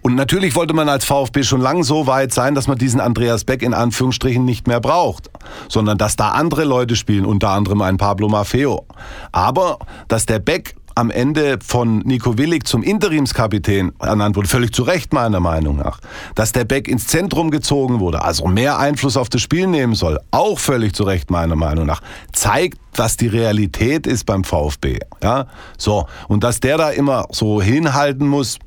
Und 0.00 0.14
natürlich 0.14 0.54
wollte 0.54 0.72
man 0.74 0.88
als 0.88 1.04
VfB 1.04 1.42
schon 1.42 1.60
lang 1.60 1.82
so 1.82 2.06
weit 2.06 2.32
sein, 2.32 2.54
dass 2.54 2.68
man 2.68 2.78
diesen 2.78 3.00
Andreas 3.00 3.44
Beck 3.44 3.62
in 3.62 3.74
Anführungsstrichen 3.74 4.44
nicht 4.44 4.66
mehr 4.66 4.80
braucht, 4.80 5.30
sondern 5.68 5.98
dass 5.98 6.16
da 6.16 6.30
andere 6.30 6.64
Leute 6.64 6.96
spielen, 6.96 7.26
unter 7.26 7.50
anderem 7.50 7.82
ein 7.82 7.96
Pablo 7.96 8.28
Maffeo. 8.28 8.86
Aber 9.32 9.78
dass 10.08 10.24
der 10.24 10.38
Beck 10.38 10.76
am 10.96 11.10
Ende 11.10 11.58
von 11.64 11.98
Nico 11.98 12.38
Willig 12.38 12.66
zum 12.66 12.82
Interimskapitän 12.82 13.92
ernannt 14.00 14.34
wurde, 14.34 14.48
völlig 14.48 14.72
zu 14.72 14.82
Recht 14.82 15.12
meiner 15.12 15.40
Meinung 15.40 15.76
nach. 15.76 16.00
Dass 16.34 16.52
der 16.52 16.64
Beck 16.64 16.88
ins 16.88 17.06
Zentrum 17.06 17.50
gezogen 17.50 18.00
wurde, 18.00 18.22
also 18.22 18.46
mehr 18.46 18.78
Einfluss 18.78 19.18
auf 19.18 19.28
das 19.28 19.42
Spiel 19.42 19.66
nehmen 19.66 19.94
soll, 19.94 20.18
auch 20.30 20.58
völlig 20.58 20.94
zu 20.94 21.04
Recht 21.04 21.30
meiner 21.30 21.54
Meinung 21.54 21.84
nach, 21.86 22.00
zeigt, 22.32 22.78
was 22.94 23.18
die 23.18 23.26
Realität 23.26 24.06
ist 24.06 24.24
beim 24.24 24.42
VfB. 24.42 24.98
Ja, 25.22 25.46
so. 25.76 26.06
Und 26.28 26.42
dass 26.44 26.60
der 26.60 26.78
da 26.78 26.88
immer 26.88 27.26
so 27.30 27.60
hinhalten 27.60 28.26
muss, 28.26 28.58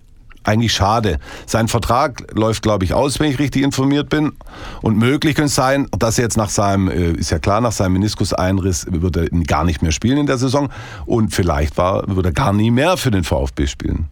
eigentlich 0.50 0.74
schade. 0.74 1.20
Sein 1.46 1.68
Vertrag 1.68 2.36
läuft, 2.36 2.64
glaube 2.64 2.86
ich, 2.86 2.94
aus, 2.94 3.20
wenn 3.20 3.32
ich 3.32 3.40
richtig 3.40 3.64
informiert 3.64 4.10
bin. 4.10 4.34
Und 4.82 4.98
möglich 4.98 5.36
könnte 5.36 5.48
es 5.48 5.56
sein, 5.56 5.88
dass 5.98 6.18
er 6.18 6.26
jetzt 6.26 6.38
nach 6.38 6.50
seinem, 6.50 6.90
äh, 6.90 7.12
ist 7.12 7.30
ja 7.30 7.40
klar, 7.40 7.62
nach 7.62 7.72
seinem 7.72 7.94
Meniskuseinriss 7.94 8.88
wird 8.90 9.16
er 9.16 9.30
gar 9.30 9.64
nicht 9.64 9.82
mehr 9.82 9.92
spielen 9.92 10.18
in 10.18 10.26
der 10.26 10.38
Saison. 10.38 10.70
Und 11.06 11.34
vielleicht 11.34 11.78
war, 11.78 12.04
wird 12.08 12.26
er 12.26 12.34
gar 12.34 12.54
nie 12.54 12.72
mehr 12.72 12.98
für 12.98 13.12
den 13.12 13.24
VfB 13.24 13.68
spielen. 13.68 14.08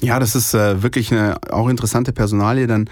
Ja, 0.00 0.20
das 0.20 0.36
ist 0.36 0.54
äh, 0.54 0.82
wirklich 0.82 1.10
eine 1.12 1.36
auch 1.50 1.68
interessante 1.68 2.12
Personalie 2.12 2.68
dann 2.68 2.88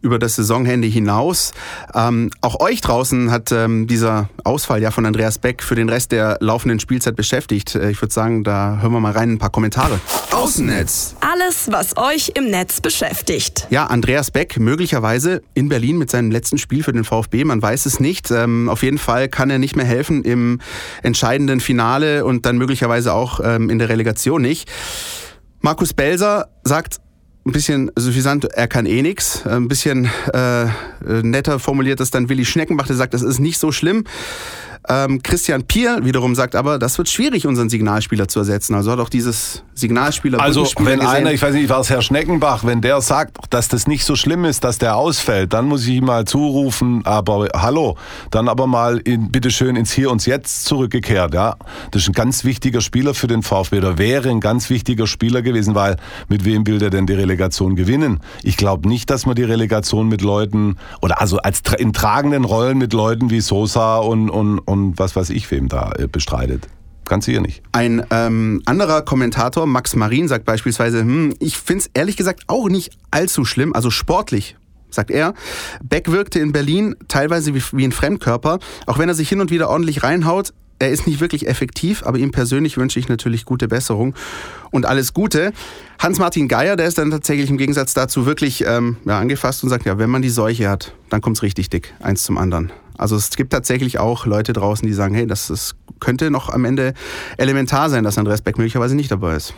über 0.00 0.18
das 0.18 0.36
Saisonende 0.36 0.88
hinaus. 0.88 1.52
Ähm, 1.94 2.30
auch 2.40 2.58
euch 2.60 2.80
draußen 2.80 3.30
hat 3.30 3.52
ähm, 3.52 3.86
dieser 3.86 4.28
Ausfall 4.42 4.82
ja 4.82 4.90
von 4.90 5.06
Andreas 5.06 5.38
Beck 5.38 5.62
für 5.62 5.76
den 5.76 5.88
Rest 5.88 6.10
der 6.10 6.36
laufenden 6.40 6.80
Spielzeit 6.80 7.14
beschäftigt. 7.14 7.76
Äh, 7.76 7.90
ich 7.90 8.02
würde 8.02 8.12
sagen, 8.12 8.42
da 8.42 8.78
hören 8.80 8.92
wir 8.92 9.00
mal 9.00 9.12
rein 9.12 9.32
ein 9.32 9.38
paar 9.38 9.50
Kommentare. 9.50 10.00
Außennetz. 10.32 11.14
Alles, 11.20 11.68
was 11.70 11.96
euch 11.96 12.32
im 12.34 12.50
Netz 12.50 12.80
beschäftigt. 12.80 13.68
Ja, 13.70 13.86
Andreas 13.86 14.32
Beck 14.32 14.58
möglicherweise 14.58 15.42
in 15.54 15.68
Berlin 15.68 15.96
mit 15.96 16.10
seinem 16.10 16.32
letzten 16.32 16.58
Spiel 16.58 16.82
für 16.82 16.92
den 16.92 17.04
VfB. 17.04 17.44
Man 17.44 17.62
weiß 17.62 17.86
es 17.86 18.00
nicht. 18.00 18.32
Ähm, 18.32 18.68
auf 18.68 18.82
jeden 18.82 18.98
Fall 18.98 19.28
kann 19.28 19.48
er 19.50 19.58
nicht 19.58 19.76
mehr 19.76 19.86
helfen 19.86 20.24
im 20.24 20.60
entscheidenden 21.04 21.60
Finale 21.60 22.24
und 22.24 22.46
dann 22.46 22.58
möglicherweise 22.58 23.12
auch 23.14 23.40
ähm, 23.44 23.70
in 23.70 23.78
der 23.78 23.88
Relegation 23.88 24.42
nicht. 24.42 24.68
Markus 25.60 25.92
Belser 25.92 26.48
sagt 26.62 27.00
ein 27.44 27.52
bisschen 27.52 27.90
suffisant, 27.96 28.44
er 28.44 28.68
kann 28.68 28.86
eh 28.86 29.02
nix. 29.02 29.46
Ein 29.46 29.68
bisschen 29.68 30.08
äh, 30.32 30.66
netter 31.22 31.58
formuliert 31.58 32.00
das 32.00 32.10
dann 32.10 32.28
Willi 32.28 32.44
Schneckenbach, 32.44 32.86
der 32.86 32.96
sagt, 32.96 33.14
das 33.14 33.22
ist 33.22 33.38
nicht 33.38 33.58
so 33.58 33.72
schlimm. 33.72 34.04
Ähm, 34.88 35.22
Christian 35.22 35.64
Pier 35.64 36.00
wiederum 36.02 36.34
sagt 36.34 36.54
aber, 36.54 36.78
das 36.78 36.98
wird 36.98 37.08
schwierig, 37.08 37.46
unseren 37.46 37.68
Signalspieler 37.68 38.28
zu 38.28 38.38
ersetzen. 38.38 38.74
Also 38.74 38.90
hat 38.92 39.00
auch 39.00 39.08
dieses 39.08 39.62
Signalspieler. 39.74 40.40
Also 40.40 40.66
wenn 40.78 41.00
gesehen. 41.00 41.06
einer, 41.06 41.32
ich 41.32 41.42
weiß 41.42 41.54
nicht, 41.54 41.68
war 41.68 41.80
es 41.80 41.90
Herr 41.90 42.02
Schneckenbach, 42.02 42.64
wenn 42.64 42.80
der 42.80 43.00
sagt, 43.00 43.36
dass 43.50 43.68
das 43.68 43.86
nicht 43.86 44.04
so 44.04 44.16
schlimm 44.16 44.44
ist, 44.44 44.64
dass 44.64 44.78
der 44.78 44.96
ausfällt, 44.96 45.52
dann 45.52 45.66
muss 45.66 45.86
ich 45.86 45.96
ihm 45.96 46.06
mal 46.06 46.24
zurufen, 46.24 47.02
aber 47.04 47.48
hallo, 47.54 47.96
dann 48.30 48.48
aber 48.48 48.66
mal 48.66 48.98
in, 48.98 49.30
bitteschön 49.30 49.76
ins 49.76 49.92
Hier 49.92 50.10
und 50.10 50.24
Jetzt 50.26 50.64
zurückgekehrt. 50.64 51.34
Ja, 51.34 51.56
das 51.90 52.02
ist 52.02 52.08
ein 52.08 52.14
ganz 52.14 52.44
wichtiger 52.44 52.80
Spieler 52.80 53.14
für 53.14 53.26
den 53.26 53.42
VfB. 53.42 53.78
Oder 53.78 53.98
wäre 53.98 54.28
ein 54.30 54.40
ganz 54.40 54.70
wichtiger 54.70 55.06
Spieler 55.06 55.42
gewesen, 55.42 55.74
weil 55.74 55.96
mit 56.28 56.44
wem 56.44 56.66
will 56.66 56.78
der 56.78 56.90
denn 56.90 57.06
die 57.06 57.14
Relegation 57.14 57.76
gewinnen? 57.76 58.20
Ich 58.42 58.56
glaube 58.56 58.88
nicht, 58.88 59.10
dass 59.10 59.26
man 59.26 59.36
die 59.36 59.44
Relegation 59.44 60.08
mit 60.08 60.22
Leuten 60.22 60.76
oder 61.00 61.20
also 61.20 61.38
als 61.38 61.62
in 61.78 61.92
tragenden 61.92 62.44
Rollen 62.44 62.78
mit 62.78 62.92
Leuten 62.92 63.30
wie 63.30 63.40
Sosa 63.40 63.98
und, 63.98 64.30
und, 64.30 64.58
und 64.68 64.98
was 64.98 65.16
weiß 65.16 65.30
ich 65.30 65.50
wem 65.50 65.68
da 65.68 65.92
äh, 65.98 66.06
bestreitet. 66.06 66.68
Ganz 67.06 67.24
sicher 67.24 67.40
nicht. 67.40 67.62
Ein 67.72 68.04
ähm, 68.10 68.60
anderer 68.66 69.00
Kommentator, 69.02 69.66
Max 69.66 69.96
Marin, 69.96 70.28
sagt 70.28 70.44
beispielsweise, 70.44 71.00
hm, 71.00 71.34
ich 71.38 71.56
finde 71.56 71.84
es 71.84 71.90
ehrlich 71.94 72.18
gesagt 72.18 72.44
auch 72.48 72.68
nicht 72.68 72.90
allzu 73.10 73.44
schlimm, 73.44 73.74
also 73.74 73.90
sportlich 73.90 74.56
sagt 74.90 75.10
er. 75.10 75.34
Beck 75.82 76.10
wirkte 76.10 76.38
in 76.38 76.52
Berlin 76.52 76.96
teilweise 77.08 77.54
wie, 77.54 77.62
wie 77.72 77.84
ein 77.84 77.92
Fremdkörper, 77.92 78.58
auch 78.86 78.98
wenn 78.98 79.08
er 79.08 79.14
sich 79.14 79.28
hin 79.28 79.40
und 79.40 79.50
wieder 79.50 79.68
ordentlich 79.68 80.02
reinhaut. 80.02 80.54
Er 80.78 80.90
ist 80.90 81.06
nicht 81.06 81.20
wirklich 81.20 81.46
effektiv, 81.48 82.04
aber 82.04 82.18
ihm 82.18 82.30
persönlich 82.30 82.76
wünsche 82.76 82.98
ich 82.98 83.08
natürlich 83.08 83.44
gute 83.44 83.68
Besserung 83.68 84.14
und 84.70 84.86
alles 84.86 85.12
Gute. 85.12 85.52
Hans-Martin 85.98 86.48
Geier, 86.48 86.76
der 86.76 86.86
ist 86.86 86.98
dann 86.98 87.10
tatsächlich 87.10 87.50
im 87.50 87.58
Gegensatz 87.58 87.94
dazu 87.94 88.26
wirklich 88.26 88.64
ähm, 88.64 88.96
ja, 89.04 89.18
angefasst 89.18 89.62
und 89.64 89.70
sagt, 89.70 89.86
ja, 89.86 89.98
wenn 89.98 90.08
man 90.08 90.22
die 90.22 90.30
Seuche 90.30 90.70
hat, 90.70 90.94
dann 91.10 91.20
kommt 91.20 91.36
es 91.36 91.42
richtig 91.42 91.68
dick, 91.68 91.94
eins 92.00 92.22
zum 92.22 92.38
anderen. 92.38 92.72
Also 92.98 93.16
es 93.16 93.30
gibt 93.30 93.52
tatsächlich 93.52 93.98
auch 93.98 94.26
Leute 94.26 94.52
draußen, 94.52 94.86
die 94.86 94.92
sagen, 94.92 95.14
hey, 95.14 95.26
das, 95.26 95.48
das 95.48 95.76
könnte 96.00 96.30
noch 96.30 96.50
am 96.50 96.64
Ende 96.64 96.94
elementar 97.36 97.88
sein, 97.90 98.04
dass 98.04 98.18
Andreas 98.18 98.42
Beck 98.42 98.58
möglicherweise 98.58 98.94
nicht 98.94 99.10
dabei 99.10 99.36
ist. 99.36 99.54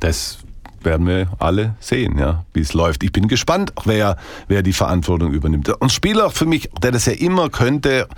Das 0.00 0.38
werden 0.82 1.06
wir 1.06 1.28
alle 1.38 1.74
sehen, 1.80 2.18
ja, 2.18 2.44
wie 2.52 2.60
es 2.60 2.72
läuft. 2.72 3.02
Ich 3.02 3.12
bin 3.12 3.28
gespannt, 3.28 3.72
wer, 3.84 4.16
wer 4.46 4.62
die 4.62 4.72
Verantwortung 4.72 5.32
übernimmt. 5.32 5.68
Und 5.68 5.92
Spieler 5.92 6.30
für 6.30 6.46
mich, 6.46 6.70
der 6.82 6.92
das 6.92 7.06
ja 7.06 7.12
immer 7.12 7.50
könnte, 7.50 8.08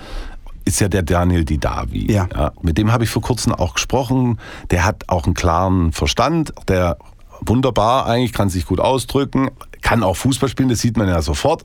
ist 0.64 0.80
ja 0.80 0.88
der 0.88 1.02
Daniel 1.02 1.44
Didavi. 1.44 2.12
Ja. 2.12 2.28
ja. 2.34 2.52
Mit 2.62 2.78
dem 2.78 2.92
habe 2.92 3.04
ich 3.04 3.10
vor 3.10 3.22
kurzem 3.22 3.54
auch 3.54 3.74
gesprochen. 3.74 4.38
Der 4.70 4.84
hat 4.84 5.04
auch 5.08 5.24
einen 5.24 5.34
klaren 5.34 5.92
Verstand, 5.92 6.52
der 6.68 6.98
wunderbar 7.40 8.06
eigentlich, 8.06 8.32
kann 8.32 8.50
sich 8.50 8.66
gut 8.66 8.80
ausdrücken, 8.80 9.50
kann 9.80 10.02
auch 10.02 10.16
Fußball 10.16 10.48
spielen, 10.48 10.68
das 10.68 10.80
sieht 10.80 10.96
man 10.96 11.08
ja 11.08 11.22
sofort. 11.22 11.64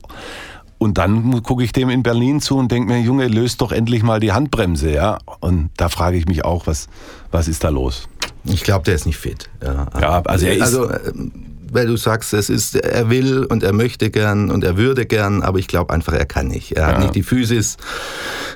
Und 0.78 0.98
dann 0.98 1.42
gucke 1.42 1.64
ich 1.64 1.72
dem 1.72 1.88
in 1.88 2.02
Berlin 2.02 2.40
zu 2.40 2.56
und 2.58 2.70
denke 2.70 2.92
mir, 2.92 3.00
Junge, 3.00 3.28
löst 3.28 3.62
doch 3.62 3.72
endlich 3.72 4.02
mal 4.02 4.20
die 4.20 4.32
Handbremse, 4.32 4.92
ja. 4.92 5.18
Und 5.40 5.70
da 5.76 5.88
frage 5.88 6.18
ich 6.18 6.26
mich 6.26 6.44
auch, 6.44 6.66
was, 6.66 6.88
was 7.30 7.48
ist 7.48 7.64
da 7.64 7.70
los? 7.70 8.08
Ich 8.44 8.62
glaube, 8.62 8.84
der 8.84 8.94
ist 8.94 9.06
nicht 9.06 9.16
fit. 9.16 9.48
Ja, 9.62 9.86
ja 10.00 10.22
also 10.22 10.46
er 10.46 10.54
ist. 10.54 10.62
Also, 10.62 10.90
weil 11.76 11.86
du 11.86 11.96
sagst, 11.98 12.32
es 12.32 12.48
ist, 12.48 12.74
er 12.74 13.10
will 13.10 13.44
und 13.44 13.62
er 13.62 13.74
möchte 13.74 14.10
gern 14.10 14.50
und 14.50 14.64
er 14.64 14.78
würde 14.78 15.04
gern, 15.04 15.42
aber 15.42 15.58
ich 15.58 15.68
glaube 15.68 15.92
einfach, 15.92 16.14
er 16.14 16.24
kann 16.24 16.48
nicht. 16.48 16.72
Er 16.72 16.82
ja. 16.82 16.88
hat 16.88 17.00
nicht 17.00 17.14
die 17.14 17.22
Physis, 17.22 17.76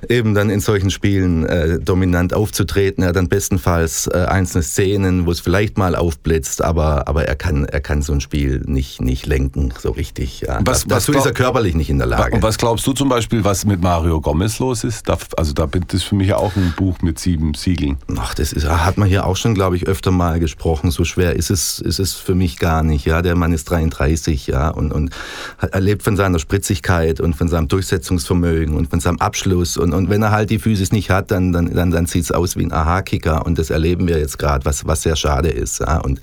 eben 0.09 0.35
dann 0.35 0.49
in 0.49 0.61
solchen 0.61 0.91
Spielen 0.91 1.45
äh, 1.45 1.79
dominant 1.79 2.33
aufzutreten. 2.33 3.05
Er 3.05 3.11
hat 3.11 3.17
dann 3.17 3.29
bestenfalls 3.29 4.07
äh, 4.07 4.25
einzelne 4.27 4.63
Szenen, 4.63 5.27
wo 5.27 5.33
es 5.33 5.41
vielleicht 5.41 5.77
mal 5.77 5.95
aufblitzt, 5.95 6.65
aber, 6.65 7.09
aber 7.09 7.27
er, 7.27 7.37
kann, 7.37 7.67
er 7.67 7.81
kann 7.81 8.01
so 8.01 8.15
ein 8.15 8.23
Spiel 8.23 8.63
nicht, 8.65 9.03
nicht 9.03 9.27
lenken, 9.27 9.75
so 9.79 9.91
richtig. 9.91 10.41
Ja. 10.41 10.61
Was, 10.65 10.87
Dazu 10.87 11.13
was 11.13 11.21
ist 11.21 11.27
er 11.27 11.35
körperlich 11.35 11.75
nicht 11.75 11.91
in 11.91 11.99
der 11.99 12.07
Lage. 12.07 12.35
Und 12.35 12.43
was 12.43 12.57
glaubst 12.57 12.87
du 12.87 12.95
zum 12.95 13.11
Beispiel, 13.11 13.45
was 13.45 13.67
mit 13.67 13.83
Mario 13.83 14.23
Gomez 14.23 14.59
los 14.61 14.83
ist? 14.83 15.07
Da, 15.11 15.19
also 15.37 15.53
da 15.53 15.67
das 15.67 15.83
ist 15.93 16.05
für 16.05 16.15
mich 16.15 16.29
ja 16.29 16.37
auch 16.37 16.57
ein 16.57 16.73
Buch 16.75 17.03
mit 17.03 17.19
sieben 17.19 17.53
Siegeln. 17.53 17.99
Ach, 18.17 18.33
das 18.33 18.55
ist, 18.55 18.67
hat 18.67 18.97
man 18.97 19.09
hier 19.09 19.27
auch 19.27 19.37
schon, 19.37 19.55
glaube 19.55 19.77
ich, 19.77 19.87
öfter 19.87 20.11
mal 20.11 20.41
gesprochen. 20.41 20.91
So 20.91 21.05
schwer 21.05 21.37
ist 21.37 21.51
es, 21.51 21.81
ist 21.81 21.99
es 21.99 22.15
für 22.15 22.35
mich 22.35 22.59
gar 22.59 22.83
nicht. 22.83 23.10
Ja, 23.11 23.23
der 23.23 23.35
Mann 23.35 23.53
ist 23.53 23.65
33, 23.65 24.47
ja, 24.47 24.69
und, 24.69 24.93
und 24.93 25.11
er 25.59 25.81
lebt 25.81 26.05
von 26.05 26.17
seiner 26.17 26.39
Spritzigkeit 26.39 27.19
und 27.19 27.35
von 27.35 27.49
seinem 27.49 27.67
Durchsetzungsvermögen 27.67 28.77
und 28.77 28.89
von 28.89 29.01
seinem 29.01 29.19
Abschluss. 29.19 29.77
Und, 29.77 29.93
und 29.93 30.09
wenn 30.09 30.23
er 30.23 30.31
halt 30.31 30.51
die 30.51 30.61
Physis 30.61 30.93
nicht 30.93 31.11
hat, 31.11 31.33
dann, 31.33 31.53
dann, 31.53 31.75
dann, 31.75 31.91
dann 31.91 32.07
sieht 32.07 32.25
es 32.25 32.31
aus 32.31 32.57
wie 32.57 32.65
ein 32.65 32.73
Aha-Kicker. 32.73 33.45
Und 33.45 33.59
das 33.59 33.71
erleben 33.71 34.07
wir 34.07 34.19
jetzt 34.19 34.39
gerade, 34.39 34.65
was, 34.65 34.87
was 34.87 35.03
sehr 35.03 35.17
schade 35.17 35.49
ist. 35.49 35.81
Ja. 35.81 35.99
Und 35.99 36.21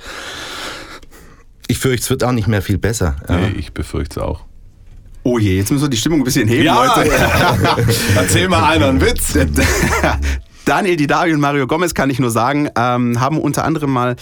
ich 1.68 1.78
fürchte, 1.78 2.04
es 2.04 2.10
wird 2.10 2.24
auch 2.24 2.32
nicht 2.32 2.48
mehr 2.48 2.62
viel 2.62 2.78
besser. 2.78 3.18
Ja. 3.28 3.38
Nee, 3.38 3.56
ich 3.58 3.74
befürchte 3.74 4.22
es 4.22 4.26
auch. 4.26 4.46
Oh 5.24 5.38
je, 5.38 5.58
jetzt 5.58 5.72
müssen 5.72 5.84
wir 5.84 5.90
die 5.90 5.98
Stimmung 5.98 6.22
ein 6.22 6.24
bisschen 6.24 6.48
heben, 6.48 6.64
ja, 6.64 6.86
Leute. 6.86 7.12
Erzähl 8.16 8.48
mal 8.48 8.64
einer 8.64 8.88
einen 8.88 9.02
Witz. 9.02 9.38
Daniel 10.68 10.98
Didavi 10.98 11.34
und 11.34 11.40
Mario 11.40 11.66
Gomez, 11.66 11.94
kann 11.94 12.10
ich 12.10 12.20
nur 12.20 12.30
sagen, 12.30 12.70
ähm, 12.76 13.22
haben 13.22 13.40
unter 13.40 13.64
anderem 13.64 13.90
mal 13.90 14.18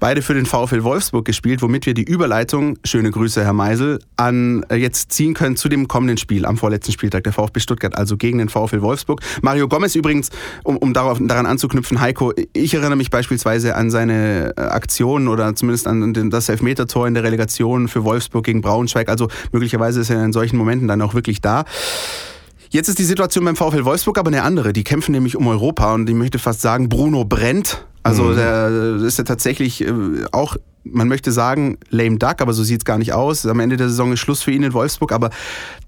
beide 0.00 0.20
für 0.20 0.34
den 0.34 0.44
VfL 0.44 0.82
Wolfsburg 0.82 1.24
gespielt, 1.24 1.62
womit 1.62 1.86
wir 1.86 1.94
die 1.94 2.02
Überleitung, 2.02 2.76
schöne 2.82 3.12
Grüße 3.12 3.44
Herr 3.44 3.52
Meisel, 3.52 4.00
an 4.16 4.66
äh, 4.68 4.74
jetzt 4.74 5.12
ziehen 5.12 5.32
können 5.32 5.54
zu 5.54 5.68
dem 5.68 5.86
kommenden 5.86 6.16
Spiel 6.16 6.44
am 6.44 6.56
vorletzten 6.56 6.90
Spieltag 6.90 7.22
der 7.22 7.32
VfB 7.32 7.60
Stuttgart, 7.60 7.96
also 7.96 8.16
gegen 8.16 8.38
den 8.38 8.48
VfL 8.48 8.82
Wolfsburg. 8.82 9.20
Mario 9.42 9.68
Gomez 9.68 9.94
übrigens, 9.94 10.30
um, 10.64 10.76
um 10.76 10.92
darauf, 10.92 11.18
daran 11.20 11.46
anzuknüpfen, 11.46 12.00
Heiko, 12.00 12.32
ich 12.52 12.74
erinnere 12.74 12.96
mich 12.96 13.10
beispielsweise 13.10 13.76
an 13.76 13.88
seine 13.92 14.54
äh, 14.56 14.60
Aktion 14.62 15.28
oder 15.28 15.54
zumindest 15.54 15.86
an 15.86 16.12
den, 16.12 16.30
das 16.30 16.48
Elfmetertor 16.48 17.06
in 17.06 17.14
der 17.14 17.22
Relegation 17.22 17.86
für 17.86 18.02
Wolfsburg 18.02 18.44
gegen 18.44 18.60
Braunschweig. 18.60 19.08
Also 19.08 19.28
möglicherweise 19.52 20.00
ist 20.00 20.10
er 20.10 20.24
in 20.24 20.32
solchen 20.32 20.56
Momenten 20.56 20.88
dann 20.88 21.00
auch 21.00 21.14
wirklich 21.14 21.40
da. 21.40 21.64
Jetzt 22.76 22.90
ist 22.90 22.98
die 22.98 23.04
Situation 23.04 23.42
beim 23.42 23.56
VfL 23.56 23.86
Wolfsburg 23.86 24.18
aber 24.18 24.28
eine 24.28 24.42
andere. 24.42 24.74
Die 24.74 24.84
kämpfen 24.84 25.12
nämlich 25.12 25.34
um 25.34 25.46
Europa 25.46 25.94
und 25.94 26.10
ich 26.10 26.14
möchte 26.14 26.38
fast 26.38 26.60
sagen, 26.60 26.90
Bruno 26.90 27.24
brennt. 27.24 27.86
Also 28.02 28.24
mhm. 28.24 28.36
der 28.36 28.96
ist 29.02 29.16
ja 29.16 29.24
tatsächlich 29.24 29.80
äh, 29.80 29.94
auch 30.30 30.58
man 30.84 31.08
möchte 31.08 31.32
sagen, 31.32 31.78
lame 31.88 32.18
duck, 32.18 32.42
aber 32.42 32.52
so 32.52 32.62
sieht 32.62 32.82
es 32.82 32.84
gar 32.84 32.98
nicht 32.98 33.14
aus. 33.14 33.46
Am 33.46 33.60
Ende 33.60 33.78
der 33.78 33.88
Saison 33.88 34.12
ist 34.12 34.20
Schluss 34.20 34.42
für 34.42 34.50
ihn 34.50 34.62
in 34.62 34.74
Wolfsburg, 34.74 35.10
aber 35.10 35.30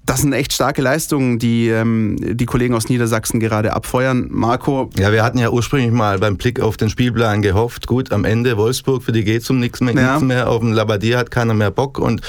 das 0.08 0.22
sind 0.22 0.32
echt 0.32 0.54
starke 0.54 0.80
Leistungen, 0.80 1.38
die 1.38 1.68
ähm, 1.68 2.16
die 2.18 2.46
Kollegen 2.46 2.74
aus 2.74 2.88
Niedersachsen 2.88 3.40
gerade 3.40 3.74
abfeuern. 3.74 4.28
Marco? 4.30 4.88
Ja, 4.98 5.12
wir 5.12 5.22
hatten 5.22 5.36
ja 5.36 5.50
ursprünglich 5.50 5.92
mal 5.92 6.18
beim 6.18 6.38
Blick 6.38 6.60
auf 6.60 6.78
den 6.78 6.88
Spielplan 6.88 7.42
gehofft, 7.42 7.86
gut, 7.86 8.10
am 8.10 8.24
Ende 8.24 8.56
Wolfsburg, 8.56 9.02
für 9.02 9.12
die 9.12 9.22
geht 9.22 9.42
es 9.42 9.50
um 9.50 9.60
nichts 9.60 9.82
mehr, 9.82 9.94
ja. 9.94 10.18
mehr. 10.18 10.48
Auf 10.48 10.60
dem 10.60 10.72
Labadier 10.72 11.18
hat 11.18 11.30
keiner 11.30 11.52
mehr 11.52 11.70
Bock 11.70 11.98
und, 11.98 12.22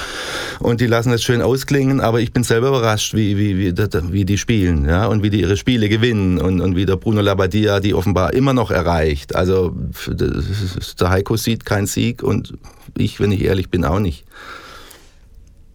und 0.59 0.81
die 0.81 0.87
lassen 0.87 1.13
es 1.13 1.23
schön 1.23 1.41
ausklingen, 1.41 2.01
aber 2.01 2.19
ich 2.19 2.33
bin 2.33 2.43
selber 2.43 2.67
überrascht, 2.67 3.13
wie, 3.13 3.37
wie, 3.37 3.57
wie, 3.57 3.73
wie 4.11 4.25
die 4.25 4.37
spielen 4.37 4.85
ja, 4.85 5.05
und 5.05 5.23
wie 5.23 5.29
die 5.29 5.39
ihre 5.39 5.55
Spiele 5.55 5.87
gewinnen 5.87 6.37
und, 6.37 6.59
und 6.59 6.75
wie 6.75 6.85
der 6.85 6.97
Bruno 6.97 7.21
Labbadia 7.21 7.79
die 7.79 7.93
offenbar 7.93 8.33
immer 8.33 8.51
noch 8.51 8.71
erreicht. 8.71 9.35
Also 9.35 9.73
der 10.99 11.09
Heiko 11.09 11.37
sieht 11.37 11.63
keinen 11.63 11.87
Sieg 11.87 12.23
und 12.23 12.55
ich, 12.97 13.21
wenn 13.21 13.31
ich 13.31 13.41
ehrlich 13.41 13.69
bin, 13.69 13.85
auch 13.85 13.99
nicht. 13.99 14.25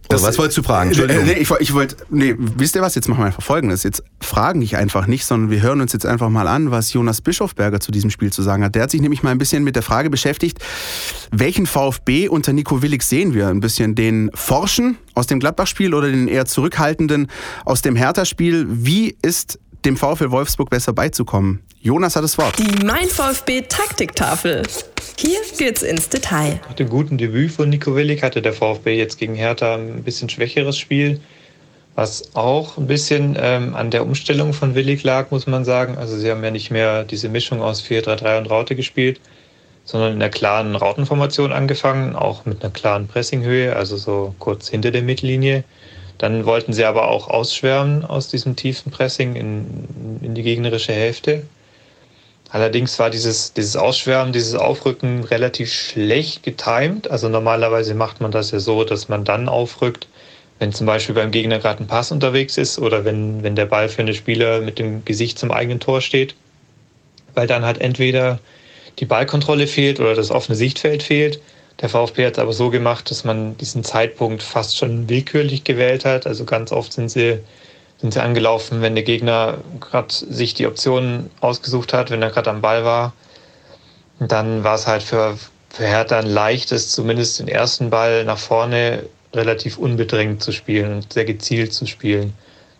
Das, 0.09 0.23
was 0.23 0.37
wolltest 0.37 0.57
du 0.57 0.63
fragen? 0.63 0.89
Entschuldigung. 0.89 1.25
Nee, 1.25 1.33
ich, 1.33 1.49
ich 1.59 1.73
wollte, 1.73 1.97
nee, 2.09 2.35
wisst 2.37 2.75
ihr 2.75 2.81
was? 2.81 2.95
Jetzt 2.95 3.07
machen 3.07 3.21
wir 3.21 3.25
einfach 3.25 3.41
Folgendes. 3.43 3.83
Jetzt 3.83 4.03
fragen 4.21 4.61
dich 4.61 4.77
einfach 4.77 5.07
nicht, 5.07 5.25
sondern 5.25 5.49
wir 5.49 5.61
hören 5.61 5.81
uns 5.81 5.93
jetzt 5.93 6.05
einfach 6.05 6.29
mal 6.29 6.47
an, 6.47 6.71
was 6.71 6.93
Jonas 6.93 7.21
Bischofberger 7.21 7.79
zu 7.79 7.91
diesem 7.91 8.09
Spiel 8.09 8.31
zu 8.31 8.41
sagen 8.41 8.63
hat. 8.63 8.75
Der 8.75 8.83
hat 8.83 8.91
sich 8.91 9.01
nämlich 9.01 9.23
mal 9.23 9.31
ein 9.31 9.37
bisschen 9.37 9.63
mit 9.63 9.75
der 9.75 9.83
Frage 9.83 10.09
beschäftigt, 10.09 10.59
welchen 11.31 11.65
VfB 11.65 12.27
unter 12.27 12.53
Nico 12.53 12.81
Willig 12.81 13.03
sehen 13.03 13.33
wir? 13.33 13.47
Ein 13.47 13.59
bisschen 13.59 13.95
den 13.95 14.29
Forschen 14.33 14.97
aus 15.15 15.27
dem 15.27 15.39
Gladbach-Spiel 15.39 15.93
oder 15.93 16.09
den 16.09 16.27
eher 16.27 16.45
zurückhaltenden 16.45 17.27
aus 17.65 17.81
dem 17.81 17.95
Hertha-Spiel? 17.95 18.67
Wie 18.69 19.17
ist 19.21 19.59
dem 19.85 19.97
VfL 19.97 20.31
Wolfsburg 20.31 20.69
besser 20.69 20.93
beizukommen? 20.93 21.61
Jonas 21.79 22.15
hat 22.15 22.23
das 22.23 22.37
Wort. 22.39 22.57
Die 22.57 22.85
Mein 22.85 23.07
VfB 23.07 23.61
Taktiktafel. 23.61 24.63
Hier 25.17 25.39
geht's 25.57 25.83
ins 25.83 26.09
Detail. 26.09 26.59
Nach 26.67 26.73
dem 26.73 26.89
guten 26.89 27.17
Debüt 27.17 27.51
von 27.51 27.69
Nico 27.69 27.95
Willig 27.95 28.23
hatte 28.23 28.41
der 28.41 28.53
VfB 28.53 28.97
jetzt 28.97 29.19
gegen 29.19 29.35
Hertha 29.35 29.75
ein 29.75 30.03
bisschen 30.03 30.27
schwächeres 30.27 30.77
Spiel, 30.77 31.21
was 31.93 32.35
auch 32.35 32.77
ein 32.77 32.87
bisschen 32.87 33.37
ähm, 33.39 33.75
an 33.75 33.91
der 33.91 34.03
Umstellung 34.03 34.53
von 34.53 34.73
Willig 34.73 35.03
lag, 35.03 35.29
muss 35.29 35.45
man 35.45 35.63
sagen. 35.63 35.97
Also 35.97 36.17
sie 36.17 36.31
haben 36.31 36.43
ja 36.43 36.51
nicht 36.51 36.71
mehr 36.71 37.03
diese 37.03 37.29
Mischung 37.29 37.61
aus 37.61 37.83
4-3-3 37.83 38.39
und 38.39 38.49
Raute 38.49 38.75
gespielt, 38.75 39.21
sondern 39.83 40.13
in 40.13 40.21
einer 40.21 40.31
klaren 40.31 40.75
Rautenformation 40.75 41.53
angefangen, 41.53 42.15
auch 42.15 42.45
mit 42.45 42.63
einer 42.63 42.73
klaren 42.73 43.07
Pressinghöhe, 43.07 43.75
also 43.75 43.97
so 43.97 44.33
kurz 44.39 44.67
hinter 44.67 44.89
der 44.89 45.03
Mittellinie. 45.03 45.63
Dann 46.17 46.45
wollten 46.45 46.73
sie 46.73 46.85
aber 46.85 47.09
auch 47.09 47.27
ausschwärmen 47.29 48.05
aus 48.05 48.27
diesem 48.27 48.55
tiefen 48.55 48.91
Pressing 48.91 49.35
in, 49.35 50.19
in 50.21 50.35
die 50.35 50.43
gegnerische 50.43 50.93
Hälfte. 50.93 51.43
Allerdings 52.49 52.97
war 52.99 53.09
dieses, 53.09 53.53
dieses 53.53 53.75
Ausschwärmen, 53.75 54.31
dieses 54.31 54.55
Aufrücken 54.55 55.25
relativ 55.25 55.73
schlecht 55.73 56.43
getimt. 56.43 57.11
Also 57.11 57.27
normalerweise 57.27 57.95
macht 57.95 58.21
man 58.21 58.31
das 58.31 58.51
ja 58.51 58.59
so, 58.59 58.83
dass 58.85 59.09
man 59.09 59.25
dann 59.25 59.49
aufrückt, 59.49 60.07
wenn 60.59 60.71
zum 60.71 60.87
Beispiel 60.87 61.15
beim 61.15 61.31
Gegner 61.31 61.59
gerade 61.59 61.83
ein 61.83 61.87
Pass 61.87 62.13
unterwegs 62.13 62.57
ist 62.57 62.79
oder 62.79 63.03
wenn, 63.03 63.43
wenn 63.43 63.55
der 63.55 63.65
Ball 63.65 63.89
für 63.89 64.03
einen 64.03 64.13
Spieler 64.13 64.61
mit 64.61 64.79
dem 64.79 65.03
Gesicht 65.03 65.37
zum 65.37 65.51
eigenen 65.51 65.81
Tor 65.81 65.99
steht. 65.99 66.35
Weil 67.33 67.47
dann 67.47 67.65
halt 67.65 67.81
entweder 67.81 68.39
die 68.99 69.05
Ballkontrolle 69.05 69.67
fehlt 69.67 69.99
oder 69.99 70.15
das 70.15 70.31
offene 70.31 70.55
Sichtfeld 70.55 71.03
fehlt. 71.03 71.41
Der 71.81 71.89
VfB 71.89 72.25
hat 72.25 72.33
es 72.33 72.39
aber 72.39 72.53
so 72.53 72.69
gemacht, 72.69 73.11
dass 73.11 73.23
man 73.23 73.57
diesen 73.57 73.83
Zeitpunkt 73.83 74.43
fast 74.43 74.77
schon 74.77 75.09
willkürlich 75.09 75.63
gewählt 75.63 76.05
hat. 76.05 76.25
Also 76.25 76.45
ganz 76.45 76.71
oft 76.71 76.93
sind 76.93 77.09
sie 77.09 77.39
sind 77.97 78.13
sie 78.13 78.21
angelaufen, 78.21 78.81
wenn 78.81 78.95
der 78.95 79.03
Gegner 79.03 79.59
gerade 79.79 80.13
sich 80.13 80.53
die 80.53 80.67
Optionen 80.67 81.29
ausgesucht 81.39 81.93
hat, 81.93 82.11
wenn 82.11 82.21
er 82.21 82.29
gerade 82.29 82.49
am 82.49 82.61
Ball 82.61 82.83
war. 82.83 83.13
Und 84.19 84.31
dann 84.31 84.63
war 84.63 84.75
es 84.75 84.87
halt 84.87 85.03
für, 85.03 85.37
für 85.69 85.85
Hertha 85.85 86.19
ein 86.19 86.27
leichtes, 86.27 86.91
zumindest 86.91 87.39
den 87.39 87.47
ersten 87.47 87.89
Ball 87.89 88.25
nach 88.25 88.37
vorne 88.37 89.03
relativ 89.33 89.77
unbedrängt 89.77 90.43
zu 90.43 90.51
spielen 90.51 90.93
und 90.93 91.13
sehr 91.13 91.25
gezielt 91.25 91.73
zu 91.73 91.85
spielen. 91.85 92.33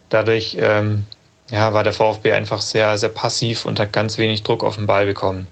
Dadurch 0.09 0.57
ähm, 0.59 1.05
ja, 1.49 1.73
war 1.73 1.83
der 1.83 1.93
VfB 1.93 2.33
einfach 2.33 2.61
sehr, 2.61 2.97
sehr 2.97 3.09
passiv 3.09 3.65
und 3.65 3.79
hat 3.79 3.93
ganz 3.93 4.17
wenig 4.17 4.43
Druck 4.43 4.63
auf 4.63 4.75
den 4.75 4.85
Ball 4.85 5.05
bekommen. 5.05 5.47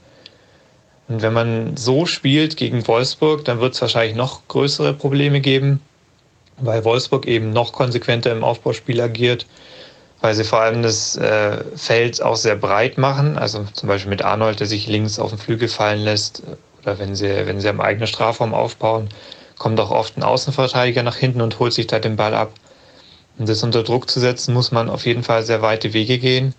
Und 1.08 1.22
wenn 1.22 1.34
man 1.34 1.78
so 1.78 2.06
spielt 2.06 2.58
gegen 2.58 2.88
Wolfsburg, 2.88 3.46
dann 3.46 3.60
wird 3.60 3.74
es 3.74 3.82
wahrscheinlich 3.82 4.16
noch 4.16 4.48
größere 4.48 4.94
Probleme 4.94 5.42
geben 5.42 5.82
weil 6.58 6.84
Wolfsburg 6.84 7.26
eben 7.26 7.52
noch 7.52 7.74
konsequenter 7.74 8.32
im 8.32 8.44
Aufbauspiel 8.44 9.02
agiert, 9.02 9.46
weil 10.22 10.34
sie 10.36 10.44
vor 10.44 10.62
allem 10.62 10.84
das 10.84 11.16
äh, 11.16 11.64
Feld 11.76 12.22
auch 12.22 12.36
sehr 12.36 12.56
breit 12.56 12.98
machen, 12.98 13.38
also 13.38 13.66
zum 13.74 13.90
Beispiel 13.90 14.10
mit 14.10 14.24
Arnold, 14.24 14.60
der 14.60 14.68
sich 14.68 14.88
links 14.88 15.20
auf 15.20 15.32
den 15.32 15.40
Flügel 15.40 15.68
fallen 15.68 16.02
lässt, 16.02 16.44
oder 16.82 17.00
wenn 17.00 17.16
sie, 17.16 17.30
wenn 17.46 17.60
sie 17.60 17.70
am 17.70 17.82
eigenen 17.82 18.08
Strafraum 18.08 18.54
aufbauen, 18.54 19.10
kommt 19.58 19.80
auch 19.80 19.92
oft 19.92 20.18
ein 20.18 20.24
Außenverteidiger 20.24 21.04
nach 21.04 21.18
hinten 21.18 21.42
und 21.42 21.60
holt 21.60 21.74
sich 21.74 21.88
da 21.88 22.00
den 22.00 22.16
Ball 22.16 22.34
ab. 22.34 22.52
Um 23.38 23.46
das 23.46 23.64
unter 23.64 23.84
Druck 23.84 24.10
zu 24.10 24.20
setzen, 24.20 24.54
muss 24.54 24.72
man 24.72 24.90
auf 24.90 25.06
jeden 25.06 25.24
Fall 25.24 25.44
sehr 25.44 25.62
weite 25.62 25.94
Wege 25.94 26.20
gehen. 26.20 26.54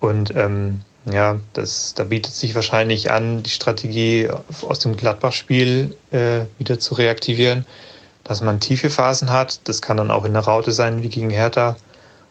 Und 0.00 0.34
ähm, 0.34 0.80
ja, 1.10 1.38
das, 1.52 1.94
da 1.94 2.04
bietet 2.04 2.34
sich 2.34 2.54
wahrscheinlich 2.54 3.10
an, 3.10 3.42
die 3.42 3.50
Strategie 3.50 4.28
aus 4.62 4.78
dem 4.78 4.96
Gladbach-Spiel 4.96 5.96
äh, 6.10 6.46
wieder 6.58 6.78
zu 6.78 6.94
reaktivieren 6.94 7.66
dass 8.24 8.40
man 8.40 8.58
tiefe 8.58 8.90
Phasen 8.90 9.30
hat. 9.30 9.60
Das 9.68 9.82
kann 9.82 9.98
dann 9.98 10.10
auch 10.10 10.24
in 10.24 10.32
der 10.32 10.42
Raute 10.42 10.72
sein, 10.72 11.02
wie 11.02 11.08
gegen 11.08 11.30
Hertha. 11.30 11.76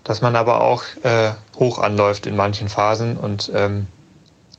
Dass 0.03 0.21
man 0.21 0.35
aber 0.35 0.61
auch 0.61 0.83
äh, 1.03 1.31
hoch 1.57 1.79
anläuft 1.79 2.25
in 2.25 2.35
manchen 2.35 2.67
Phasen 2.67 3.15
und 3.15 3.49
ähm, 3.55 3.87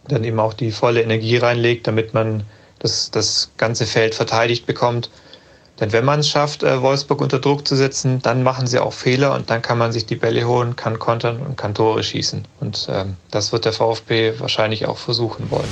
dann 0.08 0.24
eben 0.24 0.40
auch 0.40 0.54
die 0.54 0.70
volle 0.70 1.02
Energie 1.02 1.36
reinlegt, 1.36 1.86
damit 1.86 2.14
man 2.14 2.44
das, 2.78 3.10
das 3.10 3.50
ganze 3.58 3.84
Feld 3.84 4.14
verteidigt 4.14 4.64
bekommt. 4.64 5.10
Denn 5.80 5.92
wenn 5.92 6.04
man 6.04 6.20
es 6.20 6.28
schafft, 6.28 6.62
äh, 6.62 6.80
Wolfsburg 6.80 7.20
unter 7.20 7.40
Druck 7.40 7.66
zu 7.66 7.74
setzen, 7.74 8.22
dann 8.22 8.42
machen 8.42 8.66
sie 8.66 8.78
auch 8.78 8.92
Fehler 8.92 9.34
und 9.34 9.50
dann 9.50 9.60
kann 9.60 9.76
man 9.76 9.90
sich 9.92 10.06
die 10.06 10.14
Bälle 10.14 10.46
holen, 10.46 10.76
kann 10.76 10.98
kontern 10.98 11.38
und 11.38 11.56
kann 11.56 11.74
Tore 11.74 12.02
schießen. 12.02 12.44
Und 12.60 12.86
ähm, 12.90 13.16
das 13.30 13.52
wird 13.52 13.64
der 13.64 13.72
VfB 13.72 14.34
wahrscheinlich 14.38 14.86
auch 14.86 14.98
versuchen 14.98 15.50
wollen. 15.50 15.68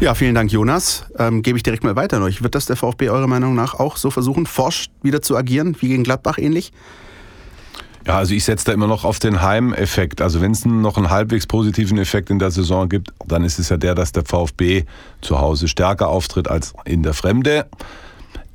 Ja, 0.00 0.14
vielen 0.14 0.34
Dank, 0.34 0.50
Jonas. 0.50 1.06
Ähm, 1.18 1.42
Gebe 1.42 1.56
ich 1.56 1.62
direkt 1.62 1.84
mal 1.84 1.94
weiter 1.94 2.16
an 2.16 2.24
euch. 2.24 2.42
Wird 2.42 2.56
das 2.56 2.66
der 2.66 2.76
VfB 2.76 3.08
eurer 3.08 3.28
Meinung 3.28 3.54
nach 3.54 3.74
auch 3.74 3.96
so 3.96 4.10
versuchen, 4.10 4.46
forsch 4.46 4.86
wieder 5.02 5.22
zu 5.22 5.36
agieren, 5.36 5.76
wie 5.78 5.88
gegen 5.88 6.02
Gladbach 6.02 6.38
ähnlich? 6.38 6.72
Ja, 8.06 8.18
also 8.18 8.34
ich 8.34 8.44
setze 8.44 8.66
da 8.66 8.72
immer 8.72 8.86
noch 8.86 9.04
auf 9.04 9.18
den 9.18 9.40
Heimeffekt. 9.40 10.20
Also 10.20 10.40
wenn 10.42 10.50
es 10.50 10.66
noch 10.66 10.98
einen 10.98 11.08
halbwegs 11.08 11.46
positiven 11.46 11.96
Effekt 11.96 12.28
in 12.28 12.38
der 12.38 12.50
Saison 12.50 12.88
gibt, 12.88 13.12
dann 13.26 13.44
ist 13.44 13.58
es 13.58 13.70
ja 13.70 13.76
der, 13.76 13.94
dass 13.94 14.12
der 14.12 14.24
VfB 14.24 14.84
zu 15.22 15.40
Hause 15.40 15.68
stärker 15.68 16.08
auftritt 16.08 16.48
als 16.48 16.74
in 16.84 17.02
der 17.02 17.14
Fremde. 17.14 17.66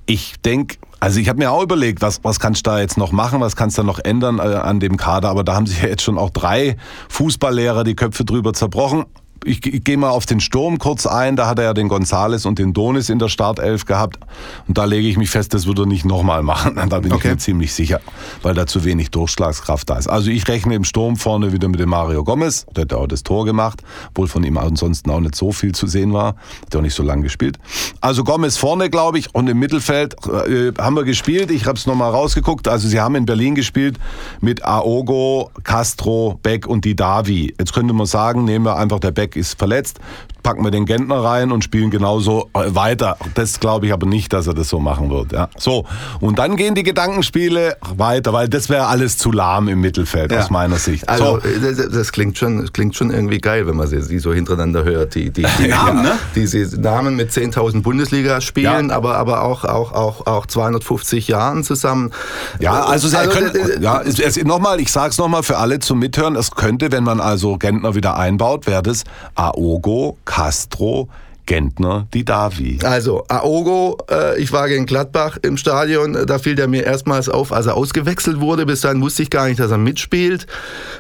Ich 0.10 0.42
denke, 0.42 0.78
also 1.00 1.20
ich 1.20 1.30
habe 1.30 1.38
mir 1.38 1.52
auch 1.52 1.62
überlegt, 1.62 2.02
was, 2.02 2.24
was 2.24 2.40
kannst 2.40 2.66
du 2.66 2.72
da 2.72 2.80
jetzt 2.80 2.98
noch 2.98 3.12
machen, 3.12 3.42
was 3.42 3.56
kannst 3.56 3.78
du 3.78 3.84
da 3.84 3.86
noch 3.86 4.00
ändern 4.00 4.40
äh, 4.40 4.42
an 4.42 4.80
dem 4.80 4.98
Kader, 4.98 5.30
aber 5.30 5.44
da 5.44 5.54
haben 5.54 5.68
sich 5.68 5.84
ja 5.84 5.88
jetzt 5.88 6.02
schon 6.02 6.18
auch 6.18 6.32
drei 6.32 6.78
Fußballlehrer 7.10 7.84
die 7.84 7.94
Köpfe 7.94 8.26
drüber 8.26 8.54
zerbrochen 8.54 9.06
ich, 9.46 9.66
ich 9.66 9.84
gehe 9.84 9.98
mal 9.98 10.10
auf 10.10 10.26
den 10.26 10.40
Sturm 10.40 10.80
kurz 10.80 11.06
ein. 11.06 11.36
Da 11.36 11.48
hat 11.48 11.60
er 11.60 11.66
ja 11.66 11.74
den 11.74 11.88
Gonzales 11.88 12.46
und 12.46 12.60
den 12.60 12.74
Donis 12.74 13.10
in 13.10 13.20
der 13.20 13.30
Startelf 13.30 13.86
gehabt. 13.86 14.20
Und 14.68 14.78
da 14.78 14.86
lege 14.86 15.08
ich 15.08 15.18
mich 15.18 15.30
fest, 15.30 15.54
das 15.54 15.66
würde 15.66 15.84
er 15.84 15.86
nicht 15.86 16.06
nochmal 16.06 16.44
machen. 16.44 16.78
Da 16.90 17.02
bin 17.02 17.14
okay. 17.14 17.28
ich 17.28 17.34
mir 17.34 17.38
ziemlich 17.38 17.74
sicher, 17.74 18.00
weil 18.42 18.56
da 18.56 18.66
zu 18.66 18.84
wenig 18.84 19.12
Durchschlagskraft 19.12 19.88
da 19.90 19.98
ist. 19.98 20.08
Also 20.08 20.32
ich 20.32 20.48
rechne 20.48 20.74
im 20.74 20.84
Sturm 20.84 21.18
vorne 21.18 21.54
wieder 21.54 21.68
mit 21.68 21.80
dem 21.80 21.90
Mario 21.90 22.24
Gomez. 22.24 22.66
Der 22.76 22.84
hat 22.84 22.94
auch 22.94 23.06
das 23.06 23.22
Tor 23.22 23.46
gemacht, 23.46 23.84
obwohl 24.10 24.28
von 24.28 24.44
ihm 24.44 24.58
ansonsten 24.58 25.12
auch 25.12 25.20
nicht 25.20 25.36
so 25.36 25.52
viel 25.52 25.76
zu 25.76 25.86
sehen 25.86 26.14
war. 26.14 26.36
Hat 26.66 26.76
auch 26.76 26.82
nicht 26.82 26.96
so 26.96 27.04
lange 27.04 27.22
gespielt. 27.22 27.60
Also 28.02 28.24
Gomez 28.24 28.58
vorne, 28.58 28.90
glaube 28.90 29.20
ich. 29.20 29.36
Und 29.36 29.48
im 29.48 29.60
Mittelfeld 29.60 30.16
äh, 30.26 30.72
haben 30.80 30.96
wir 30.96 31.04
gespielt. 31.04 31.52
Ich 31.52 31.68
habe 31.68 31.78
es 31.78 31.86
nochmal 31.86 32.10
rausgeguckt. 32.10 32.68
Also 32.68 32.88
sie 32.88 33.00
haben 33.00 33.14
in 33.14 33.28
Berlin 33.28 33.54
gespielt 33.54 34.00
mit 34.42 34.66
Aogo, 34.66 35.52
Castro, 35.64 36.40
Beck 36.42 36.66
und 36.66 36.86
Didavi. 36.86 37.54
Jetzt 37.60 37.74
könnte 37.74 37.94
man 37.94 38.08
sagen, 38.08 38.46
nehmen 38.46 38.66
wir 38.66 38.78
einfach 38.78 39.00
der 39.00 39.12
Beck 39.12 39.29
Beck 39.30 39.36
ist 39.36 39.58
verletzt, 39.58 40.00
packen 40.44 40.64
wir 40.64 40.72
den 40.72 40.86
Gentner 40.86 41.24
rein 41.24 41.52
und 41.52 41.64
spielen 41.64 41.90
genauso 41.90 42.50
äh, 42.54 42.76
weiter. 42.76 43.18
Das 43.36 43.60
glaube 43.60 43.88
ich 43.88 43.94
aber 43.94 44.08
nicht, 44.08 44.34
dass 44.34 44.48
er 44.48 44.54
das 44.54 44.70
so 44.70 44.80
machen 44.80 45.10
wird. 45.10 45.32
Ja. 45.32 45.50
So, 45.58 45.86
und 46.20 46.40
dann 46.40 46.56
gehen 46.56 46.76
die 46.76 46.84
Gedankenspiele 46.84 47.78
weiter, 47.96 48.34
weil 48.34 48.50
das 48.50 48.70
wäre 48.70 48.88
alles 48.88 49.18
zu 49.18 49.32
lahm 49.32 49.68
im 49.68 49.82
Mittelfeld 49.82 50.32
ja. 50.32 50.40
aus 50.40 50.50
meiner 50.50 50.78
Sicht. 50.78 51.08
Also, 51.08 51.40
so. 51.40 51.60
das, 51.62 51.90
das, 51.90 52.12
klingt 52.12 52.38
schon, 52.38 52.62
das 52.62 52.74
klingt 52.74 52.96
schon 52.96 53.12
irgendwie 53.12 53.40
geil, 53.40 53.68
wenn 53.68 53.76
man 53.76 53.88
sie 53.88 54.20
so 54.20 54.34
hintereinander 54.34 54.84
hört. 54.84 55.16
Die, 55.16 55.30
die, 55.32 55.46
die 55.60 55.68
Namen, 55.68 56.04
ne? 56.04 56.14
Diese 56.36 56.80
Namen 56.80 57.16
mit 57.16 57.32
10.000 57.32 57.82
Bundesligaspielen, 57.82 58.92
aber, 58.92 59.18
aber 59.18 59.44
auch, 59.44 59.66
auch, 59.66 59.94
auch, 59.94 60.26
auch 60.28 60.46
250 60.46 61.28
Jahren 61.28 61.64
zusammen. 61.64 62.12
Ja, 62.60 62.84
also, 62.86 63.16
also 63.16 63.30
können, 63.30 63.82
ja, 63.82 64.02
es, 64.02 64.20
es, 64.20 64.44
nochmal, 64.44 64.80
ich 64.80 64.92
sage 64.92 65.12
es 65.12 65.18
nochmal 65.18 65.44
für 65.44 65.58
alle 65.58 65.80
zum 65.80 66.00
Mithören, 66.00 66.36
es 66.36 66.52
könnte, 66.52 66.92
wenn 66.92 67.04
man 67.04 67.20
also 67.20 67.58
Gentner 67.58 67.96
wieder 67.96 68.18
einbaut, 68.18 68.68
wäre 68.68 68.84
das 68.84 69.04
Aogo, 69.36 70.18
Castro, 70.30 71.10
Gentner, 71.50 72.08
die 72.14 72.24
Davi. 72.24 72.78
Also, 72.84 73.24
Aogo, 73.28 73.98
äh, 74.12 74.40
ich 74.40 74.52
war 74.52 74.70
gegen 74.70 74.86
Gladbach 74.86 75.40
im 75.42 75.58
Stadion, 75.58 76.16
da 76.28 76.38
fiel 76.38 76.54
der 76.54 76.68
mir 76.68 76.84
erstmals 76.84 77.28
auf, 77.28 77.52
als 77.52 77.66
er 77.66 77.76
ausgewechselt 77.76 78.40
wurde. 78.40 78.68
Bis 78.68 78.82
dahin 78.82 79.02
wusste 79.02 79.24
ich 79.24 79.32
gar 79.32 79.48
nicht, 79.48 79.60
dass 79.60 79.72
er 79.72 79.80
mitspielt. 79.80 80.46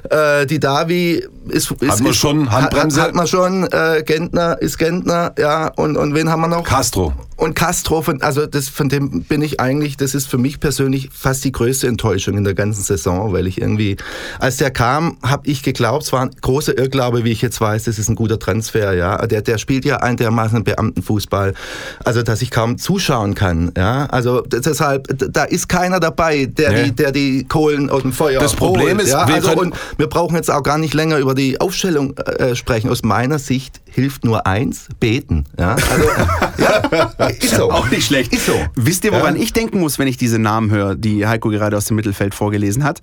Äh, 0.09 0.47
die 0.47 0.59
Davi 0.59 1.23
ist. 1.49 1.69
ist 1.69 1.91
hat 1.91 2.01
man 2.01 2.13
schon, 2.15 2.51
Handbremse? 2.51 2.99
Hat, 2.99 3.09
hat 3.09 3.15
man 3.15 3.27
schon, 3.27 3.67
äh, 3.71 4.01
Gentner 4.03 4.59
ist 4.59 4.79
Gentner, 4.79 5.33
ja. 5.37 5.67
Und, 5.67 5.95
und 5.95 6.15
wen 6.15 6.31
haben 6.31 6.41
wir 6.41 6.47
noch? 6.47 6.63
Castro. 6.63 7.13
Und 7.39 7.55
Castro, 7.55 8.01
von, 8.01 8.21
also 8.21 8.47
das, 8.47 8.67
von 8.67 8.89
dem 8.89 9.23
bin 9.23 9.41
ich 9.41 9.61
eigentlich, 9.61 9.95
das 9.95 10.13
ist 10.13 10.27
für 10.27 10.37
mich 10.37 10.59
persönlich 10.59 11.09
fast 11.13 11.45
die 11.45 11.53
größte 11.53 11.87
Enttäuschung 11.87 12.37
in 12.37 12.43
der 12.43 12.53
ganzen 12.53 12.83
Saison, 12.83 13.31
weil 13.31 13.47
ich 13.47 13.61
irgendwie, 13.61 13.95
als 14.39 14.57
der 14.57 14.71
kam, 14.71 15.17
habe 15.23 15.47
ich 15.47 15.63
geglaubt, 15.63 16.03
es 16.03 16.11
war 16.11 16.23
ein 16.23 16.31
großer 16.41 16.77
Irrglaube, 16.77 17.23
wie 17.23 17.31
ich 17.31 17.41
jetzt 17.41 17.61
weiß, 17.61 17.85
das 17.85 17.97
ist 17.97 18.09
ein 18.09 18.15
guter 18.15 18.39
Transfer, 18.39 18.93
ja. 18.93 19.25
Der, 19.25 19.41
der 19.41 19.57
spielt 19.57 19.85
ja 19.85 19.97
ein 19.97 20.17
dermaßen 20.39 20.63
Beamtenfußball, 20.63 21.53
also 22.03 22.23
dass 22.23 22.41
ich 22.41 22.51
kaum 22.51 22.77
zuschauen 22.77 23.35
kann, 23.35 23.71
ja. 23.77 24.05
Also 24.05 24.41
deshalb, 24.41 25.07
da 25.17 25.43
ist 25.43 25.67
keiner 25.69 25.99
dabei, 25.99 26.45
der, 26.45 26.71
nee. 26.71 26.83
die, 26.85 26.91
der 26.91 27.11
die 27.11 27.45
Kohlen 27.45 27.89
aus 27.89 28.01
dem 28.01 28.13
Feuer 28.13 28.39
Das 28.39 28.55
Problem 28.55 28.97
holt, 28.97 29.01
ist, 29.01 29.11
ja? 29.11 29.23
also, 29.23 29.51
und 29.57 29.73
wir 29.97 30.07
brauchen 30.07 30.35
jetzt 30.35 30.49
auch 30.49 30.63
gar 30.63 30.77
nicht 30.77 30.93
länger 30.93 31.17
über 31.17 31.35
die 31.35 31.59
Aufstellung 31.59 32.17
äh, 32.17 32.55
sprechen. 32.55 32.89
Aus 32.89 33.03
meiner 33.03 33.39
Sicht 33.39 33.81
hilft 33.85 34.23
nur 34.23 34.47
eins, 34.47 34.87
beten. 34.99 35.45
Ja, 35.57 35.75
also, 35.75 36.09
ja, 37.19 37.27
ist 37.27 37.55
so. 37.55 37.71
Auch 37.71 37.89
nicht 37.89 38.05
schlecht. 38.05 38.33
Ist 38.33 38.45
so. 38.45 38.53
Wisst 38.75 39.03
ihr, 39.05 39.11
woran 39.11 39.35
ja. 39.35 39.41
ich 39.41 39.53
denken 39.53 39.79
muss, 39.79 39.99
wenn 39.99 40.07
ich 40.07 40.17
diese 40.17 40.39
Namen 40.39 40.71
höre, 40.71 40.95
die 40.95 41.27
Heiko 41.27 41.49
gerade 41.49 41.75
aus 41.77 41.85
dem 41.85 41.95
Mittelfeld 41.95 42.33
vorgelesen 42.33 42.83
hat? 42.83 43.01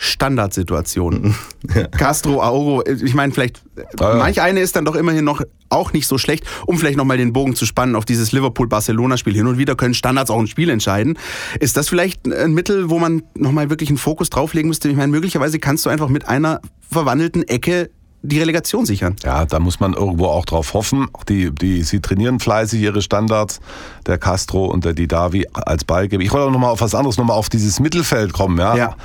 Standardsituationen. 0.00 1.34
Ja. 1.74 1.86
Castro, 1.86 2.42
Auro, 2.42 2.82
ich 2.86 3.12
meine, 3.14 3.34
vielleicht, 3.34 3.62
ah, 4.00 4.14
manch 4.16 4.40
eine 4.40 4.60
ist 4.60 4.74
dann 4.74 4.86
doch 4.86 4.96
immerhin 4.96 5.26
noch 5.26 5.42
auch 5.68 5.92
nicht 5.92 6.06
so 6.06 6.16
schlecht, 6.16 6.44
um 6.66 6.78
vielleicht 6.78 6.96
nochmal 6.96 7.18
den 7.18 7.34
Bogen 7.34 7.54
zu 7.54 7.66
spannen 7.66 7.94
auf 7.96 8.06
dieses 8.06 8.32
Liverpool-Barcelona-Spiel. 8.32 9.34
Hin 9.34 9.46
und 9.46 9.58
wieder 9.58 9.76
können 9.76 9.92
Standards 9.92 10.30
auch 10.30 10.40
ein 10.40 10.46
Spiel 10.46 10.70
entscheiden. 10.70 11.18
Ist 11.60 11.76
das 11.76 11.90
vielleicht 11.90 12.26
ein 12.26 12.54
Mittel, 12.54 12.88
wo 12.88 12.98
man 12.98 13.22
nochmal 13.36 13.68
wirklich 13.68 13.90
einen 13.90 13.98
Fokus 13.98 14.30
drauflegen 14.30 14.68
müsste? 14.68 14.88
Ich 14.88 14.96
meine, 14.96 15.12
möglicherweise 15.12 15.58
kannst 15.58 15.84
du 15.84 15.90
einfach 15.90 16.08
mit 16.08 16.26
einer 16.28 16.60
verwandelten 16.88 17.46
Ecke 17.46 17.90
die 18.22 18.38
Relegation 18.38 18.86
sichern. 18.86 19.16
Ja, 19.22 19.44
da 19.46 19.60
muss 19.60 19.80
man 19.80 19.92
irgendwo 19.92 20.26
auch 20.26 20.44
drauf 20.44 20.74
hoffen. 20.74 21.08
Die, 21.28 21.54
die, 21.54 21.82
sie 21.82 22.00
trainieren 22.00 22.40
fleißig 22.40 22.80
ihre 22.80 23.02
Standards, 23.02 23.60
der 24.06 24.18
Castro 24.18 24.66
und 24.66 24.84
der 24.84 24.94
Didavi 24.94 25.46
als 25.52 25.84
Ballgeber. 25.84 26.22
Ich 26.22 26.32
wollte 26.32 26.46
auch 26.46 26.50
nochmal 26.50 26.70
auf 26.70 26.80
was 26.80 26.94
anderes, 26.94 27.16
nochmal 27.16 27.36
auf 27.36 27.48
dieses 27.48 27.80
Mittelfeld 27.80 28.32
kommen. 28.32 28.58
Ja. 28.58 28.76
ja. 28.76 28.96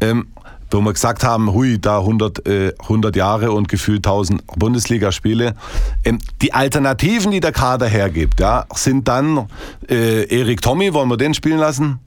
Ähm, 0.00 0.28
wo 0.70 0.80
wir 0.80 0.92
gesagt 0.92 1.24
haben, 1.24 1.52
hui, 1.52 1.78
da 1.78 1.98
100, 1.98 2.46
äh, 2.46 2.72
100 2.80 3.16
Jahre 3.16 3.52
und 3.52 3.68
gefühlt 3.68 4.06
1000 4.06 4.46
Bundesligaspiele. 4.58 5.54
Ähm, 6.04 6.18
die 6.42 6.52
Alternativen, 6.52 7.30
die 7.30 7.40
der 7.40 7.52
Kader 7.52 7.86
hergibt, 7.86 8.40
ja, 8.40 8.66
sind 8.74 9.08
dann 9.08 9.48
äh, 9.88 10.24
Erik 10.24 10.62
Tommy, 10.62 10.92
wollen 10.94 11.08
wir 11.08 11.16
den 11.16 11.34
spielen 11.34 11.58
lassen? 11.58 12.00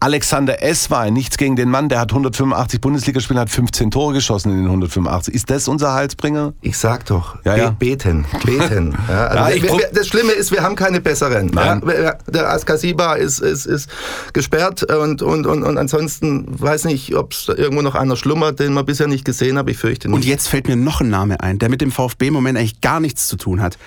Alexander 0.00 0.62
Eswein, 0.62 1.12
nichts 1.12 1.36
gegen 1.38 1.56
den 1.56 1.70
Mann, 1.70 1.88
der 1.88 1.98
hat 1.98 2.12
185 2.12 2.80
Bundesligaspiele, 2.80 3.40
hat 3.40 3.50
15 3.50 3.90
Tore 3.90 4.14
geschossen 4.14 4.50
in 4.52 4.58
den 4.58 4.66
185. 4.66 5.34
Ist 5.34 5.50
das 5.50 5.66
unser 5.66 5.92
Heilsbringer? 5.92 6.52
Ich 6.60 6.78
sag 6.78 7.04
doch, 7.06 7.36
ja, 7.44 7.56
ja. 7.56 7.70
beten, 7.70 8.24
beten. 8.44 8.96
Ja, 9.08 9.26
also 9.26 9.56
ja, 9.56 9.62
wir, 9.62 9.78
wir, 9.78 9.88
das 9.92 10.06
Schlimme 10.06 10.32
ist, 10.32 10.52
wir 10.52 10.62
haben 10.62 10.76
keine 10.76 11.00
besseren. 11.00 11.46
Nein. 11.46 11.82
der 12.28 12.48
Askasiba 12.48 13.14
ist, 13.14 13.40
ist, 13.40 13.66
ist 13.66 13.90
gesperrt 14.32 14.84
und, 14.84 15.20
und, 15.22 15.46
und, 15.46 15.64
und 15.64 15.78
ansonsten 15.78 16.46
weiß 16.48 16.84
nicht, 16.84 17.16
ob 17.16 17.32
es 17.32 17.48
irgendwo 17.48 17.82
noch 17.82 17.96
einer 17.96 18.14
schlummert, 18.14 18.60
den 18.60 18.74
man 18.74 18.86
bisher 18.86 19.08
nicht 19.08 19.24
gesehen 19.24 19.58
hat. 19.58 19.68
Ich 19.68 19.78
fürchte 19.78 20.08
nicht. 20.08 20.14
Und 20.14 20.24
jetzt 20.24 20.46
fällt 20.46 20.68
mir 20.68 20.76
noch 20.76 21.00
ein 21.00 21.10
Name 21.10 21.40
ein, 21.40 21.58
der 21.58 21.70
mit 21.70 21.80
dem 21.80 21.90
VfB 21.90 22.28
im 22.28 22.34
Moment 22.34 22.56
eigentlich 22.56 22.80
gar 22.80 23.00
nichts 23.00 23.26
zu 23.26 23.36
tun 23.36 23.60
hat. 23.60 23.78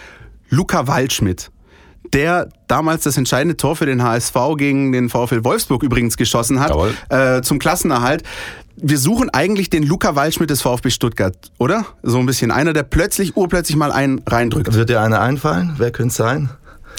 Luca 0.50 0.88
Waldschmidt 0.88 1.52
der 2.14 2.50
damals 2.68 3.04
das 3.04 3.18
entscheidende 3.18 3.58
Tor 3.58 3.76
für 3.76 3.86
den 3.86 4.04
HSV 4.04 4.36
gegen 4.58 4.92
den 4.92 5.10
VfL 5.10 5.44
Wolfsburg 5.44 5.84
übrigens 5.84 6.18
geschossen 6.18 6.60
hat, 6.60 6.74
äh, 7.10 7.42
zum 7.42 7.60
Klassenerhalt. 7.60 8.24
Wir 8.76 8.98
suchen 8.98 9.30
eigentlich 9.30 9.70
den 9.70 9.84
Luca 9.84 10.16
Waldschmidt 10.16 10.50
des 10.50 10.62
VfB 10.62 10.90
Stuttgart, 10.90 11.36
oder? 11.58 11.86
So 12.04 12.18
ein 12.18 12.26
bisschen. 12.26 12.52
Einer, 12.52 12.74
der 12.74 12.84
plötzlich, 12.84 13.38
urplötzlich 13.38 13.78
mal 13.78 13.92
einen 13.92 14.22
reindrückt. 14.26 14.74
Wird 14.74 14.90
dir 14.90 15.02
einer 15.02 15.22
einfallen? 15.22 15.76
Wer 15.78 15.92
könnte 15.92 16.10
es 16.10 16.16
sein? 16.16 16.50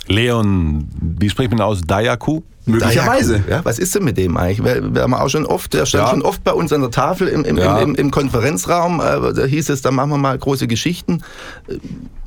Leon, 0.06 0.88
wie 1.00 1.28
spricht 1.28 1.50
man 1.50 1.60
aus? 1.60 1.80
Dayaku? 1.82 2.42
Möglicherweise. 2.64 3.42
Ja, 3.48 3.64
was 3.64 3.80
ist 3.80 3.94
denn 3.94 4.04
mit 4.04 4.16
dem 4.16 4.36
eigentlich? 4.36 4.64
Wir, 4.64 4.94
wir 4.94 5.02
haben 5.02 5.14
auch 5.14 5.28
schon 5.28 5.46
oft, 5.46 5.74
der 5.74 5.84
stand 5.84 6.04
ja. 6.04 6.10
schon 6.10 6.22
oft 6.22 6.44
bei 6.44 6.52
uns 6.52 6.72
an 6.72 6.80
der 6.80 6.92
Tafel 6.92 7.26
im, 7.26 7.44
im, 7.44 7.58
ja. 7.58 7.78
im, 7.80 7.96
im, 7.96 8.12
Konferenzraum. 8.12 9.00
Äh, 9.00 9.32
da 9.32 9.44
hieß 9.44 9.68
es, 9.70 9.82
da 9.82 9.90
machen 9.90 10.10
wir 10.10 10.18
mal 10.18 10.38
große 10.38 10.68
Geschichten. 10.68 11.22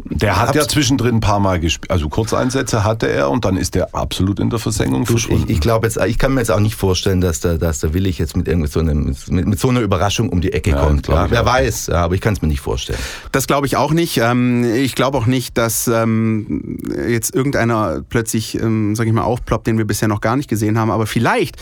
Der 0.07 0.39
hat 0.39 0.53
ja 0.53 0.67
zwischendrin 0.67 1.15
ein 1.15 1.19
paar 1.19 1.39
Mal 1.39 1.59
gespielt. 1.59 1.89
Also 1.89 2.09
Kurzeinsätze 2.09 2.83
hatte 2.83 3.07
er 3.07 3.31
und 3.31 3.43
dann 3.43 3.57
ist 3.57 3.73
der 3.73 3.95
absolut 3.95 4.39
in 4.39 4.51
der 4.51 4.59
Versenkung 4.59 5.07
verschwunden. 5.07 5.45
Ich, 5.47 5.55
ich 5.55 5.59
glaube 5.59 5.87
jetzt, 5.87 5.97
ich 5.97 6.19
kann 6.19 6.35
mir 6.35 6.41
jetzt 6.41 6.51
auch 6.51 6.59
nicht 6.59 6.75
vorstellen, 6.75 7.21
dass 7.21 7.39
der, 7.39 7.57
dass 7.57 7.79
der 7.79 7.95
Willig 7.95 8.19
jetzt 8.19 8.37
mit, 8.37 8.47
irgendwie 8.47 8.67
so 8.67 8.79
einem, 8.79 9.15
mit, 9.29 9.47
mit 9.47 9.59
so 9.59 9.69
einer 9.69 9.81
Überraschung 9.81 10.29
um 10.29 10.41
die 10.41 10.53
Ecke 10.53 10.71
ja, 10.71 10.77
kommt. 10.77 11.07
Ja. 11.07 11.31
Wer 11.31 11.43
weiß, 11.43 11.89
aber 11.89 12.13
ich 12.13 12.21
kann 12.21 12.35
es 12.35 12.41
mir 12.43 12.47
nicht 12.47 12.61
vorstellen. 12.61 12.99
Das 13.31 13.47
glaube 13.47 13.65
ich 13.65 13.77
auch 13.77 13.93
nicht. 13.93 14.17
Ähm, 14.17 14.63
ich 14.75 14.93
glaube 14.93 15.17
auch 15.17 15.25
nicht, 15.25 15.57
dass 15.57 15.87
ähm, 15.87 16.77
jetzt 17.09 17.33
irgendeiner 17.33 18.03
plötzlich, 18.07 18.61
ähm, 18.61 18.95
sage 18.95 19.09
ich 19.09 19.15
mal, 19.15 19.23
aufploppt, 19.23 19.65
den 19.65 19.79
wir 19.79 19.85
bisher 19.85 20.07
noch 20.07 20.21
gar 20.21 20.35
nicht 20.35 20.49
gesehen 20.49 20.77
haben. 20.77 20.91
Aber 20.91 21.07
vielleicht, 21.07 21.55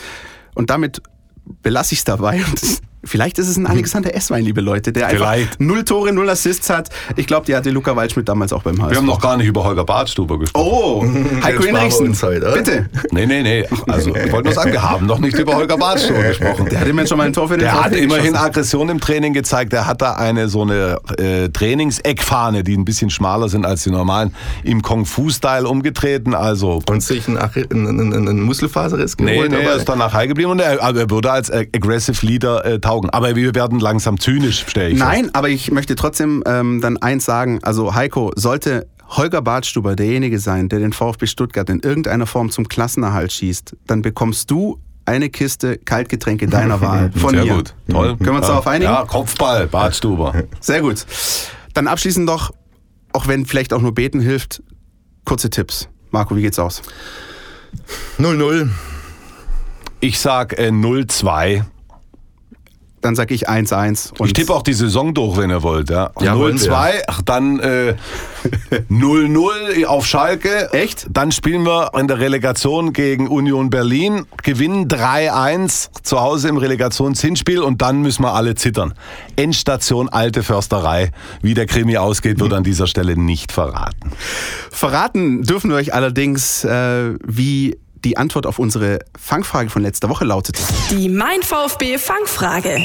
und 0.54 0.68
damit 0.68 1.00
belasse 1.62 1.94
ich 1.94 2.00
es 2.00 2.04
dabei, 2.04 2.42
und 2.50 2.60
Vielleicht 3.06 3.38
ist 3.38 3.48
es 3.48 3.56
ein 3.56 3.66
Alexander 3.66 4.14
Esswein, 4.14 4.44
liebe 4.44 4.60
Leute, 4.60 4.92
der 4.92 5.06
einfach 5.08 5.32
Vielleicht. 5.32 5.60
null 5.60 5.84
Tore, 5.84 6.12
null 6.12 6.28
Assists 6.30 6.70
hat. 6.70 6.88
Ich 7.16 7.26
glaube, 7.26 7.46
die 7.46 7.54
hatte 7.54 7.70
Luca 7.70 7.94
Waldschmidt 7.96 8.28
damals 8.28 8.52
auch 8.52 8.62
beim 8.62 8.80
HSV. 8.80 8.90
Wir 8.90 8.98
haben 8.98 9.06
noch 9.06 9.20
gar 9.20 9.36
nicht 9.36 9.46
über 9.46 9.64
Holger 9.64 9.84
Badstuber 9.84 10.38
gesprochen. 10.38 10.66
Oh, 10.66 11.02
Heiko 11.44 11.62
machen 11.62 11.72
wir 11.72 11.80
Hinrichsen, 11.80 12.16
heute, 12.22 12.52
bitte. 12.52 12.90
Nee, 13.12 13.26
nee, 13.26 13.42
nee. 13.42 13.64
Also, 13.86 14.14
ich 14.14 14.32
wollte 14.32 14.48
nur 14.48 14.54
sagen, 14.54 14.72
wir 14.72 14.82
haben 14.82 15.06
noch 15.06 15.18
nicht 15.18 15.38
über 15.38 15.54
Holger 15.56 15.76
Badstuber 15.76 16.22
gesprochen. 16.22 16.68
Der 16.70 16.80
hat 16.80 16.88
immerhin 16.88 17.08
schon 17.08 17.18
mal 17.18 17.26
ein 17.26 17.32
Tor 17.32 17.48
für 17.48 17.54
den 17.54 17.60
Der 17.60 17.74
hat 17.74 17.84
VfB 17.92 17.98
immerhin 18.04 18.32
geschossen. 18.32 18.46
Aggression 18.46 18.88
im 18.88 19.00
Training 19.00 19.32
gezeigt. 19.32 19.72
Der 19.72 19.86
hat 19.86 20.00
da 20.02 20.14
eine 20.14 20.48
so 20.48 20.62
eine 20.62 20.98
äh, 21.18 21.48
Trainingseckfahne, 21.50 22.64
die 22.64 22.76
ein 22.76 22.84
bisschen 22.84 23.10
schmaler 23.10 23.48
sind 23.48 23.66
als 23.66 23.84
die 23.84 23.90
normalen, 23.90 24.34
im 24.62 24.82
Kung-Fu-Style 24.82 25.68
umgetreten. 25.68 26.34
Also 26.34 26.82
Und 26.88 27.02
sich 27.02 27.28
ein, 27.28 27.38
Ach- 27.38 27.54
ein, 27.56 27.66
ein, 27.86 28.12
ein, 28.12 28.28
ein 28.28 28.40
Muskelfaserriss 28.40 29.16
Nee, 29.18 29.34
geholt. 29.34 29.50
nee, 29.50 29.56
aber- 29.58 29.64
er 29.70 29.76
ist 29.76 29.88
danach 29.88 30.12
high 30.12 30.28
geblieben 30.28 30.50
und 30.50 30.60
er, 30.60 30.82
aber 30.82 31.00
er 31.00 31.10
würde 31.10 31.30
als 31.30 31.50
Aggressive 31.50 32.24
Leader 32.24 32.64
äh, 32.64 32.78
taugen. 32.94 33.10
Aber 33.10 33.36
wir 33.36 33.54
werden 33.54 33.80
langsam 33.80 34.18
zynisch, 34.18 34.64
stelle 34.66 34.90
ich 34.90 34.98
fest. 34.98 35.08
Nein, 35.08 35.30
aber 35.32 35.48
ich 35.48 35.70
möchte 35.70 35.94
trotzdem 35.94 36.42
ähm, 36.46 36.80
dann 36.80 36.96
eins 36.98 37.24
sagen. 37.24 37.58
Also 37.62 37.94
Heiko, 37.94 38.32
sollte 38.36 38.86
Holger 39.08 39.42
Badstuber 39.42 39.96
derjenige 39.96 40.38
sein, 40.38 40.68
der 40.68 40.78
den 40.78 40.92
VfB 40.92 41.26
Stuttgart 41.26 41.68
in 41.68 41.80
irgendeiner 41.80 42.26
Form 42.26 42.50
zum 42.50 42.68
Klassenerhalt 42.68 43.32
schießt, 43.32 43.76
dann 43.86 44.02
bekommst 44.02 44.50
du 44.50 44.80
eine 45.04 45.28
Kiste 45.28 45.76
Kaltgetränke 45.78 46.46
deiner 46.46 46.80
Wahl 46.80 47.12
von 47.12 47.30
Sehr 47.30 47.44
mir. 47.44 47.54
gut, 47.56 47.74
toll. 47.90 48.16
Können 48.16 48.30
wir 48.30 48.32
uns 48.36 48.46
ja. 48.46 48.48
darauf 48.48 48.66
einigen? 48.66 48.90
Ja, 48.90 49.04
Kopfball, 49.04 49.66
Badstuber. 49.66 50.44
Sehr 50.60 50.80
gut. 50.80 51.04
Dann 51.74 51.86
abschließend 51.88 52.24
noch, 52.24 52.52
auch 53.12 53.28
wenn 53.28 53.44
vielleicht 53.44 53.72
auch 53.72 53.80
nur 53.80 53.94
beten 53.94 54.20
hilft, 54.20 54.62
kurze 55.24 55.50
Tipps. 55.50 55.88
Marco, 56.10 56.36
wie 56.36 56.42
geht's 56.42 56.58
aus? 56.58 56.82
0-0. 58.18 58.70
Ich 60.00 60.20
sag 60.20 60.58
äh, 60.58 60.68
0-2. 60.68 61.64
Dann 63.04 63.14
sag 63.14 63.30
ich 63.30 63.50
1-1. 63.50 64.12
und- 64.18 64.28
Ich 64.28 64.32
tippe 64.32 64.54
auch 64.54 64.62
die 64.62 64.72
Saison 64.72 65.12
durch, 65.12 65.36
wenn 65.36 65.50
ihr 65.50 65.62
wollt. 65.62 65.90
Ja, 65.90 66.10
Ja, 66.22 66.38
wollen 66.38 66.56
0-2, 66.56 67.02
ach, 67.06 67.20
dann 67.20 67.60
äh, 67.60 67.96
0-0 68.90 69.84
auf 69.84 70.06
Schalke. 70.06 70.72
Echt? 70.72 71.06
Dann 71.10 71.30
spielen 71.30 71.64
wir 71.66 71.90
in 71.98 72.08
der 72.08 72.18
Relegation 72.18 72.94
gegen 72.94 73.28
Union 73.28 73.68
Berlin, 73.68 74.24
gewinnen 74.42 74.88
3-1 74.88 75.90
zu 76.02 76.20
Hause 76.20 76.48
im 76.48 76.56
Relegationshinspiel 76.56 77.60
und 77.60 77.82
dann 77.82 78.00
müssen 78.00 78.22
wir 78.22 78.32
alle 78.32 78.54
zittern. 78.54 78.94
Endstation 79.36 80.08
Alte 80.08 80.42
Försterei. 80.42 81.10
Wie 81.42 81.52
der 81.52 81.66
Krimi 81.66 81.98
ausgeht, 81.98 82.40
wird 82.40 82.54
an 82.54 82.64
dieser 82.64 82.86
Stelle 82.86 83.18
nicht 83.18 83.52
verraten. 83.52 84.12
Verraten 84.70 85.42
dürfen 85.42 85.68
wir 85.70 85.76
euch 85.76 85.92
allerdings, 85.92 86.64
äh, 86.64 87.14
wie 87.22 87.76
die 88.04 88.16
Antwort 88.16 88.46
auf 88.46 88.58
unsere 88.58 89.00
Fangfrage 89.18 89.70
von 89.70 89.82
letzter 89.82 90.08
Woche 90.08 90.24
lautete. 90.24 90.62
Die 90.90 91.08
Mein 91.08 91.42
VfB 91.42 91.98
Fangfrage. 91.98 92.78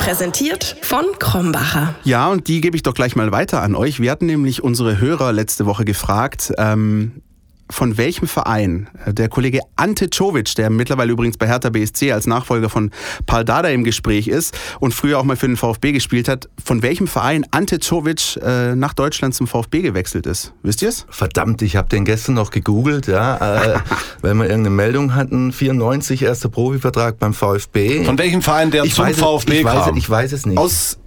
Präsentiert 0.00 0.76
von 0.82 1.04
Krombacher. 1.18 1.94
Ja, 2.04 2.28
und 2.28 2.48
die 2.48 2.60
gebe 2.60 2.76
ich 2.76 2.82
doch 2.82 2.94
gleich 2.94 3.16
mal 3.16 3.32
weiter 3.32 3.62
an 3.62 3.74
euch. 3.74 4.00
Wir 4.00 4.10
hatten 4.10 4.26
nämlich 4.26 4.62
unsere 4.62 4.98
Hörer 4.98 5.32
letzte 5.32 5.66
Woche 5.66 5.84
gefragt, 5.84 6.52
ähm, 6.58 7.22
von 7.70 7.96
welchem 7.96 8.28
Verein 8.28 8.88
äh, 9.06 9.14
der 9.14 9.28
Kollege 9.28 9.60
Ante 9.76 10.10
Czovic, 10.10 10.54
der 10.56 10.70
mittlerweile 10.70 11.12
übrigens 11.12 11.36
bei 11.38 11.46
Hertha 11.46 11.70
BSC 11.70 12.12
als 12.12 12.26
Nachfolger 12.26 12.68
von 12.68 12.90
Paul 13.26 13.44
Dada 13.44 13.68
im 13.68 13.84
Gespräch 13.84 14.28
ist 14.28 14.56
und 14.80 14.92
früher 14.92 15.18
auch 15.18 15.24
mal 15.24 15.36
für 15.36 15.46
den 15.46 15.56
VfB 15.56 15.92
gespielt 15.92 16.28
hat, 16.28 16.48
von 16.64 16.82
welchem 16.82 17.06
Verein 17.06 17.46
Ante 17.50 17.78
Czovic 17.78 18.36
äh, 18.42 18.74
nach 18.74 18.92
Deutschland 18.94 19.34
zum 19.34 19.46
VfB 19.46 19.82
gewechselt 19.82 20.26
ist. 20.26 20.52
Wisst 20.62 20.82
ihr's? 20.82 21.06
Verdammt, 21.10 21.62
ich 21.62 21.76
habe 21.76 21.88
den 21.88 22.04
gestern 22.04 22.34
noch 22.34 22.50
gegoogelt, 22.50 23.06
ja, 23.06 23.36
äh, 23.36 23.78
weil 24.22 24.34
wir 24.34 24.44
irgendeine 24.44 24.70
Meldung 24.76 25.14
hatten. 25.14 25.52
94 25.52 26.22
erster 26.22 26.48
Profivertrag 26.48 27.18
beim 27.18 27.34
VfB. 27.34 28.04
Von 28.04 28.18
welchem 28.18 28.42
Verein 28.42 28.70
der 28.70 28.84
ich 28.84 28.94
zum 28.94 29.04
weiß, 29.06 29.16
es- 29.16 29.22
VfB 29.22 29.58
ich 29.60 29.64
weiß, 29.64 29.84
kam? 29.84 29.96
ich 29.96 30.10
weiß 30.10 30.32
es 30.32 30.46
nicht. 30.46 30.58
Aus, 30.58 30.98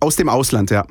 aus 0.00 0.16
dem 0.16 0.28
Ausland, 0.28 0.70
ja. 0.70 0.84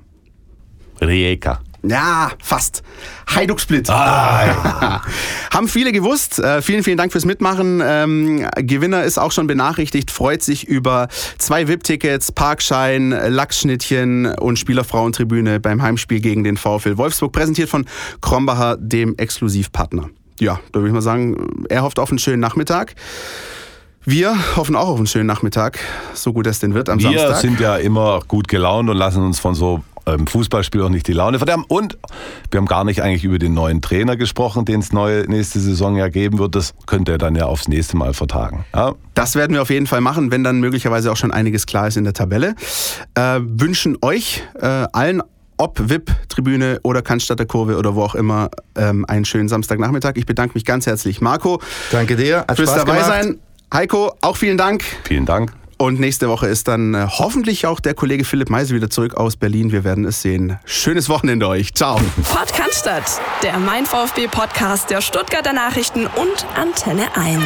Rijeka. 1.02 1.60
Ja, 1.88 2.32
fast. 2.42 2.82
Hajduk 3.28 3.60
Split. 3.60 3.90
Ah, 3.90 5.02
Haben 5.54 5.68
viele 5.68 5.92
gewusst. 5.92 6.40
Äh, 6.40 6.62
vielen, 6.62 6.84
vielen 6.84 6.98
Dank 6.98 7.12
fürs 7.12 7.26
Mitmachen. 7.26 7.82
Ähm, 7.84 8.48
Gewinner 8.58 9.04
ist 9.04 9.18
auch 9.18 9.32
schon 9.32 9.48
benachrichtigt, 9.48 10.10
freut 10.10 10.42
sich 10.42 10.68
über 10.68 11.08
zwei 11.38 11.68
VIP-Tickets, 11.68 12.32
Parkschein, 12.32 13.12
Lachsschnittchen 13.12 14.28
und 14.36 14.58
Spielerfrauentribüne 14.58 15.60
beim 15.60 15.82
Heimspiel 15.82 16.22
gegen 16.22 16.44
den 16.44 16.58
VfL 16.58 16.98
Wolfsburg, 16.98 17.32
präsentiert 17.32 17.70
von 17.70 17.86
Krombacher, 18.22 18.78
dem 18.80 19.16
Exklusivpartner. 19.18 20.10
Ja, 20.40 20.60
da 20.72 20.80
würde 20.80 20.88
ich 20.90 20.94
mal 20.94 21.02
sagen, 21.02 21.66
er 21.70 21.84
hofft 21.84 22.00
auf 22.00 22.10
einen 22.10 22.20
schönen 22.20 22.40
Nachmittag. 22.42 22.96
Wir 24.08 24.36
hoffen 24.56 24.76
auch 24.76 24.90
auf 24.90 24.98
einen 24.98 25.08
schönen 25.08 25.26
Nachmittag, 25.26 25.80
so 26.14 26.32
gut 26.32 26.46
es 26.48 26.60
denn 26.60 26.74
wird 26.74 26.90
am 26.90 27.00
Wir 27.00 27.10
Samstag. 27.10 27.38
sind 27.38 27.60
ja 27.60 27.78
immer 27.78 28.20
gut 28.28 28.48
gelaunt 28.48 28.90
und 28.90 28.98
lassen 28.98 29.24
uns 29.24 29.40
von 29.40 29.56
so 29.56 29.84
ähm, 30.06 30.28
Fußballspiel 30.28 30.82
auch 30.82 30.90
nicht 30.90 31.08
die 31.08 31.14
Laune 31.14 31.38
verderben. 31.40 31.66
Und 31.68 31.98
wir 32.52 32.60
haben 32.60 32.66
gar 32.66 32.84
nicht 32.84 33.02
eigentlich 33.02 33.24
über 33.24 33.40
den 33.40 33.54
neuen 33.54 33.82
Trainer 33.82 34.16
gesprochen, 34.18 34.66
den 34.66 34.80
es 34.80 34.92
neue 34.92 35.30
nächste 35.30 35.60
Saison 35.60 35.96
ja 35.96 36.08
geben 36.08 36.40
wird. 36.40 36.56
Das 36.56 36.74
könnt 36.86 37.10
ihr 37.10 37.18
dann 37.18 37.36
ja 37.36 37.46
aufs 37.46 37.68
nächste 37.68 37.98
Mal 37.98 38.14
vertagen. 38.14 38.66
Ja? 38.74 38.94
Das 39.14 39.36
werden 39.36 39.54
wir 39.54 39.62
auf 39.62 39.70
jeden 39.70 39.88
Fall 39.88 40.02
machen, 40.02 40.32
wenn 40.32 40.44
dann 40.44 40.60
möglicherweise 40.60 41.12
auch 41.12 41.18
schon 41.18 41.32
einiges 41.32 41.66
klar 41.66 41.88
ist 41.88 41.98
in 41.98 42.04
der 42.04 42.14
Tabelle. 42.14 42.56
Äh, 43.16 43.40
wünschen 43.42 43.98
euch 44.02 44.44
äh, 44.60 44.66
allen, 44.66 45.22
ob 45.58 45.90
VIP, 45.90 46.12
Tribüne 46.30 46.80
oder 46.84 47.02
Cannstatter 47.02 47.46
Kurve 47.46 47.78
oder 47.78 47.96
wo 47.96 48.04
auch 48.04 48.16
immer, 48.16 48.50
ähm, 48.76 49.06
einen 49.08 49.26
schönen 49.26 49.48
Samstagnachmittag. 49.48 50.14
Ich 50.16 50.26
bedanke 50.26 50.54
mich 50.56 50.66
ganz 50.66 50.86
herzlich, 50.86 51.22
Marco, 51.22 51.62
Danke 51.92 52.16
dir, 52.16 52.40
hat 52.40 52.58
fürs 52.58 52.70
Spaß 52.70 52.86
dabei 52.86 53.00
gemacht. 53.00 53.24
sein. 53.24 53.40
Heiko, 53.74 54.14
auch 54.22 54.38
vielen 54.38 54.58
Dank. 54.58 54.84
Vielen 55.04 55.26
Dank. 55.26 55.52
Und 55.78 56.00
nächste 56.00 56.30
Woche 56.30 56.48
ist 56.48 56.68
dann 56.68 56.94
äh, 56.94 57.06
hoffentlich 57.10 57.66
auch 57.66 57.80
der 57.80 57.94
Kollege 57.94 58.24
Philipp 58.24 58.50
Meise 58.50 58.74
wieder 58.74 58.90
zurück 58.90 59.16
aus 59.16 59.36
Berlin. 59.36 59.72
Wir 59.72 59.84
werden 59.84 60.06
es 60.06 60.22
sehen. 60.22 60.58
Schönes 60.66 61.10
Wochenende 61.10 61.48
euch. 61.48 61.74
Ciao. 61.74 62.00
Pod 62.24 62.54
Cannstatt, 62.54 63.22
der 63.44 63.60
Mein 63.60 63.86
VfB 63.86 64.28
Podcast 64.28 64.90
der 64.90 65.02
Stuttgarter 65.02 65.54
Nachrichten 65.54 66.08
und 66.08 66.46
Antenne 66.56 67.16
1. 67.16 67.42